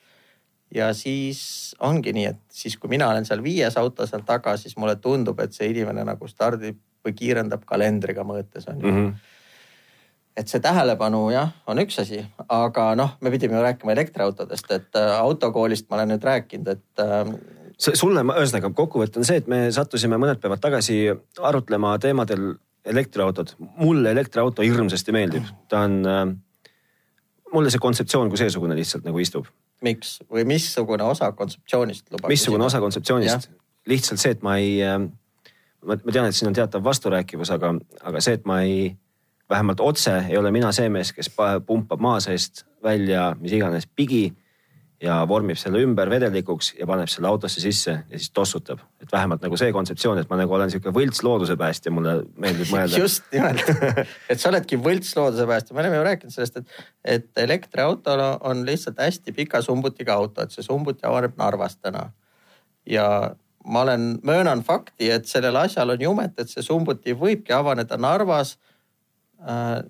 ja 0.74 0.93
siis 0.95 1.74
ongi 1.81 2.12
nii, 2.14 2.26
et 2.26 2.41
siis, 2.53 2.76
kui 2.78 2.91
mina 2.91 3.09
olen 3.11 3.24
seal 3.26 3.43
viies 3.43 3.76
auto 3.76 4.07
seal 4.07 4.22
taga, 4.26 4.57
siis 4.57 4.76
mulle 4.76 4.97
tundub, 4.97 5.41
et 5.41 5.53
see 5.53 5.70
inimene 5.72 6.05
nagu 6.07 6.28
stardib 6.28 6.78
või 7.05 7.16
kiirendab 7.16 7.64
kalendriga 7.66 8.22
mõõtes 8.22 8.68
on 8.70 8.81
ju 8.81 8.87
mm. 8.87 9.05
-hmm 9.07 9.37
et 10.41 10.49
see 10.49 10.62
tähelepanu 10.62 11.24
jah, 11.35 11.51
on 11.66 11.81
üks 11.83 11.99
asi, 12.01 12.20
aga 12.49 12.95
noh, 12.99 13.16
me 13.20 13.33
pidime 13.35 13.59
ju 13.59 13.62
rääkima 13.64 13.93
elektriautodest, 13.93 14.70
et 14.70 14.99
äh, 14.99 15.12
autokoolist 15.20 15.89
ma 15.91 15.99
olen 15.99 16.14
nüüd 16.14 16.24
rääkinud, 16.24 16.68
et 16.68 17.03
äh, 17.03 17.33
sulle, 17.76 18.22
ühesõnaga 18.22 18.72
kokkuvõte 18.76 19.20
on 19.20 19.28
see, 19.28 19.41
et 19.43 19.51
me 19.51 19.66
sattusime 19.74 20.20
mõned 20.20 20.41
päevad 20.41 20.62
tagasi 20.62 21.03
arutlema 21.51 21.97
teemadel 22.03 22.55
elektriautod. 22.85 23.57
mulle 23.76 24.14
elektriauto 24.14 24.62
hirmsasti 24.64 25.12
meeldib, 25.12 25.51
ta 25.68 25.85
on 25.89 25.99
äh, 26.07 26.22
mulle 27.53 27.70
see 27.72 27.82
kontseptsioon 27.82 28.30
kui 28.30 28.40
seesugune 28.40 28.76
lihtsalt 28.78 29.07
nagu 29.07 29.18
istub. 29.22 29.48
miks 29.84 30.18
või 30.30 30.44
missugune 30.48 31.05
osa 31.05 31.32
kontseptsioonist 31.32 32.11
lubab? 32.12 32.28
missugune 32.32 32.64
osa 32.64 32.80
kontseptsioonist? 32.80 33.51
lihtsalt 33.90 34.20
see, 34.22 34.34
et 34.36 34.42
ma 34.46 34.57
ei, 34.61 34.74
äh, 34.84 34.98
ma, 35.84 35.96
ma 35.96 36.12
tean, 36.12 36.28
et 36.28 36.36
siin 36.36 36.51
on 36.51 36.57
teatav 36.57 36.84
vasturääkivus, 36.84 37.53
aga, 37.57 37.74
aga 38.07 38.20
see, 38.24 38.36
et 38.38 38.48
ma 38.48 38.61
ei, 38.66 38.90
vähemalt 39.51 39.80
otse 39.80 40.18
ei 40.28 40.36
ole 40.38 40.53
mina 40.55 40.72
see 40.72 40.88
mees, 40.92 41.12
kes 41.16 41.32
pumpab 41.66 42.01
maa 42.01 42.20
seest 42.22 42.64
välja 42.84 43.32
mis 43.40 43.57
iganes 43.57 43.88
pigi 43.96 44.28
ja 45.01 45.16
vormib 45.28 45.57
selle 45.57 45.80
ümber 45.84 46.11
vedelikuks 46.12 46.74
ja 46.78 46.86
paneb 46.88 47.09
selle 47.09 47.28
autosse 47.30 47.62
sisse 47.62 47.92
ja 47.92 48.18
siis 48.18 48.30
tossutab. 48.36 48.82
et 49.01 49.12
vähemalt 49.12 49.42
nagu 49.42 49.57
see 49.57 49.72
kontseptsioon, 49.72 50.18
et 50.20 50.28
ma 50.30 50.36
nagu 50.36 50.55
olen 50.55 50.70
sihuke 50.70 50.92
võlts 50.92 51.22
loodusepäästja, 51.24 51.92
mulle 51.92 52.18
meeldib 52.36 52.68
mõelda. 52.74 53.01
just 53.01 53.24
nimelt, 53.32 53.64
et 54.28 54.40
sa 54.40 54.51
oledki 54.53 54.76
võlts 54.76 55.14
loodusepäästja, 55.16 55.76
me 55.76 55.84
oleme 55.84 56.01
ju 56.01 56.07
rääkinud 56.09 56.36
sellest, 56.36 56.61
et, 56.61 56.80
et 57.16 57.44
elektriautol 57.44 58.24
on 58.40 58.64
lihtsalt 58.68 59.01
hästi 59.01 59.32
pika 59.36 59.62
sumbutiga 59.64 60.18
auto, 60.20 60.44
et 60.44 60.53
see 60.53 60.66
sumbuti 60.66 61.07
avaneb 61.09 61.38
Narvas 61.40 61.78
täna. 61.80 62.11
ja 62.86 63.07
ma 63.64 63.82
olen, 63.86 64.18
möönan 64.24 64.62
fakti, 64.64 65.11
et 65.11 65.28
sellel 65.28 65.57
asjal 65.57 65.96
on 65.96 66.01
jumet, 66.01 66.36
et 66.38 66.48
see 66.48 66.64
sumbuti 66.64 67.16
võibki 67.16 67.57
avaneda 67.57 67.96
Narvas 67.96 68.59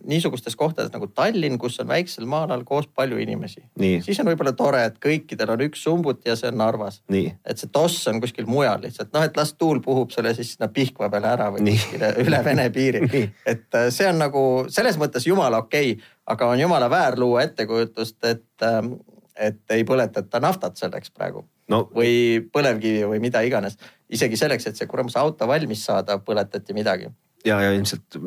niisugustes 0.07 0.55
kohtades 0.57 0.93
nagu 0.95 1.09
Tallinn, 1.11 1.59
kus 1.59 1.81
on 1.83 1.89
väiksel 1.91 2.27
maa-alal 2.31 2.63
koos 2.65 2.87
palju 2.95 3.19
inimesi. 3.19 3.65
siis 4.03 4.21
on 4.23 4.29
võib-olla 4.29 4.53
tore, 4.57 4.85
et 4.87 4.99
kõikidel 5.03 5.51
on 5.51 5.65
üks 5.67 5.83
sumbut 5.83 6.27
ja 6.27 6.37
see 6.39 6.53
on 6.53 6.59
Narvas. 6.61 7.01
et 7.11 7.59
see 7.59 7.71
toss 7.73 8.07
on 8.09 8.21
kuskil 8.21 8.47
mujal 8.47 8.79
lihtsalt 8.83 9.13
noh, 9.13 9.25
et 9.27 9.37
las 9.37 9.55
tuul 9.59 9.81
puhub 9.83 10.11
selle 10.15 10.35
siis 10.35 10.55
sinna 10.55 10.69
Pihkva 10.69 11.11
peale 11.11 11.33
ära 11.33 11.49
või 11.51 11.73
kuskile 11.73 12.13
üle 12.23 12.43
Vene 12.45 12.69
piiri. 12.71 13.01
et 13.47 13.75
äh, 13.75 13.89
see 13.91 14.07
on 14.09 14.21
nagu 14.23 14.45
selles 14.69 14.99
mõttes 15.01 15.27
jumala 15.27 15.65
okei 15.65 15.93
okay,, 15.93 16.11
aga 16.27 16.51
on 16.53 16.61
jumala 16.61 16.91
väär 16.91 17.19
luua 17.19 17.43
ettekujutust, 17.43 18.21
et, 18.25 18.47
ähm, 18.63 18.93
et 19.35 19.75
ei 19.75 19.83
põletata 19.85 20.41
naftat 20.41 20.79
selleks 20.79 21.11
praegu 21.11 21.43
no. 21.69 21.89
või 21.95 22.39
põlevkivi 22.53 23.03
või 23.11 23.19
mida 23.19 23.43
iganes. 23.43 23.79
isegi 24.11 24.37
selleks, 24.37 24.67
et 24.67 24.79
see 24.79 24.87
kuramus 24.87 25.17
auto 25.17 25.49
valmis 25.51 25.83
saada, 25.91 26.19
põletati 26.23 26.77
midagi 26.77 27.11
ja, 27.47 27.61
ja 27.63 27.73
ilmselt 27.73 28.19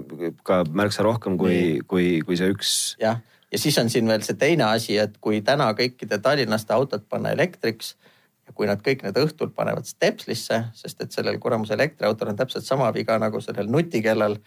ka 0.44 0.64
märksa 0.70 1.06
rohkem 1.06 1.38
kui, 1.38 1.82
kui, 1.88 2.08
kui 2.26 2.38
see 2.40 2.50
üks. 2.54 2.74
jah, 3.02 3.22
ja 3.52 3.62
siis 3.62 3.78
on 3.82 3.90
siin 3.90 4.10
veel 4.10 4.26
see 4.26 4.38
teine 4.40 4.68
asi, 4.72 4.98
et 5.02 5.18
kui 5.24 5.42
täna 5.46 5.70
kõikide 5.78 6.20
tallinlaste 6.24 6.74
autod 6.76 7.06
panna 7.10 7.34
elektriks 7.36 7.94
ja 8.48 8.56
kui 8.58 8.68
nad 8.68 8.82
kõik 8.84 9.06
need 9.06 9.18
õhtul 9.22 9.54
panevad 9.56 9.88
stepslisse, 9.88 10.60
sest 10.76 11.02
et 11.06 11.16
sellel 11.16 11.40
kuramus 11.42 11.72
elektriautol 11.76 12.34
on 12.34 12.40
täpselt 12.40 12.68
sama 12.68 12.90
viga 12.96 13.18
nagu 13.22 13.42
sellel 13.42 13.70
nutikellal. 13.72 14.38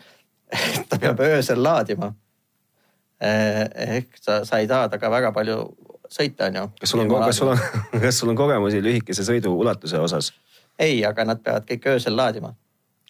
ta 0.89 0.99
peab 1.03 1.21
öösel 1.27 1.62
laadima. 1.62 2.12
Eh, 3.21 3.62
ehk 3.97 4.19
sa, 4.21 4.45
sa 4.45 4.61
ei 4.61 4.69
taha 4.69 4.91
temaga 4.93 5.11
väga 5.11 5.31
palju 5.33 5.57
sõita, 6.12 6.51
on 6.51 6.59
ju. 6.59 6.67
kas 6.81 6.93
sul 6.93 7.01
on, 7.03 7.14
kas 7.25 7.41
sul 7.41 7.51
on, 7.55 7.62
kas 8.05 8.19
sul 8.21 8.31
on 8.31 8.37
kogemusi 8.37 8.83
lühikese 8.85 9.25
sõidu 9.25 9.55
ulatuse 9.57 9.99
osas? 9.99 10.35
ei, 10.79 11.01
aga 11.09 11.25
nad 11.25 11.41
peavad 11.41 11.64
kõik 11.64 11.89
öösel 11.95 12.17
laadima 12.17 12.53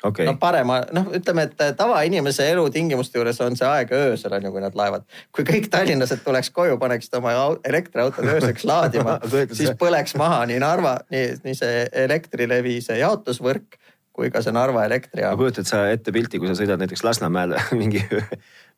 okay.. 0.04 0.26
no 0.26 0.36
parema, 0.40 0.80
noh, 0.96 1.08
ütleme, 1.16 1.46
et 1.46 1.76
tavainimese 1.78 2.48
elutingimuste 2.52 3.18
juures 3.18 3.40
on 3.44 3.56
see 3.58 3.68
aeg 3.68 3.92
öösel 3.96 4.36
on 4.36 4.48
ju, 4.48 4.52
kui 4.54 4.64
nad 4.64 4.76
laevad. 4.78 5.06
kui 5.34 5.46
kõik 5.48 5.70
tallinlased 5.72 6.22
tuleks 6.24 6.50
koju, 6.54 6.78
paneksid 6.82 7.18
oma 7.20 7.34
elektriautod 7.64 8.28
ööseks 8.36 8.66
laadima 8.70 9.18
siis 9.52 9.72
põleks 9.80 10.16
maha 10.18 10.44
nii 10.50 10.60
Narva, 10.62 10.98
nii, 11.12 11.26
nii 11.44 11.58
see 11.58 11.82
Elektrilevi, 12.06 12.78
see 12.84 13.00
jaotusvõrk 13.00 13.80
kui 14.16 14.30
ka 14.32 14.40
see 14.44 14.54
Narva 14.56 14.86
elektrijaam. 14.88 15.36
kujutad 15.36 15.68
sa 15.68 15.82
ette 15.92 16.12
pilti, 16.14 16.40
kui 16.40 16.48
sa 16.48 16.56
sõidad 16.56 16.80
näiteks 16.80 17.04
Lasnamäele 17.04 17.60
mingi 17.80 18.00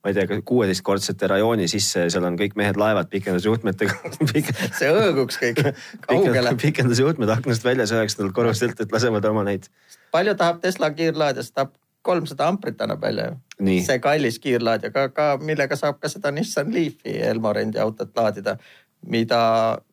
ma 0.04 0.12
ei 0.12 0.14
tea, 0.14 0.40
kuueteistkordsete 0.46 1.26
rajooni 1.32 1.66
sisse 1.70 2.06
ja 2.06 2.12
seal 2.12 2.26
on 2.28 2.38
kõik 2.38 2.54
mehed 2.58 2.78
laevad 2.78 3.10
pikendusjuhtmetega 3.10 4.12
see 4.78 4.92
õõguks 4.92 5.40
kõik 5.42 5.62
kaugele. 6.06 6.54
pikendusjuhtmed 6.62 7.34
aknast 7.34 7.66
väljas 7.66 7.92
üheksandalt 7.96 8.36
korruselt, 8.36 8.78
et 8.80 8.94
lasevad 8.94 9.26
oma 9.30 9.44
neid 9.48 9.66
palju 10.14 10.34
tahab 10.38 10.62
Tesla 10.62 10.90
kiirlaadija, 10.94 11.46
see 11.46 11.56
tahab 11.56 11.74
kolmsada 12.08 12.46
amprit 12.48 12.80
annab 12.80 13.02
välja 13.02 13.26
ju. 13.30 13.80
see 13.86 13.98
kallis 14.02 14.38
kiirlaadija, 14.42 14.92
ka, 14.94 15.08
ka 15.14 15.26
millega 15.42 15.76
saab 15.76 15.98
ka 16.00 16.10
seda 16.12 16.30
Nissan 16.34 16.72
Leafi 16.74 17.18
Elmorendi 17.30 17.82
autot 17.82 18.14
laadida, 18.16 18.56
mida, 19.06 19.40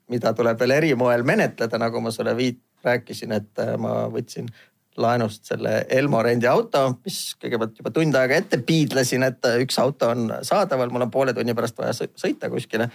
mida 0.09 0.33
tuleb 0.37 0.61
veel 0.61 0.77
erimoel 0.77 1.25
menetleda, 1.27 1.81
nagu 1.81 2.01
ma 2.01 2.13
sulle 2.13 2.37
viit-, 2.37 2.61
rääkisin, 2.85 3.33
et 3.35 3.59
äh, 3.59 3.73
ma 3.81 4.05
võtsin 4.13 4.49
laenust 4.97 5.45
selle 5.45 5.85
Elmorendi 5.89 6.47
auto, 6.47 6.87
mis 7.05 7.35
kõigepealt 7.41 7.79
juba 7.79 7.91
tund 7.91 8.15
aega 8.15 8.39
ette 8.39 8.57
piidlesin, 8.57 9.23
et 9.27 9.47
üks 9.61 9.79
auto 9.79 10.09
on 10.13 10.31
saadaval, 10.41 10.89
mul 10.93 11.07
on 11.07 11.11
poole 11.11 11.33
tunni 11.33 11.55
pärast 11.55 11.77
vaja 11.77 11.93
sõita 12.07 12.49
kuskile. 12.49 12.89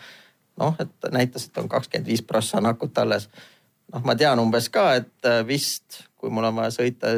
noh, 0.60 0.76
et 0.80 1.12
näitas, 1.12 1.46
et 1.46 1.58
on 1.58 1.68
kakskümmend 1.68 2.06
viis 2.06 2.22
prossa 2.22 2.58
on 2.58 2.66
akut 2.66 2.98
alles. 2.98 3.28
noh, 3.92 4.02
ma 4.04 4.14
tean 4.14 4.38
umbes 4.38 4.68
ka, 4.68 4.94
et 4.94 5.26
äh, 5.26 5.46
vist 5.46 6.04
kui 6.20 6.30
mul 6.30 6.44
on 6.50 6.58
vaja 6.60 6.74
sõita 6.74 7.14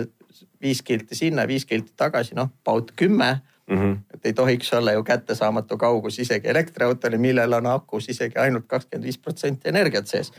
viis 0.62 0.82
kilti 0.86 1.18
sinna, 1.18 1.46
viis 1.50 1.66
kilti 1.66 1.92
tagasi, 1.98 2.36
noh, 2.38 2.50
paut 2.64 2.92
kümme 2.96 3.32
mm. 3.66 3.78
-hmm. 3.78 3.98
et 4.14 4.26
ei 4.26 4.32
tohiks 4.32 4.72
olla 4.72 4.92
ju 4.92 5.02
kättesaamatu 5.04 5.76
kaugus 5.76 6.18
isegi 6.18 6.48
elektriautole, 6.48 7.18
millel 7.18 7.52
on 7.52 7.66
akus 7.66 8.08
isegi 8.08 8.38
ainult 8.38 8.66
kakskümmend 8.66 9.04
viis 9.04 9.18
protsenti 9.18 9.68
energiat 9.68 10.06
sees. 10.06 10.32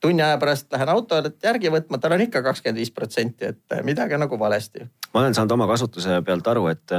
Tunni 0.00 0.22
aja 0.22 0.38
pärast 0.38 0.72
lähen 0.72 0.88
autole 0.92 1.32
järgi 1.42 1.72
võtma, 1.74 1.98
tal 2.00 2.14
on 2.16 2.24
ikka 2.26 2.42
kakskümmend 2.42 2.80
viis 2.80 2.92
protsenti, 2.94 3.52
et 3.52 3.78
midagi 3.86 4.14
on 4.14 4.24
nagu 4.26 4.38
valesti. 4.38 4.86
ma 5.14 5.24
olen 5.24 5.34
saanud 5.34 5.56
oma 5.56 5.66
kasutuse 5.70 6.20
pealt 6.26 6.46
aru, 6.46 6.66
et, 6.72 6.94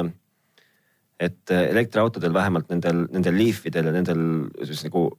et 1.20 1.56
elektriautodel 1.56 2.34
vähemalt 2.34 2.70
nendel, 2.70 3.06
nendel 3.12 3.38
Leafidel 3.38 3.92
ja 3.92 3.96
nendel 3.96 4.24
siis 4.64 4.84
nagu 4.88 5.10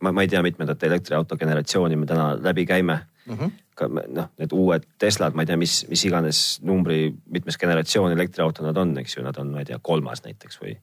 ma, 0.00 0.12
ma 0.12 0.24
ei 0.24 0.28
tea, 0.32 0.42
mitmendat 0.44 0.82
elektriauto 0.82 1.38
generatsiooni 1.40 1.96
me 1.96 2.06
täna 2.06 2.34
läbi 2.42 2.66
käime 2.66 2.98
mm. 3.26 3.38
-hmm. 3.38 4.02
noh, 4.08 4.28
need 4.38 4.52
uued 4.52 4.84
Teslad, 4.98 5.34
ma 5.34 5.42
ei 5.42 5.46
tea, 5.46 5.56
mis, 5.56 5.86
mis 5.88 6.04
iganes 6.04 6.60
numbri, 6.62 7.14
mitmes 7.30 7.58
generatsioon 7.58 8.12
elektriauto 8.12 8.66
nad 8.66 8.76
on, 8.76 8.98
eks 8.98 9.16
ju, 9.16 9.24
nad 9.24 9.36
on, 9.38 9.52
ma 9.52 9.64
ei 9.64 9.72
tea, 9.72 9.78
kolmas 9.82 10.24
näiteks 10.24 10.60
või. 10.62 10.76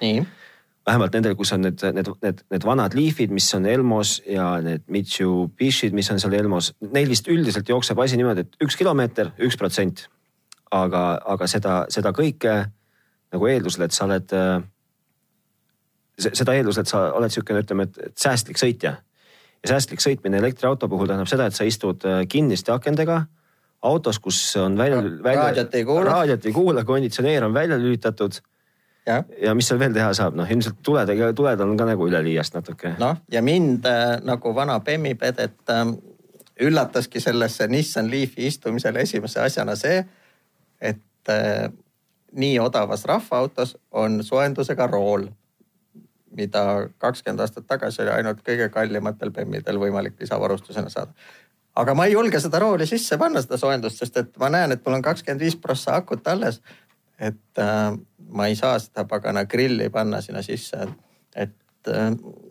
nii 0.00 0.24
vähemalt 0.86 1.14
nendel, 1.16 1.34
kus 1.38 1.52
on 1.56 1.64
need, 1.64 1.80
need, 1.96 2.10
need, 2.22 2.42
need 2.52 2.66
vanad 2.66 2.94
Leafid, 2.96 3.32
mis 3.32 3.46
on 3.56 3.66
Elmos 3.66 4.18
ja 4.28 4.50
need 4.64 4.84
Mitsubishid, 4.92 5.94
mis 5.96 6.10
on 6.12 6.20
seal 6.20 6.36
Elmos, 6.36 6.72
neil 6.92 7.08
vist 7.08 7.28
üldiselt 7.32 7.68
jookseb 7.68 7.98
asi 8.04 8.18
niimoodi, 8.20 8.44
et 8.44 8.66
üks 8.66 8.76
kilomeeter, 8.80 9.32
üks 9.42 9.58
protsent. 9.60 10.08
aga, 10.74 11.00
aga 11.30 11.46
seda, 11.46 11.74
seda 11.92 12.10
kõike 12.10 12.54
nagu 13.34 13.46
eeldusel, 13.46 13.84
et 13.86 13.94
sa 13.94 14.08
oled 14.08 14.32
äh, 14.34 14.56
seda 16.18 16.54
eeldusel, 16.56 16.82
et 16.82 16.90
sa 16.90 17.02
oled 17.14 17.30
niisugune, 17.30 17.62
ütleme, 17.62 17.86
et 17.86 18.18
säästlik 18.18 18.58
sõitja. 18.58 18.96
ja 19.62 19.70
säästlik 19.70 20.02
sõitmine 20.02 20.38
elektriauto 20.42 20.88
puhul 20.88 21.08
tähendab 21.08 21.30
seda, 21.30 21.46
et 21.46 21.56
sa 21.56 21.64
istud 21.68 22.04
äh, 22.08 22.24
kinniste 22.28 22.72
akendega 22.72 23.24
autos, 23.84 24.18
kus 24.18 24.56
on 24.56 24.76
välja, 24.78 25.02
välja. 25.22 25.42
raadiot 25.42 25.74
ei 25.74 25.84
kuula. 25.84 26.04
raadiot 26.10 26.46
ei 26.46 26.52
kuula, 26.52 26.84
konditsioneer 26.84 27.44
on 27.44 27.54
välja 27.54 27.78
lülitatud. 27.78 28.40
Ja, 29.06 29.22
ja 29.42 29.54
mis 29.54 29.68
seal 29.68 29.78
veel 29.78 29.94
teha 29.96 30.10
saab, 30.16 30.36
noh 30.38 30.50
ilmselt 30.50 30.80
tuledega, 30.82 31.32
tuled 31.36 31.60
on 31.60 31.76
ka 31.76 31.86
nagu 31.88 32.08
üleliiast 32.08 32.56
natuke. 32.56 32.94
noh, 32.98 33.20
ja 33.32 33.42
mind 33.42 33.86
äh, 33.90 34.18
nagu 34.24 34.54
vana 34.54 34.80
bemmipedet 34.80 35.72
äh, 35.72 35.86
üllataski 36.64 37.20
sellesse 37.20 37.68
Nissan 37.68 38.10
Leafi 38.10 38.46
istumisel 38.46 38.96
esimese 39.02 39.40
asjana 39.42 39.76
see, 39.76 40.04
et 40.80 41.32
äh, 41.32 41.70
nii 42.34 42.58
odavas 42.58 43.04
rahvaautos 43.06 43.76
on 43.92 44.22
soojendusega 44.24 44.86
rool 44.90 45.28
mida 46.36 46.88
kakskümmend 46.98 47.40
aastat 47.40 47.66
tagasi 47.66 48.02
oli 48.02 48.12
ainult 48.16 48.42
kõige 48.46 48.68
kallimatel 48.74 49.30
bemmidel 49.34 49.78
võimalik 49.80 50.18
lisavarustusena 50.20 50.90
saada. 50.90 51.12
aga 51.74 51.94
ma 51.94 52.06
ei 52.06 52.12
julge 52.12 52.40
seda 52.40 52.58
rooli 52.58 52.86
sisse 52.86 53.18
panna, 53.18 53.42
seda 53.42 53.58
soojendust, 53.58 53.98
sest 53.98 54.16
et 54.16 54.36
ma 54.38 54.50
näen, 54.50 54.72
et 54.72 54.82
mul 54.86 54.98
on 54.98 55.02
kakskümmend 55.02 55.42
viis 55.42 55.56
prossa 55.56 55.96
akut 55.98 56.28
alles. 56.28 56.60
Et 57.18 57.62
äh, 57.62 57.90
ma 58.34 58.48
ei 58.50 58.56
saa 58.58 58.78
seda 58.82 59.06
pagana 59.10 59.44
grilli 59.50 59.90
panna 59.94 60.20
sinna 60.24 60.42
sisse, 60.42 60.88
et 61.34 61.90
äh, 61.90 62.08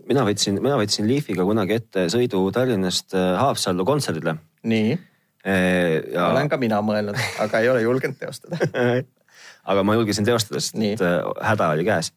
mina 0.09 0.25
võtsin, 0.27 0.59
mina 0.63 0.77
võtsin 0.79 1.07
Leafiga 1.09 1.45
kunagi 1.47 1.79
ette 1.79 2.07
sõidu 2.13 2.45
Tallinnast 2.55 3.15
äh, 3.17 3.33
Haapsallu 3.39 3.85
kontserdile. 3.85 4.37
nii 4.63 4.93
e,. 5.43 5.55
Ja... 6.13 6.29
olen 6.29 6.49
ka 6.49 6.57
mina 6.57 6.81
mõelnud, 6.85 7.19
aga 7.43 7.59
ei 7.59 7.69
ole 7.69 7.83
julgenud 7.83 8.19
teostada 8.19 8.59
aga 9.69 9.83
ma 9.83 9.95
julgesin 9.95 10.27
teostada, 10.27 10.59
sest 10.63 10.79
nii. 10.79 10.97
Äh, 10.99 11.21
häda 11.51 11.71
oli 11.75 11.87
käes 11.87 12.13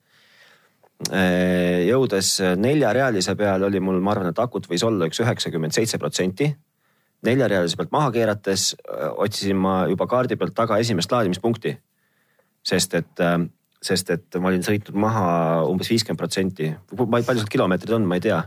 Äh, 1.13 1.85
jõudes 1.85 2.39
neljarealise 2.57 3.35
peale 3.37 3.67
oli 3.69 3.83
mul, 3.85 3.99
ma 4.01 4.15
arvan, 4.15 4.31
et 4.33 4.39
akut 4.41 4.65
võis 4.71 4.81
olla 4.87 5.05
üks 5.11 5.21
üheksakümmend 5.21 5.77
seitse 5.77 6.01
protsenti. 6.01 6.55
neljarealise 7.27 7.77
pealt 7.77 7.93
maha 7.93 8.11
keerates 8.13 8.77
otsisin 9.17 9.57
ma 9.57 9.87
juba 9.91 10.07
kaardi 10.07 10.37
pealt 10.37 10.55
taga 10.55 10.79
esimest 10.79 11.13
laadimispunkti. 11.13 11.77
Sest 12.67 12.97
et, 12.99 13.12
äh, 13.23 13.39
sest 13.83 14.11
et 14.14 14.41
ma 14.43 14.51
olin 14.51 14.64
sõitnud 14.67 14.99
maha 14.99 15.27
umbes 15.69 15.91
viiskümmend 15.93 16.21
protsenti. 16.21 16.73
palju 16.91 17.41
sealt 17.41 17.53
kilomeetreid 17.53 17.95
on, 17.99 18.09
ma 18.09 18.19
ei 18.19 18.25
tea. 18.25 18.43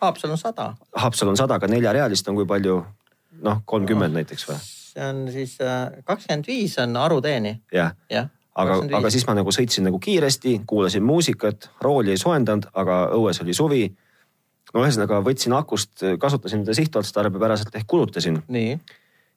Haapsalu 0.00 0.36
on 0.36 0.40
sada. 0.40 0.72
Haapsalu 0.94 1.34
on 1.34 1.36
sada, 1.40 1.58
aga 1.58 1.68
neljarealist 1.70 2.28
on 2.28 2.38
kui 2.38 2.46
palju? 2.46 2.80
noh, 3.44 3.60
kolmkümmend 3.70 4.14
no, 4.14 4.18
näiteks 4.18 4.48
või? 4.48 4.56
see 4.58 5.04
on 5.04 5.18
siis 5.30 5.52
kakskümmend 6.08 6.48
viis 6.48 6.72
on 6.82 6.96
Aruteeni. 6.98 7.52
jah 7.70 7.92
ja. 8.10 8.24
ja 8.24 8.24
aga, 8.58 8.78
aga 8.98 9.10
siis 9.14 9.26
ma 9.28 9.36
nagu 9.38 9.52
sõitsin 9.54 9.86
nagu 9.86 10.00
kiiresti, 10.02 10.56
kuulasin 10.66 11.04
muusikat, 11.06 11.68
rooli 11.84 12.14
ei 12.14 12.20
soojendanud, 12.20 12.70
aga 12.82 13.00
õues 13.14 13.38
oli 13.44 13.54
suvi. 13.54 13.82
no 14.74 14.82
ühesõnaga 14.82 15.20
võtsin 15.24 15.54
akust, 15.56 16.02
kasutasin 16.20 16.64
teda 16.64 16.76
sihtotstarbepäraselt 16.80 17.76
ehk 17.78 17.86
kulutasin. 17.86 18.42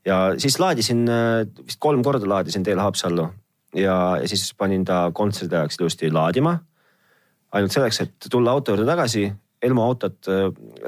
ja 0.05 0.17
siis 0.37 0.59
laadisin, 0.59 1.05
vist 1.65 1.79
kolm 1.79 2.03
korda 2.03 2.27
laadisin 2.27 2.63
teel 2.63 2.79
Haapsallu 2.79 3.29
ja, 3.75 4.17
ja 4.21 4.27
siis 4.27 4.53
panin 4.57 4.85
ta 4.85 5.03
kontserdi 5.13 5.55
ajaks 5.55 5.79
ilusti 5.79 6.11
laadima. 6.11 6.59
ainult 7.51 7.71
selleks, 7.71 8.01
et 8.01 8.27
tulla 8.31 8.51
auto 8.51 8.71
juurde 8.71 8.85
tagasi. 8.87 9.31
Elmo 9.61 9.83
autod, 9.85 10.25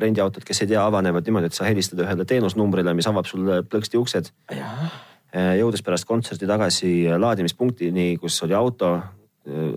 rendiautod, 0.01 0.41
kes 0.47 0.63
ei 0.63 0.67
tea, 0.71 0.81
avanevad 0.81 1.27
niimoodi, 1.27 1.45
et 1.45 1.53
sa 1.53 1.67
helistad 1.67 1.99
ühele 2.01 2.25
teenusnumbrile, 2.25 2.95
mis 2.97 3.05
avab 3.05 3.27
sulle 3.29 3.59
plõksti 3.61 3.99
uksed. 3.99 4.31
Eh, 4.49 5.51
jõudes 5.59 5.83
pärast 5.85 6.07
kontserti 6.09 6.49
tagasi 6.49 6.93
laadimispunktini, 7.19 8.15
kus 8.17 8.39
oli 8.47 8.57
auto 8.57 8.95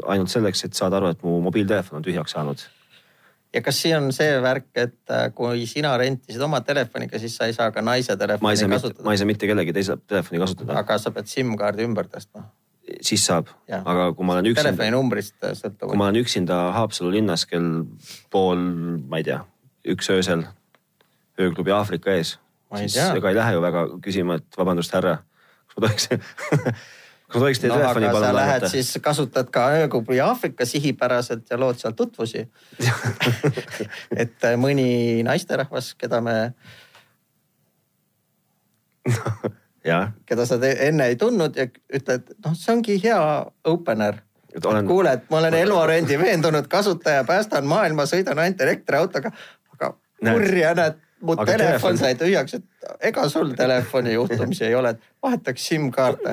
ainult 0.07 0.31
selleks, 0.31 0.65
et 0.65 0.79
saada 0.79 1.01
aru, 1.01 1.13
et 1.13 1.23
mu 1.27 1.39
mobiiltelefon 1.47 2.01
on 2.01 2.05
tühjaks 2.07 2.35
saanud. 2.37 2.61
ja 3.55 3.63
kas 3.63 3.79
siin 3.83 3.97
on 3.97 4.13
see 4.13 4.37
värk, 4.43 4.69
et 4.75 5.11
äh, 5.11 5.31
kui 5.35 5.67
sina 5.67 5.95
rentisid 5.97 6.43
oma 6.43 6.61
telefoniga, 6.61 7.19
siis 7.19 7.37
sa 7.37 7.47
ei 7.49 7.55
saa 7.57 7.71
ka 7.73 7.83
naise 7.83 8.17
telefoni 8.17 8.69
ma 8.69 8.75
kasutada? 8.75 9.05
ma 9.05 9.15
ei 9.15 9.19
saa 9.19 9.27
mitte 9.27 9.47
kellegi 9.47 9.73
teise 9.73 9.97
telefoni 10.07 10.43
kasutada. 10.43 10.79
aga 10.79 10.99
sa 10.99 11.11
pead 11.11 11.31
SIM-kaardi 11.33 11.87
ümber 11.87 12.11
tõstma? 12.13 12.45
Siis 13.01 13.25
saab, 13.27 13.51
aga 13.77 14.11
kui 14.15 14.27
ma 14.27 14.37
olen 14.37 14.51
üksinda. 14.51 14.71
telefoninumbrist 14.71 15.37
äh, 15.43 15.55
sõltuvalt. 15.59 15.91
kui 15.91 16.01
ma 16.01 16.09
olen 16.09 16.21
üksinda 16.23 16.59
Haapsalu 16.77 17.13
linnas 17.19 17.47
kell 17.51 17.85
pool, 18.31 18.63
ma 19.09 19.21
ei 19.23 19.27
tea, 19.27 19.41
üks 19.95 20.11
öösel 20.15 20.45
ööklubi 21.41 21.75
Aafrika 21.75 22.15
ees, 22.15 22.37
siis 22.79 22.95
tea. 22.99 23.11
ega 23.19 23.33
ei 23.33 23.39
lähe 23.39 23.57
ju 23.57 23.65
väga 23.65 23.89
küsima, 24.05 24.39
et 24.41 24.59
vabandust, 24.59 24.95
härra 24.95 25.19
ma 25.77 25.87
tohiks 25.87 26.09
kas 27.27 27.35
ma 27.35 27.43
tohiks 27.43 27.61
teie 27.61 27.73
no, 27.73 27.79
telefoni 27.81 28.07
palun 28.09 28.23
laenata? 28.23 28.39
Lähed 28.39 28.67
siis 28.73 28.89
kasutad 29.03 29.51
ka 29.53 29.69
ööklubi 29.83 30.21
Aafrika 30.25 30.67
sihipäraselt 30.69 31.51
ja 31.51 31.59
lood 31.61 31.81
seal 31.83 31.95
tutvusi 31.99 32.47
et 34.23 34.47
äh, 34.47 34.57
mõni 34.61 35.23
naisterahvas, 35.27 35.95
keda 35.99 36.23
me 36.25 36.37
keda 40.27 40.47
sa 40.47 40.59
enne 40.61 41.11
ei 41.13 41.17
tundnud 41.21 41.57
ja 41.57 41.67
ütled, 41.95 42.33
noh, 42.45 42.55
see 42.59 42.75
ongi 42.75 42.99
hea 43.03 43.21
opener. 43.65 44.23
Olen... 44.65 44.87
kuule, 44.89 45.13
et 45.19 45.27
ma 45.31 45.43
olen 45.43 45.55
Elvarendi 45.55 46.17
veendunud 46.19 46.69
kasutaja, 46.73 47.25
päästan 47.29 47.67
maailma, 47.69 48.07
sõidan 48.09 48.39
ainult 48.41 48.63
elektriautoga, 48.65 49.33
aga 49.75 49.91
kurja 50.23 50.71
näed, 50.79 50.97
mu 51.21 51.35
aga 51.37 51.45
telefon, 51.51 51.67
telefon 51.67 52.01
sai 52.01 52.17
tühjaks, 52.17 52.57
et 52.57 53.09
ega 53.11 53.29
sul 53.29 53.53
telefoni 53.59 54.15
juhtumisi 54.17 54.65
ei 54.71 54.75
ole, 54.79 54.95
et 54.97 55.13
vahetaks 55.23 55.69
SIM-kaarte 55.69 56.33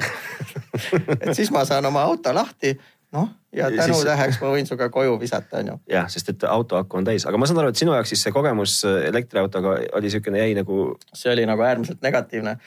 et 1.19 1.33
siis 1.35 1.51
ma 1.51 1.65
saan 1.67 1.85
oma 1.91 2.05
auto 2.07 2.31
lahti, 2.35 2.77
noh 3.11 3.27
ja 3.55 3.69
tänutäheks 3.71 4.39
ma 4.41 4.51
võin 4.53 4.67
sinuga 4.67 4.89
koju 4.93 5.17
visata, 5.21 5.59
onju. 5.61 5.77
jah, 5.89 6.07
sest 6.11 6.33
et 6.33 6.45
auto 6.49 6.77
aku 6.79 6.99
on 6.99 7.07
täis, 7.07 7.25
aga 7.29 7.39
ma 7.39 7.49
saan 7.49 7.61
aru, 7.61 7.73
et 7.73 7.79
sinu 7.79 7.93
jaoks 7.95 8.13
siis 8.13 8.23
see 8.25 8.33
kogemus 8.35 8.79
elektriautoga 8.89 9.75
oli 9.99 10.11
siukene, 10.13 10.41
jäi 10.41 10.55
nagu. 10.57 10.95
see 11.13 11.31
oli 11.33 11.45
nagu 11.49 11.61
äärmiselt 11.61 12.01
negatiivne. 12.01 12.57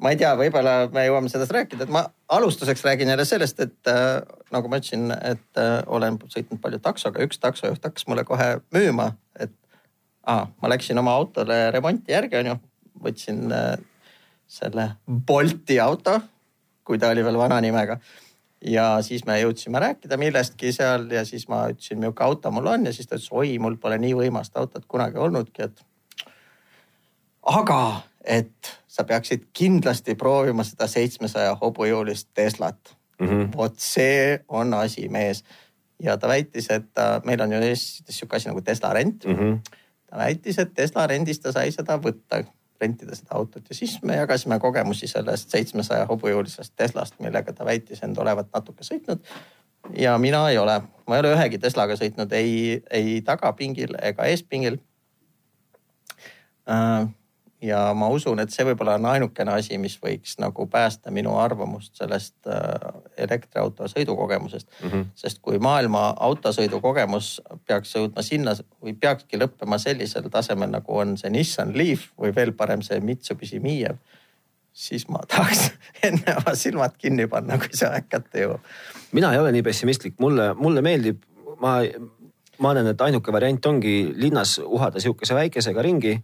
Ma 0.00 0.12
ei 0.12 0.18
tea, 0.20 0.30
võib-olla 0.38 0.74
me 0.92 1.04
jõuame 1.06 1.30
sellest 1.32 1.52
rääkida, 1.54 1.84
et 1.84 1.92
ma 1.92 2.04
alustuseks 2.32 2.82
räägin 2.86 3.10
jälle 3.12 3.24
sellest, 3.28 3.60
et 3.60 3.90
äh, 3.90 4.20
nagu 4.54 4.70
ma 4.70 4.80
ütlesin, 4.80 5.10
et 5.12 5.60
äh, 5.60 5.76
olen 5.86 6.18
sõitnud 6.32 6.60
palju 6.62 6.80
taksoga, 6.84 7.24
üks 7.26 7.40
taksojuht 7.42 7.84
hakkas 7.84 8.08
mulle 8.08 8.24
kohe 8.28 8.48
müüma, 8.74 9.10
et 9.36 9.54
ah,, 10.24 10.48
ma 10.62 10.72
läksin 10.72 10.98
oma 11.00 11.14
autole 11.20 11.62
remonti 11.74 12.16
järgi, 12.16 12.40
onju. 12.40 12.56
võtsin 13.04 13.52
äh, 13.56 13.76
selle 14.50 14.90
Bolti 15.06 15.78
auto, 15.80 16.18
kui 16.84 16.98
ta 16.98 17.12
oli 17.12 17.24
veel 17.24 17.38
vana 17.38 17.60
nimega. 17.60 18.00
ja 18.60 18.98
siis 19.00 19.22
me 19.24 19.38
jõudsime 19.40 19.80
rääkida 19.80 20.18
millestki 20.20 20.72
seal 20.76 21.06
ja 21.12 21.22
siis 21.24 21.46
ma 21.48 21.62
ütlesin, 21.70 21.96
milline 21.96 22.24
auto 22.26 22.50
mul 22.52 22.66
on 22.68 22.84
ja 22.84 22.92
siis 22.92 23.08
ta 23.08 23.16
ütles, 23.16 23.30
oi, 23.32 23.54
mul 23.58 23.76
pole 23.80 23.96
nii 23.98 24.12
võimast 24.16 24.56
autot 24.56 24.84
kunagi 24.88 25.16
olnudki, 25.16 25.68
et. 25.68 25.84
aga, 27.48 27.80
et 28.24 28.79
sa 28.90 29.04
peaksid 29.06 29.48
kindlasti 29.54 30.16
proovima 30.18 30.64
seda 30.66 30.88
seitsmesaja 30.90 31.54
hobujõulist 31.60 32.28
Teslat 32.34 32.96
mm. 33.20 33.26
-hmm. 33.26 33.50
vot 33.56 33.76
see 33.78 34.40
on 34.48 34.74
asi, 34.74 35.08
mees 35.08 35.44
ja 36.02 36.16
ta 36.16 36.28
väitis, 36.28 36.70
et 36.70 37.04
meil 37.24 37.40
on 37.40 37.52
ju 37.52 37.60
Eestis 37.62 38.18
sihuke 38.18 38.36
asi 38.36 38.48
nagu 38.48 38.60
Tesla 38.60 38.92
rent 38.92 39.24
mm. 39.24 39.36
-hmm 39.36 39.78
ta 40.10 40.18
väitis, 40.18 40.58
et 40.58 40.74
Tesla 40.74 41.06
rendist 41.06 41.42
ta 41.42 41.52
sai 41.54 41.70
seda 41.74 41.96
võtta, 42.02 42.42
rentida 42.80 43.14
seda 43.16 43.36
autot 43.38 43.68
ja 43.68 43.76
siis 43.76 43.98
me 44.06 44.16
jagasime 44.18 44.58
kogemusi 44.60 45.08
sellest 45.10 45.52
seitsmesaja 45.54 46.08
hobujõulisest 46.10 46.74
Teslast, 46.76 47.18
millega 47.22 47.54
ta 47.54 47.66
väitis 47.68 48.02
end 48.06 48.18
olevat 48.18 48.50
natuke 48.54 48.86
sõitnud. 48.86 49.22
ja 49.96 50.18
mina 50.18 50.42
ei 50.50 50.58
ole, 50.58 50.80
ma 51.06 51.16
ei 51.16 51.24
ole 51.24 51.34
ühegi 51.36 51.58
Teslaga 51.58 51.96
sõitnud 52.00 52.32
ei, 52.36 52.82
ei 52.90 53.20
tagapingil 53.22 53.94
ega 54.02 54.26
eespingil. 54.32 54.80
Äh, 56.70 57.08
ja 57.62 57.80
ma 57.94 58.08
usun, 58.08 58.40
et 58.40 58.52
see 58.52 58.64
võib-olla 58.64 58.96
on 58.96 59.06
ainukene 59.10 59.52
asi, 59.52 59.76
mis 59.78 59.96
võiks 60.00 60.36
nagu 60.40 60.64
päästa 60.70 61.12
minu 61.12 61.34
arvamust 61.38 61.98
sellest 62.00 62.48
äh, 62.48 63.00
elektriauto 63.20 63.88
sõidukogemusest 63.88 64.68
mm. 64.70 64.88
-hmm. 64.88 65.04
sest 65.14 65.42
kui 65.42 65.58
maailma 65.58 66.14
autosõidukogemus 66.28 67.40
peaks 67.66 67.94
jõudma 67.96 68.24
sinna 68.24 68.54
või 68.82 68.94
peakski 69.00 69.40
lõppema 69.40 69.78
sellisel 69.78 70.30
tasemel, 70.30 70.70
nagu 70.70 70.96
on 70.96 71.16
see 71.20 71.30
Nissan 71.30 71.76
Leaf 71.76 72.08
või 72.18 72.34
veel 72.36 72.52
parem 72.52 72.82
see 72.82 73.00
Mitsubishi 73.00 73.60
Miev, 73.60 74.00
siis 74.72 75.08
ma 75.08 75.20
tahaks 75.28 75.70
enne 76.08 76.36
oma 76.40 76.54
silmad 76.54 76.96
kinni 76.98 77.26
panna, 77.26 77.58
kui 77.58 77.76
see 77.76 77.88
aeg 77.88 78.08
kätte 78.08 78.46
jõuab. 78.46 78.64
mina 79.12 79.32
ei 79.32 79.38
ole 79.38 79.52
nii 79.52 79.62
pessimistlik, 79.62 80.16
mulle, 80.18 80.54
mulle 80.54 80.82
meeldib, 80.82 81.22
ma, 81.60 81.80
ma 82.58 82.70
arvan, 82.70 82.86
et 82.86 83.00
ainuke 83.00 83.32
variant 83.32 83.66
ongi 83.66 84.14
linnas 84.16 84.58
uhada 84.64 85.00
sihukese 85.00 85.34
väikesega 85.34 85.82
ringi 85.82 86.16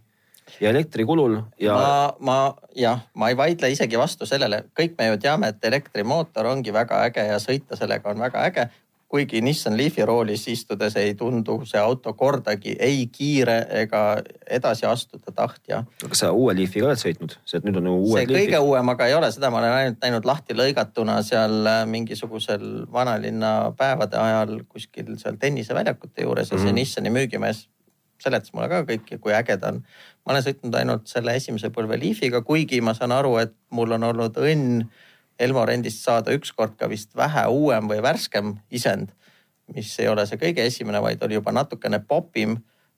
ja 0.61 0.69
elektrikulul 0.69 1.39
ja. 1.59 1.73
ma, 1.73 2.13
ma 2.19 2.55
jah, 2.75 2.99
ma 3.13 3.29
ei 3.29 3.37
vaidle 3.37 3.69
isegi 3.71 3.99
vastu 3.99 4.25
sellele, 4.25 4.63
kõik 4.77 4.97
me 4.97 5.11
ju 5.11 5.21
teame, 5.21 5.53
et 5.53 5.71
elektrimootor 5.71 6.49
ongi 6.49 6.73
väga 6.73 7.03
äge 7.07 7.29
ja 7.29 7.39
sõita 7.43 7.79
sellega 7.79 8.11
on 8.11 8.27
väga 8.27 8.45
äge. 8.49 8.69
kuigi 9.07 9.39
Nissan 9.41 9.77
Leafi 9.77 10.03
roolis 10.05 10.41
istudes 10.51 10.95
ei 10.99 11.13
tundu 11.15 11.61
see 11.65 11.79
auto 11.79 12.11
kordagi 12.13 12.75
ei 12.79 13.05
kiire 13.07 13.55
ega 13.69 14.01
edasi 14.49 14.85
astuda 14.85 15.31
tahtja. 15.31 15.83
kas 16.09 16.19
sa 16.19 16.31
uue 16.31 16.55
Leafiga 16.55 16.89
oled 16.89 16.99
sõitnud, 16.99 17.37
see 17.45 17.61
nüüd 17.63 17.79
on 17.79 17.87
ju 17.87 17.95
uued 18.01 18.27
see 18.27 18.33
kõige 18.33 18.59
uuem 18.59 18.89
aga 18.95 19.07
ei 19.07 19.15
ole, 19.15 19.31
seda 19.31 19.51
ma 19.51 19.61
olen 19.61 19.77
ainult 19.77 20.03
näinud 20.03 20.27
lahti 20.27 20.57
lõigatuna 20.57 21.21
seal 21.23 21.71
äh, 21.71 21.85
mingisugusel 21.87 22.85
vanalinna 22.91 23.71
päevade 23.79 24.19
ajal 24.19 24.59
kuskil 24.67 25.15
seal 25.17 25.39
tenniseväljakute 25.39 26.27
juures 26.27 26.51
ja 26.51 26.57
mm 26.57 26.59
-hmm. 26.59 26.63
see 26.63 26.71
mhm. 26.71 26.81
Nissani 26.81 27.09
müügimees 27.09 27.67
seletas 28.21 28.53
mulle 28.53 28.69
ka 28.71 28.83
kõike, 28.87 29.19
kui 29.21 29.35
äge 29.35 29.57
ta 29.61 29.73
on. 29.73 29.81
Ma 30.27 30.33
olen 30.35 30.43
sõitnud 30.43 30.75
ainult 30.75 31.07
selle 31.07 31.37
esimese 31.39 31.69
põlve 31.71 31.95
Leafiga, 31.95 32.41
kuigi 32.43 32.81
ma 32.83 32.91
saan 32.97 33.13
aru, 33.15 33.37
et 33.39 33.53
mul 33.71 33.95
on 33.95 34.03
olnud 34.09 34.35
õnn 34.43 34.81
Elmo 35.39 35.63
rendist 35.69 36.01
saada 36.03 36.33
ükskord 36.35 36.73
ka 36.75 36.89
vist 36.91 37.13
vähe 37.15 37.45
uuem 37.47 37.87
või 37.87 38.01
värskem 38.03 38.57
isend. 38.71 39.13
mis 39.75 39.91
ei 39.99 40.07
ole 40.07 40.25
see 40.25 40.39
kõige 40.39 40.63
esimene, 40.65 40.99
vaid 41.03 41.23
oli 41.23 41.35
juba 41.39 41.51
natukene 41.51 41.99
popim. 41.99 42.57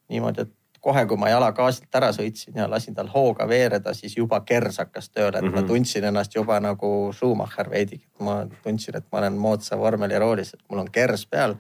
niimoodi, 0.09 0.41
et 0.41 0.82
kohe, 0.82 1.05
kui 1.05 1.17
ma 1.17 1.30
jala 1.30 1.51
gaasilt 1.51 1.95
ära 1.95 2.09
sõitsin 2.15 2.55
ja 2.57 2.69
lasin 2.69 2.95
tal 2.95 3.11
hooga 3.13 3.47
veereda, 3.47 3.93
siis 3.93 4.17
juba 4.17 4.39
kers 4.41 4.77
hakkas 4.82 5.09
tööle, 5.09 5.38
et 5.38 5.43
mm 5.43 5.49
-hmm. 5.49 5.55
ma 5.55 5.61
mhm. 5.61 5.67
tundsin 5.67 6.03
ennast 6.03 6.36
juba 6.36 6.59
nagu 6.59 7.11
Schumacher 7.13 7.69
veidigi. 7.69 8.07
ma 8.19 8.45
tundsin, 8.63 8.97
et 8.97 9.05
ma 9.11 9.19
olen 9.19 9.34
moodsa 9.34 9.77
vormeliroolis, 9.77 10.53
et 10.53 10.63
mul 10.69 10.80
on 10.80 10.91
kers 10.91 11.25
peal. 11.25 11.55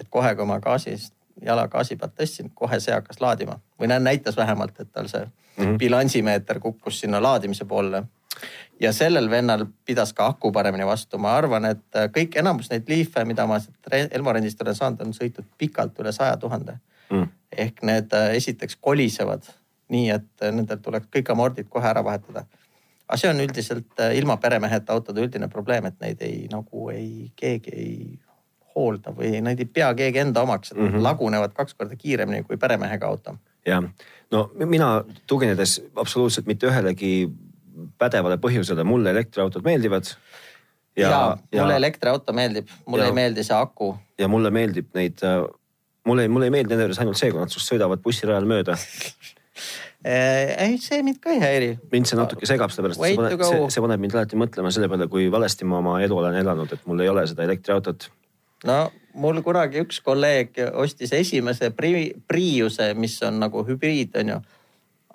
et 0.00 0.06
kohe, 0.10 0.34
kui 0.34 0.44
ma 0.44 0.60
gaasist 0.60 1.14
jala 1.44 1.68
gaasi 1.68 1.96
pealt 1.96 2.14
tõstsin, 2.18 2.50
kohe 2.54 2.80
see 2.80 2.94
hakkas 2.94 3.20
laadima. 3.20 3.60
või 3.80 3.88
näitas 3.88 4.36
vähemalt, 4.36 4.80
et 4.80 4.92
tal 4.92 5.08
see 5.08 5.24
mm 5.24 5.64
-hmm. 5.64 5.78
bilansimeeter 5.78 6.60
kukkus 6.60 7.00
sinna 7.00 7.22
laadimise 7.22 7.64
poole. 7.64 8.02
ja 8.80 8.92
sellel 8.92 9.30
vennal 9.30 9.66
pidas 9.84 10.12
ka 10.12 10.26
aku 10.26 10.52
paremini 10.52 10.86
vastu, 10.86 11.18
ma 11.18 11.36
arvan, 11.36 11.64
et 11.64 11.94
kõik 12.16 12.38
enamus 12.38 12.70
neid 12.70 12.84
liife, 12.88 13.24
mida 13.24 13.46
ma 13.46 13.60
Elmo 14.10 14.32
rendist 14.32 14.62
olen 14.62 14.74
saanud, 14.74 15.00
on 15.00 15.12
sõitnud 15.12 15.46
pikalt 15.58 15.98
üle 15.98 16.12
saja 16.12 16.36
tuhande. 16.36 16.78
Mm.. 17.10 17.28
ehk 17.56 17.82
need 17.82 18.12
äh, 18.12 18.34
esiteks 18.36 18.76
kolisevad 18.76 19.42
nii, 19.88 20.10
et 20.10 20.52
nendel 20.52 20.78
tuleks 20.82 21.06
kõik 21.16 21.30
amordid 21.32 21.68
kohe 21.68 21.88
ära 21.88 22.04
vahetada. 22.04 22.44
aga 23.08 23.16
see 23.16 23.30
on 23.30 23.40
üldiselt 23.40 24.00
äh, 24.00 24.16
ilma 24.16 24.36
peremeheta 24.36 24.92
autode 24.92 25.20
üldine 25.20 25.48
probleem, 25.48 25.86
et 25.86 26.00
neid 26.00 26.22
ei 26.22 26.48
nagu 26.52 26.90
ei, 26.90 27.32
keegi 27.36 27.72
ei 27.72 28.18
hoolda 28.78 29.12
või 29.16 29.42
neid 29.44 29.60
ei 29.62 29.68
pea 29.78 29.90
keegi 29.98 30.22
enda 30.22 30.44
omaks, 30.46 30.72
et 30.72 30.78
mm 30.78 30.88
-hmm. 30.88 31.04
lagunevad 31.04 31.54
kaks 31.56 31.74
korda 31.74 31.96
kiiremini 31.98 32.46
kui 32.46 32.56
peremehega 32.56 33.06
auto. 33.06 33.36
jah, 33.66 33.84
no 34.30 34.50
mina 34.54 35.04
tuginedes 35.26 35.82
absoluutselt 35.96 36.46
mitte 36.46 36.66
ühelegi 36.66 37.30
pädevale 37.98 38.38
põhjusele, 38.42 38.84
mulle 38.84 39.10
elektriautod 39.10 39.64
meeldivad. 39.64 40.04
ja, 40.96 41.08
ja, 41.10 41.38
ja 41.52 41.62
mulle 41.62 41.76
elektriauto 41.76 42.32
meeldib, 42.32 42.68
mulle 42.86 43.04
ja, 43.04 43.08
ei 43.08 43.14
meeldi 43.14 43.44
see 43.44 43.56
aku. 43.56 43.96
ja 44.18 44.28
mulle 44.28 44.50
meeldib 44.50 44.94
neid, 44.94 45.22
äh, 45.22 45.42
mulle, 46.06 46.28
mulle 46.28 46.46
ei 46.46 46.54
meeldi 46.54 46.74
nende 46.74 46.88
juures 46.88 47.02
ainult 47.02 47.20
see, 47.20 47.30
kui 47.30 47.40
nad 47.40 47.52
sinust 47.52 47.72
sõidavad 47.72 48.02
bussirajal 48.02 48.48
mööda 48.48 48.78
ei, 50.04 50.78
see 50.82 51.02
mind 51.02 51.18
ka 51.22 51.34
ei 51.34 51.42
häiri. 51.42 51.70
mind 51.92 52.10
see 52.10 52.18
natuke 52.18 52.46
segab, 52.46 52.72
sellepärast 52.74 53.02
see 53.02 53.18
paneb, 53.18 53.44
see, 53.50 53.64
see 53.74 53.84
paneb 53.84 54.02
mind 54.04 54.16
alati 54.16 54.38
mõtlema 54.38 54.72
selle 54.74 54.90
peale, 54.90 55.08
kui 55.10 55.28
valesti 55.32 55.66
ma 55.68 55.80
oma 55.82 55.98
elu 56.04 56.22
olen 56.22 56.38
elanud, 56.42 56.72
et 56.74 56.86
mul 56.86 57.02
ei 57.04 57.10
ole 57.10 57.26
seda 57.30 57.46
elektriautot 57.46 58.10
no 58.66 58.78
mul 59.18 59.42
kunagi 59.42 59.82
üks 59.82 60.00
kolleeg 60.04 60.58
ostis 60.78 61.12
esimese 61.16 61.70
Priuse, 61.74 62.92
mis 62.94 63.18
on 63.26 63.40
nagu 63.42 63.64
hübriid, 63.66 64.14
on 64.20 64.34
ju. 64.34 64.38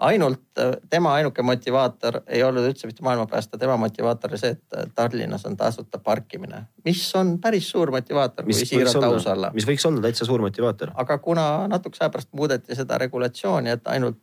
ainult 0.04 0.62
tema 0.89 1.14
ainuke 1.20 1.44
motivaator 1.46 2.22
ei 2.28 2.41
olnud 2.44 2.66
üldse 2.68 2.88
mitte 2.89 3.04
maailma 3.06 3.28
päästa, 3.30 3.58
tema 3.58 3.78
motivaator 3.78 4.34
oli 4.34 4.39
see, 4.41 4.56
et 4.58 4.96
Tallinnas 4.96 5.46
on 5.46 5.58
tasuta 5.58 6.00
parkimine, 6.04 6.64
mis 6.86 7.04
on 7.16 7.38
päris 7.39 7.70
suur 7.72 7.91
motivaator, 7.91 8.46
kui 8.46 8.58
siiralt 8.58 9.04
aus 9.04 9.28
olla. 9.28 9.52
mis 9.54 9.68
võiks 9.68 9.86
olla 9.88 10.02
täitsa 10.02 10.26
suur 10.26 10.41
motivaator. 10.41 10.91
aga 10.96 11.18
kuna 11.18 11.68
natukese 11.68 12.04
aja 12.04 12.16
pärast 12.16 12.34
muudeti 12.34 12.76
seda 12.76 12.98
regulatsiooni, 13.06 13.78
et 13.78 13.88
ainult 13.88 14.20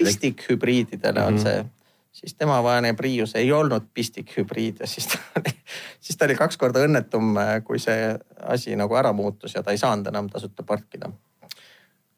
pistikhübriididele 0.00 1.22
on 1.22 1.34
mm 1.34 1.38
-hmm. 1.38 1.42
see 1.42 1.79
siis 2.12 2.34
tema 2.34 2.62
vaene 2.62 2.92
Prius 2.94 3.34
ei 3.38 3.52
olnud 3.52 3.90
pistikhübriid 3.94 4.80
ja 4.80 4.86
siis 4.86 5.06
ta 5.06 5.18
oli, 5.40 5.54
siis 6.00 6.16
ta 6.16 6.26
oli 6.26 6.36
kaks 6.38 6.58
korda 6.60 6.82
õnnetum, 6.86 7.34
kui 7.64 7.78
see 7.78 8.12
asi 8.42 8.76
nagu 8.76 8.96
ära 8.98 9.12
muutus 9.16 9.54
ja 9.54 9.62
ta 9.62 9.74
ei 9.74 9.78
saanud 9.80 10.10
enam 10.10 10.30
tasuta 10.30 10.66
parkida. 10.66 11.10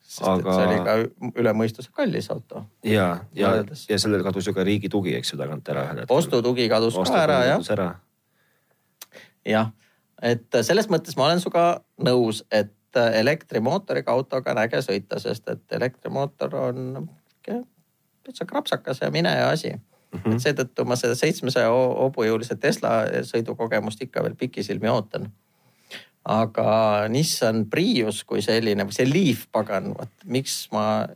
sest 0.02 0.28
Aga... 0.28 0.40
et 0.40 0.56
see 0.56 0.66
oli 0.66 0.80
ka 0.86 1.40
üle 1.42 1.54
mõistuse 1.56 1.92
kallis 1.92 2.30
auto. 2.30 2.64
ja, 2.84 3.24
ja, 3.34 3.54
ja 3.88 3.98
sellel 3.98 4.24
kadus 4.24 4.46
ju 4.46 4.54
ka 4.56 4.64
riigi 4.64 4.88
tugi, 4.88 5.16
eks 5.16 5.32
ju 5.32 5.38
tagant 5.38 5.68
ära 5.68 5.86
ostutugi 6.08 6.68
kadus 6.68 6.96
Ostu 6.96 7.12
ka 7.12 7.22
ära 7.22 7.40
jah. 7.44 7.96
jah, 9.44 9.72
et 10.22 10.62
selles 10.62 10.88
mõttes 10.88 11.16
ma 11.16 11.28
olen 11.28 11.40
sinuga 11.40 11.82
nõus, 11.98 12.44
et 12.50 12.72
elektrimootoriga 12.92 14.12
autoga 14.12 14.52
on 14.52 14.58
äge 14.66 14.82
sõita, 14.84 15.16
sest 15.20 15.48
et 15.48 15.76
elektrimootor 15.80 16.54
on 16.60 17.08
täitsa 18.22 18.46
krapsakas 18.48 19.00
ja 19.02 19.10
mineja 19.10 19.48
asi 19.50 19.72
mm. 20.12 20.20
-hmm. 20.20 20.34
et 20.34 20.44
seetõttu 20.46 20.84
ma 20.84 20.96
seda 20.96 21.14
seitsmesaja 21.18 21.70
hobujõulise 21.72 22.56
Tesla 22.60 23.02
sõidukogemust 23.28 24.02
ikka 24.02 24.22
veel 24.22 24.36
pikisilmi 24.38 24.88
ootan. 24.88 25.30
aga 26.24 27.08
Nissan 27.08 27.64
Prius 27.70 28.24
kui 28.24 28.42
selline, 28.42 28.86
see 28.90 29.08
Leaf 29.08 29.46
pagan, 29.52 29.94
vot 29.98 30.10
miks 30.24 30.68
ma 30.72 31.06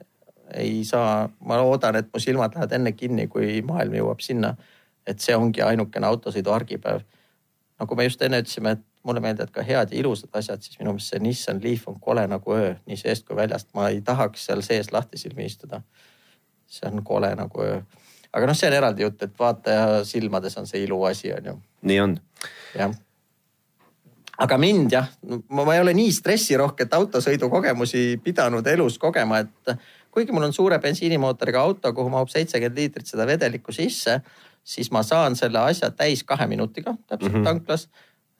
ei 0.55 0.85
saa, 0.85 1.29
ma 1.41 1.59
loodan, 1.63 1.97
et 1.97 2.09
mu 2.15 2.21
silmad 2.23 2.55
lähevad 2.55 2.73
enne 2.73 2.93
kinni, 2.93 3.27
kui 3.27 3.63
maailm 3.63 3.95
jõuab 3.95 4.21
sinna, 4.21 4.57
et 5.07 5.23
see 5.23 5.37
ongi 5.37 5.63
ainukene 5.63 6.07
autosõidu 6.07 6.51
argipäev. 6.51 7.01
nagu 7.79 7.95
me 7.95 8.05
just 8.05 8.23
enne 8.23 8.41
ütlesime, 8.41 8.71
et 8.73 8.85
mulle 9.05 9.21
meeldivad 9.21 9.51
ka 9.51 9.63
head 9.63 9.93
ja 9.93 9.99
ilusad 9.99 10.31
asjad, 10.33 10.63
siis 10.63 10.79
minu 10.79 10.91
meelest 10.91 11.13
see 11.13 11.23
Nissan 11.23 11.61
Leaf 11.63 11.89
on 11.89 12.01
kole 12.01 12.27
nagu 12.27 12.53
öö, 12.53 12.75
nii 12.87 12.97
seest 12.97 13.27
kui 13.27 13.37
väljast. 13.37 13.69
ma 13.75 13.89
ei 13.89 14.01
tahaks 14.01 14.47
seal 14.47 14.63
sees 14.63 14.93
lahtisilmi 14.93 15.45
istuda 15.45 15.83
see 16.67 16.89
on 16.91 17.05
kole 17.05 17.35
nagu. 17.35 17.65
aga 18.33 18.47
noh, 18.47 18.57
see 18.59 18.69
on 18.69 18.79
eraldi 18.79 19.03
jutt, 19.03 19.23
et 19.23 19.35
vaataja 19.39 20.05
silmades 20.05 20.57
on 20.59 20.67
see 20.67 20.85
iluasi, 20.85 21.33
on 21.33 21.51
ju. 21.53 21.59
nii 21.83 22.01
on. 22.01 22.17
jah 22.75 22.95
aga 24.39 24.59
mind 24.61 24.93
jah, 24.93 25.09
ma 25.49 25.67
ei 25.75 25.81
ole 25.81 25.95
nii 25.97 26.13
stressirohket 26.13 26.93
autosõidukogemusi 26.97 28.19
pidanud 28.25 28.67
elus 28.69 28.99
kogema, 29.01 29.41
et 29.45 29.77
kuigi 30.13 30.35
mul 30.35 30.49
on 30.49 30.53
suure 30.57 30.79
bensiinimootoriga 30.83 31.63
auto, 31.63 31.93
kuhu 31.97 32.13
mahub 32.13 32.31
seitsekümmend 32.33 32.81
liitrit 32.81 33.09
seda 33.09 33.27
vedelikku 33.29 33.73
sisse, 33.75 34.19
siis 34.67 34.91
ma 34.93 35.03
saan 35.07 35.37
selle 35.39 35.63
asja 35.63 35.91
täis 35.95 36.25
kahe 36.25 36.49
minutiga 36.51 36.97
täpselt 37.07 37.33
mm 37.33 37.41
-hmm. 37.41 37.45
tanklas. 37.45 37.89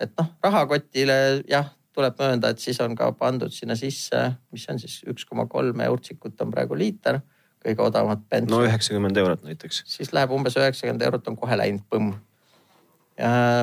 et 0.01 0.13
noh, 0.19 0.27
rahakotile 0.43 1.43
jah, 1.49 1.73
tuleb 1.93 2.19
möönda, 2.19 2.49
et 2.49 2.59
siis 2.59 2.81
on 2.81 2.95
ka 2.95 3.13
pandud 3.13 3.53
sinna 3.53 3.77
sisse, 3.77 4.33
mis 4.53 4.69
on 4.69 4.79
siis 4.79 5.03
üks 5.09 5.25
koma 5.25 5.47
kolm 5.47 5.81
eurtsikut 5.81 6.41
on 6.41 6.51
praegu 6.51 6.77
liiter 6.77 7.21
kõige 7.65 7.83
odavamat 7.83 8.25
bensini. 8.31 8.53
no 8.53 8.63
üheksakümmend 8.65 9.17
eurot 9.17 9.45
näiteks. 9.45 9.83
siis 9.87 10.13
läheb 10.13 10.31
umbes 10.31 10.57
üheksakümmend 10.57 11.03
eurot 11.03 11.29
on 11.29 11.37
kohe 11.37 11.59
läinud 11.59 11.85
põmm. 11.91 12.15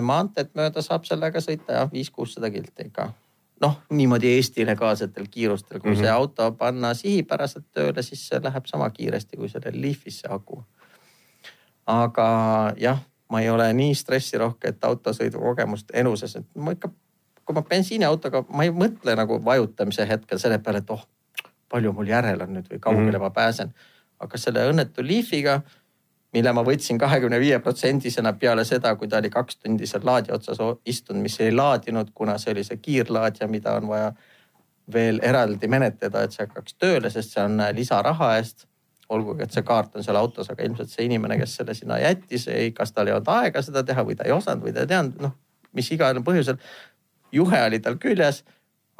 maanteed 0.01 0.53
mööda 0.57 0.81
saab 0.81 1.05
sellega 1.05 1.41
sõita 1.43 1.77
jah, 1.79 1.91
viis-kuussada 1.91 2.49
kilti 2.51 2.89
ikka. 2.89 3.11
noh, 3.61 3.79
niimoodi 3.89 4.33
Eesti 4.35 4.65
legaalsetel 4.65 5.27
kiirustel, 5.31 5.79
kui 5.79 5.91
mm 5.91 5.95
-hmm. 5.95 6.01
see 6.01 6.09
auto 6.09 6.51
panna 6.51 6.93
sihipäraselt 6.93 7.65
tööle, 7.71 8.01
siis 8.01 8.27
see 8.27 8.39
läheb 8.43 8.65
sama 8.65 8.89
kiiresti 8.89 9.37
kui 9.37 9.49
sellel 9.49 9.81
Leafis 9.81 10.19
see 10.19 10.31
aku. 10.31 10.63
aga 11.87 12.27
jah, 12.77 12.99
ma 13.29 13.41
ei 13.41 13.49
ole 13.49 13.73
nii 13.73 13.95
stressirohket 13.95 14.83
autosõidukogemust 14.83 15.89
eluses, 15.93 16.35
et 16.35 16.45
ma 16.55 16.71
ikka, 16.71 16.89
kui 17.45 17.53
ma 17.53 17.61
bensiiniautoga, 17.61 18.45
ma 18.49 18.63
ei 18.63 18.71
mõtle 18.71 19.15
nagu 19.15 19.45
vajutamise 19.45 20.07
hetkel 20.07 20.39
selle 20.39 20.59
peale, 20.59 20.77
et 20.77 20.89
oh 20.89 21.07
palju 21.73 21.93
mul 21.97 22.07
järel 22.07 22.45
on 22.45 22.53
nüüd 22.53 22.69
või 22.69 22.79
kaugele 22.79 23.09
mm 23.09 23.17
-hmm. 23.17 23.25
ma 23.25 23.33
pääsen 23.33 23.73
aga 24.23 24.39
selle 24.39 24.65
õnnetu 24.71 25.05
Leafiga, 25.05 25.59
mille 26.33 26.53
ma 26.55 26.63
võtsin 26.65 26.97
kahekümne 27.01 27.37
viie 27.41 27.59
protsendisena 27.61 28.33
peale 28.39 28.65
seda, 28.65 28.95
kui 28.97 29.09
ta 29.09 29.19
oli 29.21 29.29
kaks 29.33 29.59
tundi 29.61 29.87
seal 29.89 30.05
laadi 30.07 30.33
otsas 30.33 30.61
istunud, 30.89 31.21
mis 31.21 31.39
ei 31.43 31.53
laadinud, 31.53 32.13
kuna 32.15 32.39
see 32.41 32.55
oli 32.55 32.65
see 32.67 32.79
kiirlaadija, 32.81 33.49
mida 33.51 33.77
on 33.77 33.89
vaja 33.91 34.11
veel 34.93 35.19
eraldi 35.23 35.69
menetleda, 35.71 36.23
et 36.23 36.35
see 36.35 36.45
hakkaks 36.45 36.77
tööle, 36.81 37.11
sest 37.13 37.35
see 37.35 37.43
on 37.43 37.61
lisaraha 37.75 38.37
eest. 38.39 38.67
olgugi, 39.13 39.43
et 39.43 39.53
see 39.53 39.61
kaart 39.67 39.97
on 39.99 40.01
seal 40.01 40.15
autos, 40.17 40.47
aga 40.49 40.63
ilmselt 40.63 40.89
see 40.89 41.03
inimene, 41.05 41.35
kes 41.37 41.57
selle 41.59 41.73
sinna 41.77 41.99
jättis, 42.01 42.47
ei, 42.49 42.71
kas 42.73 42.95
tal 42.95 43.09
ei 43.09 43.13
olnud 43.13 43.27
aega 43.29 43.61
seda 43.61 43.83
teha 43.85 44.01
või 44.07 44.15
ta 44.17 44.23
ei 44.25 44.31
osanud 44.33 44.63
või 44.63 44.71
ta 44.73 44.85
ei 44.85 44.89
teadnud, 44.89 45.19
noh, 45.21 45.33
mis 45.75 45.89
iganes 45.93 46.23
põhjusel. 46.25 46.57
juhe 47.31 47.59
oli 47.67 47.79
tal 47.83 47.99
küljes, 48.01 48.39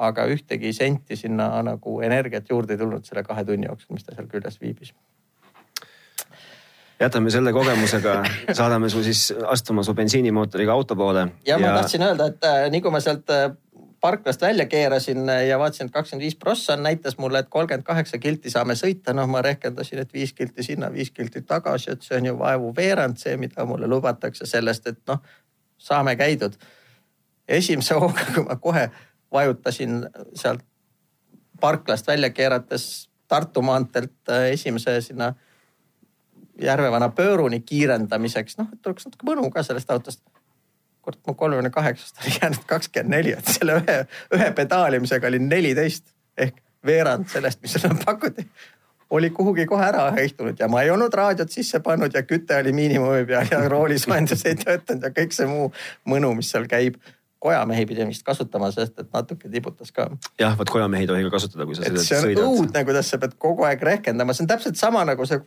aga 0.08 0.28
ühtegi 0.32 0.74
senti 0.74 1.18
sinna 1.20 1.50
nagu 1.66 2.00
energiat 2.02 2.50
juurde 2.50 2.76
ei 2.76 2.84
tulnud 2.84 3.06
selle 3.08 3.24
kahe 3.24 3.46
tunni 3.48 3.70
jooksul, 3.70 3.98
mis 3.98 4.08
ta 4.08 4.16
seal 4.16 4.30
küljes 4.32 4.62
viibis 4.62 4.94
jätame 7.04 7.32
selle 7.34 7.52
kogemusega, 7.54 8.22
saadame 8.60 8.90
su 8.90 9.04
siis 9.04 9.34
astuma 9.52 9.84
su 9.84 9.94
bensiinimootoriga 9.94 10.72
auto 10.72 10.96
poole. 10.96 11.28
ja 11.46 11.60
ma 11.60 11.76
tahtsin 11.76 12.06
öelda, 12.06 12.30
et 12.32 12.48
äh, 12.48 12.70
nii 12.72 12.82
kui 12.82 12.94
ma 12.94 13.02
sealt 13.04 13.30
äh, 13.34 13.50
parklast 14.04 14.42
välja 14.42 14.66
keerasin 14.66 15.28
ja 15.48 15.60
vaatasin, 15.60 15.86
et 15.86 15.94
kakskümmend 15.94 16.24
viis 16.24 16.36
prossa 16.36 16.76
näitas 16.76 17.18
mulle, 17.18 17.40
et 17.40 17.50
kolmkümmend 17.50 17.86
kaheksa 17.88 18.18
kilti 18.18 18.52
saame 18.52 18.76
sõita. 18.76 19.14
noh, 19.16 19.28
ma 19.32 19.42
rehkendasin, 19.42 20.00
et 20.04 20.14
viis 20.14 20.34
kilti 20.34 20.64
sinna, 20.64 20.92
viis 20.92 21.12
kilti 21.12 21.42
tagasi, 21.42 21.92
et 21.92 22.04
see 22.04 22.18
on 22.20 22.26
ju 22.26 22.34
vaevu 22.40 22.74
veerand 22.76 23.18
see, 23.18 23.38
mida 23.38 23.66
mulle 23.66 23.88
lubatakse 23.88 24.46
sellest, 24.46 24.88
et 24.92 25.00
noh, 25.08 25.24
saame 25.78 26.16
käidud. 26.20 26.60
esimese 27.48 27.96
hooga, 27.96 28.28
kui 28.36 28.44
ma 28.44 28.56
kohe 28.56 28.90
vajutasin 29.34 30.04
sealt 30.36 30.64
parklast 31.62 32.08
välja 32.08 32.30
keerates 32.30 33.10
Tartu 33.28 33.62
maanteelt 33.62 34.30
äh, 34.30 34.52
esimese 34.52 35.02
sinna 35.02 35.34
Järvevana 36.62 37.10
pööruni 37.10 37.60
kiirendamiseks, 37.66 38.60
noh, 38.60 38.68
et 38.74 38.88
oleks 38.88 39.08
natuke 39.08 39.26
mõnu 39.26 39.48
ka 39.50 39.64
sellest 39.66 39.90
autost. 39.92 40.22
kurat, 41.02 41.20
mu 41.28 41.34
kolmekümne 41.34 41.70
kaheksast 41.70 42.22
oli 42.22 42.36
jäänud 42.42 42.62
kakskümmend 42.66 43.10
neli, 43.10 43.32
et 43.34 43.50
selle 43.56 43.80
ühe, 43.82 43.96
ühe 44.38 44.52
pedaalimisega 44.56 45.28
oli 45.28 45.40
neliteist. 45.40 46.14
Ehk 46.38 46.62
veerand 46.86 47.28
sellest, 47.32 47.62
mis 47.62 47.74
sulle 47.74 47.96
pakuti 48.06 48.46
oli 49.14 49.30
kuhugi 49.30 49.66
kohe 49.66 49.86
ära 49.86 50.12
heitunud 50.12 50.60
ja 50.60 50.68
ma 50.68 50.82
ei 50.82 50.90
olnud 50.90 51.14
raadiot 51.14 51.52
sisse 51.52 51.80
pannud 51.80 52.14
ja 52.14 52.24
küte 52.26 52.58
oli 52.58 52.72
miinimumi 52.74 53.26
peal 53.30 53.50
ja 53.52 53.60
roolisoojendus 53.70 54.46
ei 54.50 54.56
töötanud 54.58 55.06
ja 55.06 55.12
kõik 55.14 55.36
see 55.36 55.50
muu 55.50 55.68
mõnu, 56.10 56.34
mis 56.38 56.50
seal 56.54 56.66
käib 56.70 56.98
kojamehi 57.44 57.86
pidin 57.90 58.12
vist 58.12 58.24
kasutama, 58.26 58.72
sest 58.74 59.00
et 59.04 59.10
natuke 59.14 59.52
tibutas 59.52 59.92
ka. 59.96 60.08
jah, 60.40 60.58
vot 60.60 60.70
kojamehi 60.72 61.06
ei 61.06 61.10
tohi 61.10 61.26
ka 61.28 61.34
kasutada, 61.36 61.68
kui 61.68 61.78
sa 61.78 61.86
sõidad. 61.86 62.06
see 62.08 62.20
on 62.20 62.28
sõidad. 62.28 62.52
õudne, 62.52 62.84
kuidas 62.90 63.10
sa 63.12 63.20
pead 63.22 63.38
kogu 63.46 63.68
aeg 63.68 63.84
rehkendama, 63.90 64.36
see 64.36 64.46
on 64.46 64.52
täpselt 64.54 64.80
sama 64.80 65.04
nagu 65.10 65.28
see, 65.28 65.42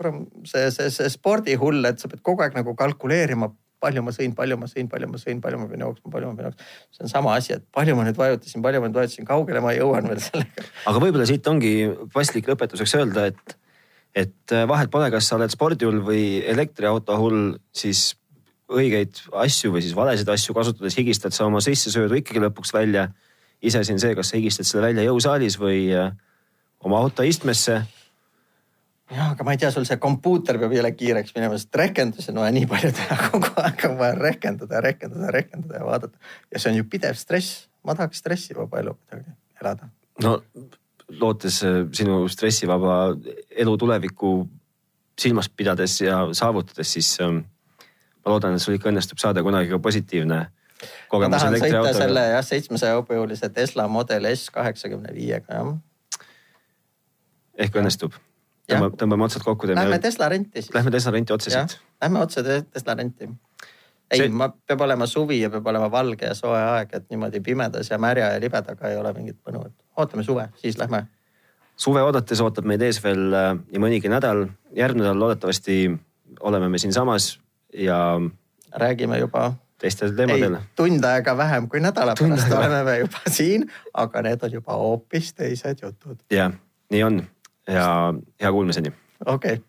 see, 0.45 0.67
see, 0.75 0.91
see 0.99 1.15
spordihull, 1.15 1.81
et 1.89 2.03
sa 2.03 2.11
pead 2.13 2.25
kogu 2.27 2.45
aeg 2.45 2.59
nagu 2.59 2.77
kalkuleerima 2.79 3.53
palju 3.83 4.03
ma 4.05 4.13
sõin, 4.15 4.33
palju 4.37 4.57
ma 4.59 4.69
sõin, 4.71 4.89
palju 4.91 5.09
ma 5.11 5.21
sõin, 5.21 5.41
palju 5.45 5.61
ma 5.61 5.69
pean 5.71 5.85
jooksma, 5.85 6.11
palju 6.13 6.31
ma 6.31 6.39
pean 6.39 6.49
jooksma. 6.49 6.69
see 6.97 7.07
on 7.07 7.13
sama 7.13 7.35
asi, 7.37 7.55
et 7.59 7.65
palju 7.77 7.97
ma 7.97 8.07
nüüd 8.07 8.19
vajutasin, 8.19 8.65
palju 8.65 8.83
ma 8.83 8.91
nüüd 8.91 9.01
vajutasin, 9.01 9.29
kaugele 9.29 9.63
ma 9.65 9.75
jõuan 9.77 10.09
veel 10.11 10.23
sellega. 10.25 10.67
aga 10.91 11.03
võib-olla 11.05 11.29
siit 11.29 11.49
ongi 11.53 11.73
paslik 12.15 12.49
lõpetuseks 12.51 12.97
öelda, 13.01 13.27
et, 13.33 13.57
et 14.25 14.57
vahet 14.73 14.93
pole, 14.93 15.11
kas 15.15 15.29
sa 15.29 15.37
oled 15.39 15.53
spordihull 15.53 16.01
või 16.07 16.25
elektriauto 16.57 17.19
hull, 17.21 17.53
siis 17.77 18.15
õigeid 18.73 19.21
asju 19.45 19.73
või 19.75 19.83
siis 19.85 19.95
valesid 19.97 20.29
asju 20.33 20.55
kasutades 20.57 20.97
higistad 20.99 21.35
sa 21.35 21.47
oma 21.47 21.61
sissesöödu 21.63 22.19
ikkagi 22.19 22.43
lõpuks 22.43 22.75
välja. 22.75 23.09
iseasi 23.63 23.95
on 23.95 24.01
see, 24.03 24.15
kas 24.15 24.31
sa 24.31 24.37
higistad 24.37 24.67
selle 24.67 24.89
välja 24.89 25.07
jõusaalis 25.07 25.59
või 25.59 25.87
äh, 25.95 26.11
oma 26.85 26.99
auto 26.99 27.23
istmesse. 27.23 27.83
jah, 29.11 29.31
aga 29.31 29.45
ma 29.47 29.55
ei 29.55 29.63
tea, 29.63 29.71
sul 29.71 29.87
see 29.87 30.01
kompuuter 30.03 30.59
peab 30.59 30.75
jälle 30.75 30.93
kiireks 30.93 31.35
minema, 31.37 31.59
sest 31.59 31.75
rehkendusi 31.79 32.33
on 32.33 32.43
vaja 32.43 32.57
nii 32.57 32.67
palju 32.71 32.93
teha, 32.99 33.19
kogu 33.31 33.53
aeg 33.63 33.87
on 33.91 33.99
vaja 34.01 34.19
rehkendada 34.19 34.79
ja 34.79 34.85
rehkendada 34.89 35.33
rehkendada 35.39 35.79
ja 35.79 35.87
vaadata. 35.87 36.19
ja 36.51 36.59
see 36.59 36.73
on 36.73 36.81
ju 36.83 36.91
pidev 36.91 37.19
stress, 37.19 37.69
ma 37.87 37.95
tahaks 37.95 38.19
stressivaba 38.25 38.83
elu 38.83 38.99
kuidagi 38.99 39.37
elada. 39.63 39.91
no 40.23 40.41
lootes 41.21 41.63
äh, 41.63 41.85
sinu 41.95 42.25
stressivaba 42.29 43.15
elu 43.51 43.77
tulevikku 43.79 44.37
silmas 45.17 45.49
pidades 45.49 46.01
ja 46.01 46.27
saavutades, 46.37 46.93
siis 46.93 47.15
ähm, 47.25 47.47
ma 48.27 48.35
loodan, 48.35 48.59
et 48.59 48.63
sul 48.63 48.75
ikka 48.75 48.91
õnnestub 48.91 49.23
saada 49.23 49.43
kunagi 49.47 49.71
ka 49.71 49.79
positiivne 49.83 50.41
kogemus. 51.09 51.47
sõita 51.63 51.95
selle 51.97 52.25
jah, 52.33 52.45
seitsmesaja 52.45 52.99
hobujõulise 52.99 53.49
Tesla 53.55 53.87
Model 53.89 54.27
S 54.35 54.51
kaheksakümne 54.55 55.15
viiega 55.15 55.61
jah. 55.61 55.75
ehk 57.67 57.79
õnnestub. 57.81 58.19
tõmbame, 58.67 58.97
tõmbame 58.99 59.29
otsad 59.29 59.47
kokku. 59.47 59.71
Lähme 59.71 59.99
Tesla 60.03 60.29
renti 60.29 60.63
siis. 60.63 60.75
Lähme 60.75 60.91
Tesla 60.91 61.15
renti 61.15 61.33
otse 61.33 61.55
siit. 61.55 61.79
Lähme 62.03 62.21
otse 62.21 62.43
Tesla 62.43 62.95
renti. 62.99 63.31
ei 64.11 64.19
see..., 64.19 64.29
ma, 64.29 64.51
peab 64.67 64.81
olema 64.81 65.07
suvi 65.07 65.41
ja 65.41 65.51
peab 65.51 65.67
olema 65.67 65.91
valge 65.91 66.27
ja 66.27 66.35
soe 66.35 66.59
aeg, 66.59 66.93
et 66.95 67.07
niimoodi 67.11 67.41
pimedas 67.41 67.91
ja 67.91 67.99
märja 67.99 68.33
ja 68.35 68.43
libedaga 68.43 68.91
ei 68.91 68.99
ole 68.99 69.13
mingit 69.15 69.39
mõnu, 69.47 69.65
et 69.67 69.75
ootame 69.97 70.23
suve, 70.27 70.49
siis 70.63 70.79
lähme. 70.79 71.07
suve 71.77 72.03
oodates 72.03 72.41
ootab 72.41 72.67
meid 72.67 72.83
ees 72.83 73.03
veel 73.03 73.35
äh, 73.35 73.55
nii 73.71 73.83
mõnigi 73.83 74.11
nädal. 74.11 74.49
järgmine 74.75 75.09
nädal 75.09 75.19
loodetavasti 75.25 75.81
oleme 76.41 76.69
me 76.69 76.79
siinsamas 76.79 77.37
ja. 77.77 78.21
räägime 78.73 79.19
juba. 79.19 79.53
teistel 79.79 80.15
teemadel. 80.17 80.57
tund 80.77 81.05
aega 81.05 81.37
vähem 81.37 81.69
kui 81.69 81.81
nädala 81.81 82.15
pärast 82.19 82.53
oleme 82.53 82.83
me 82.85 82.99
juba 83.05 83.23
siin, 83.29 83.71
aga 83.95 84.23
need 84.23 84.43
on 84.43 84.53
juba 84.53 84.77
hoopis 84.81 85.35
teised 85.35 85.83
jutud. 85.83 86.19
jah, 86.31 86.53
nii 86.91 87.03
on 87.05 87.23
ja 87.69 88.15
hea 88.41 88.53
kuulmiseni. 88.53 88.93
okei 89.27 89.53
okay 89.53 89.65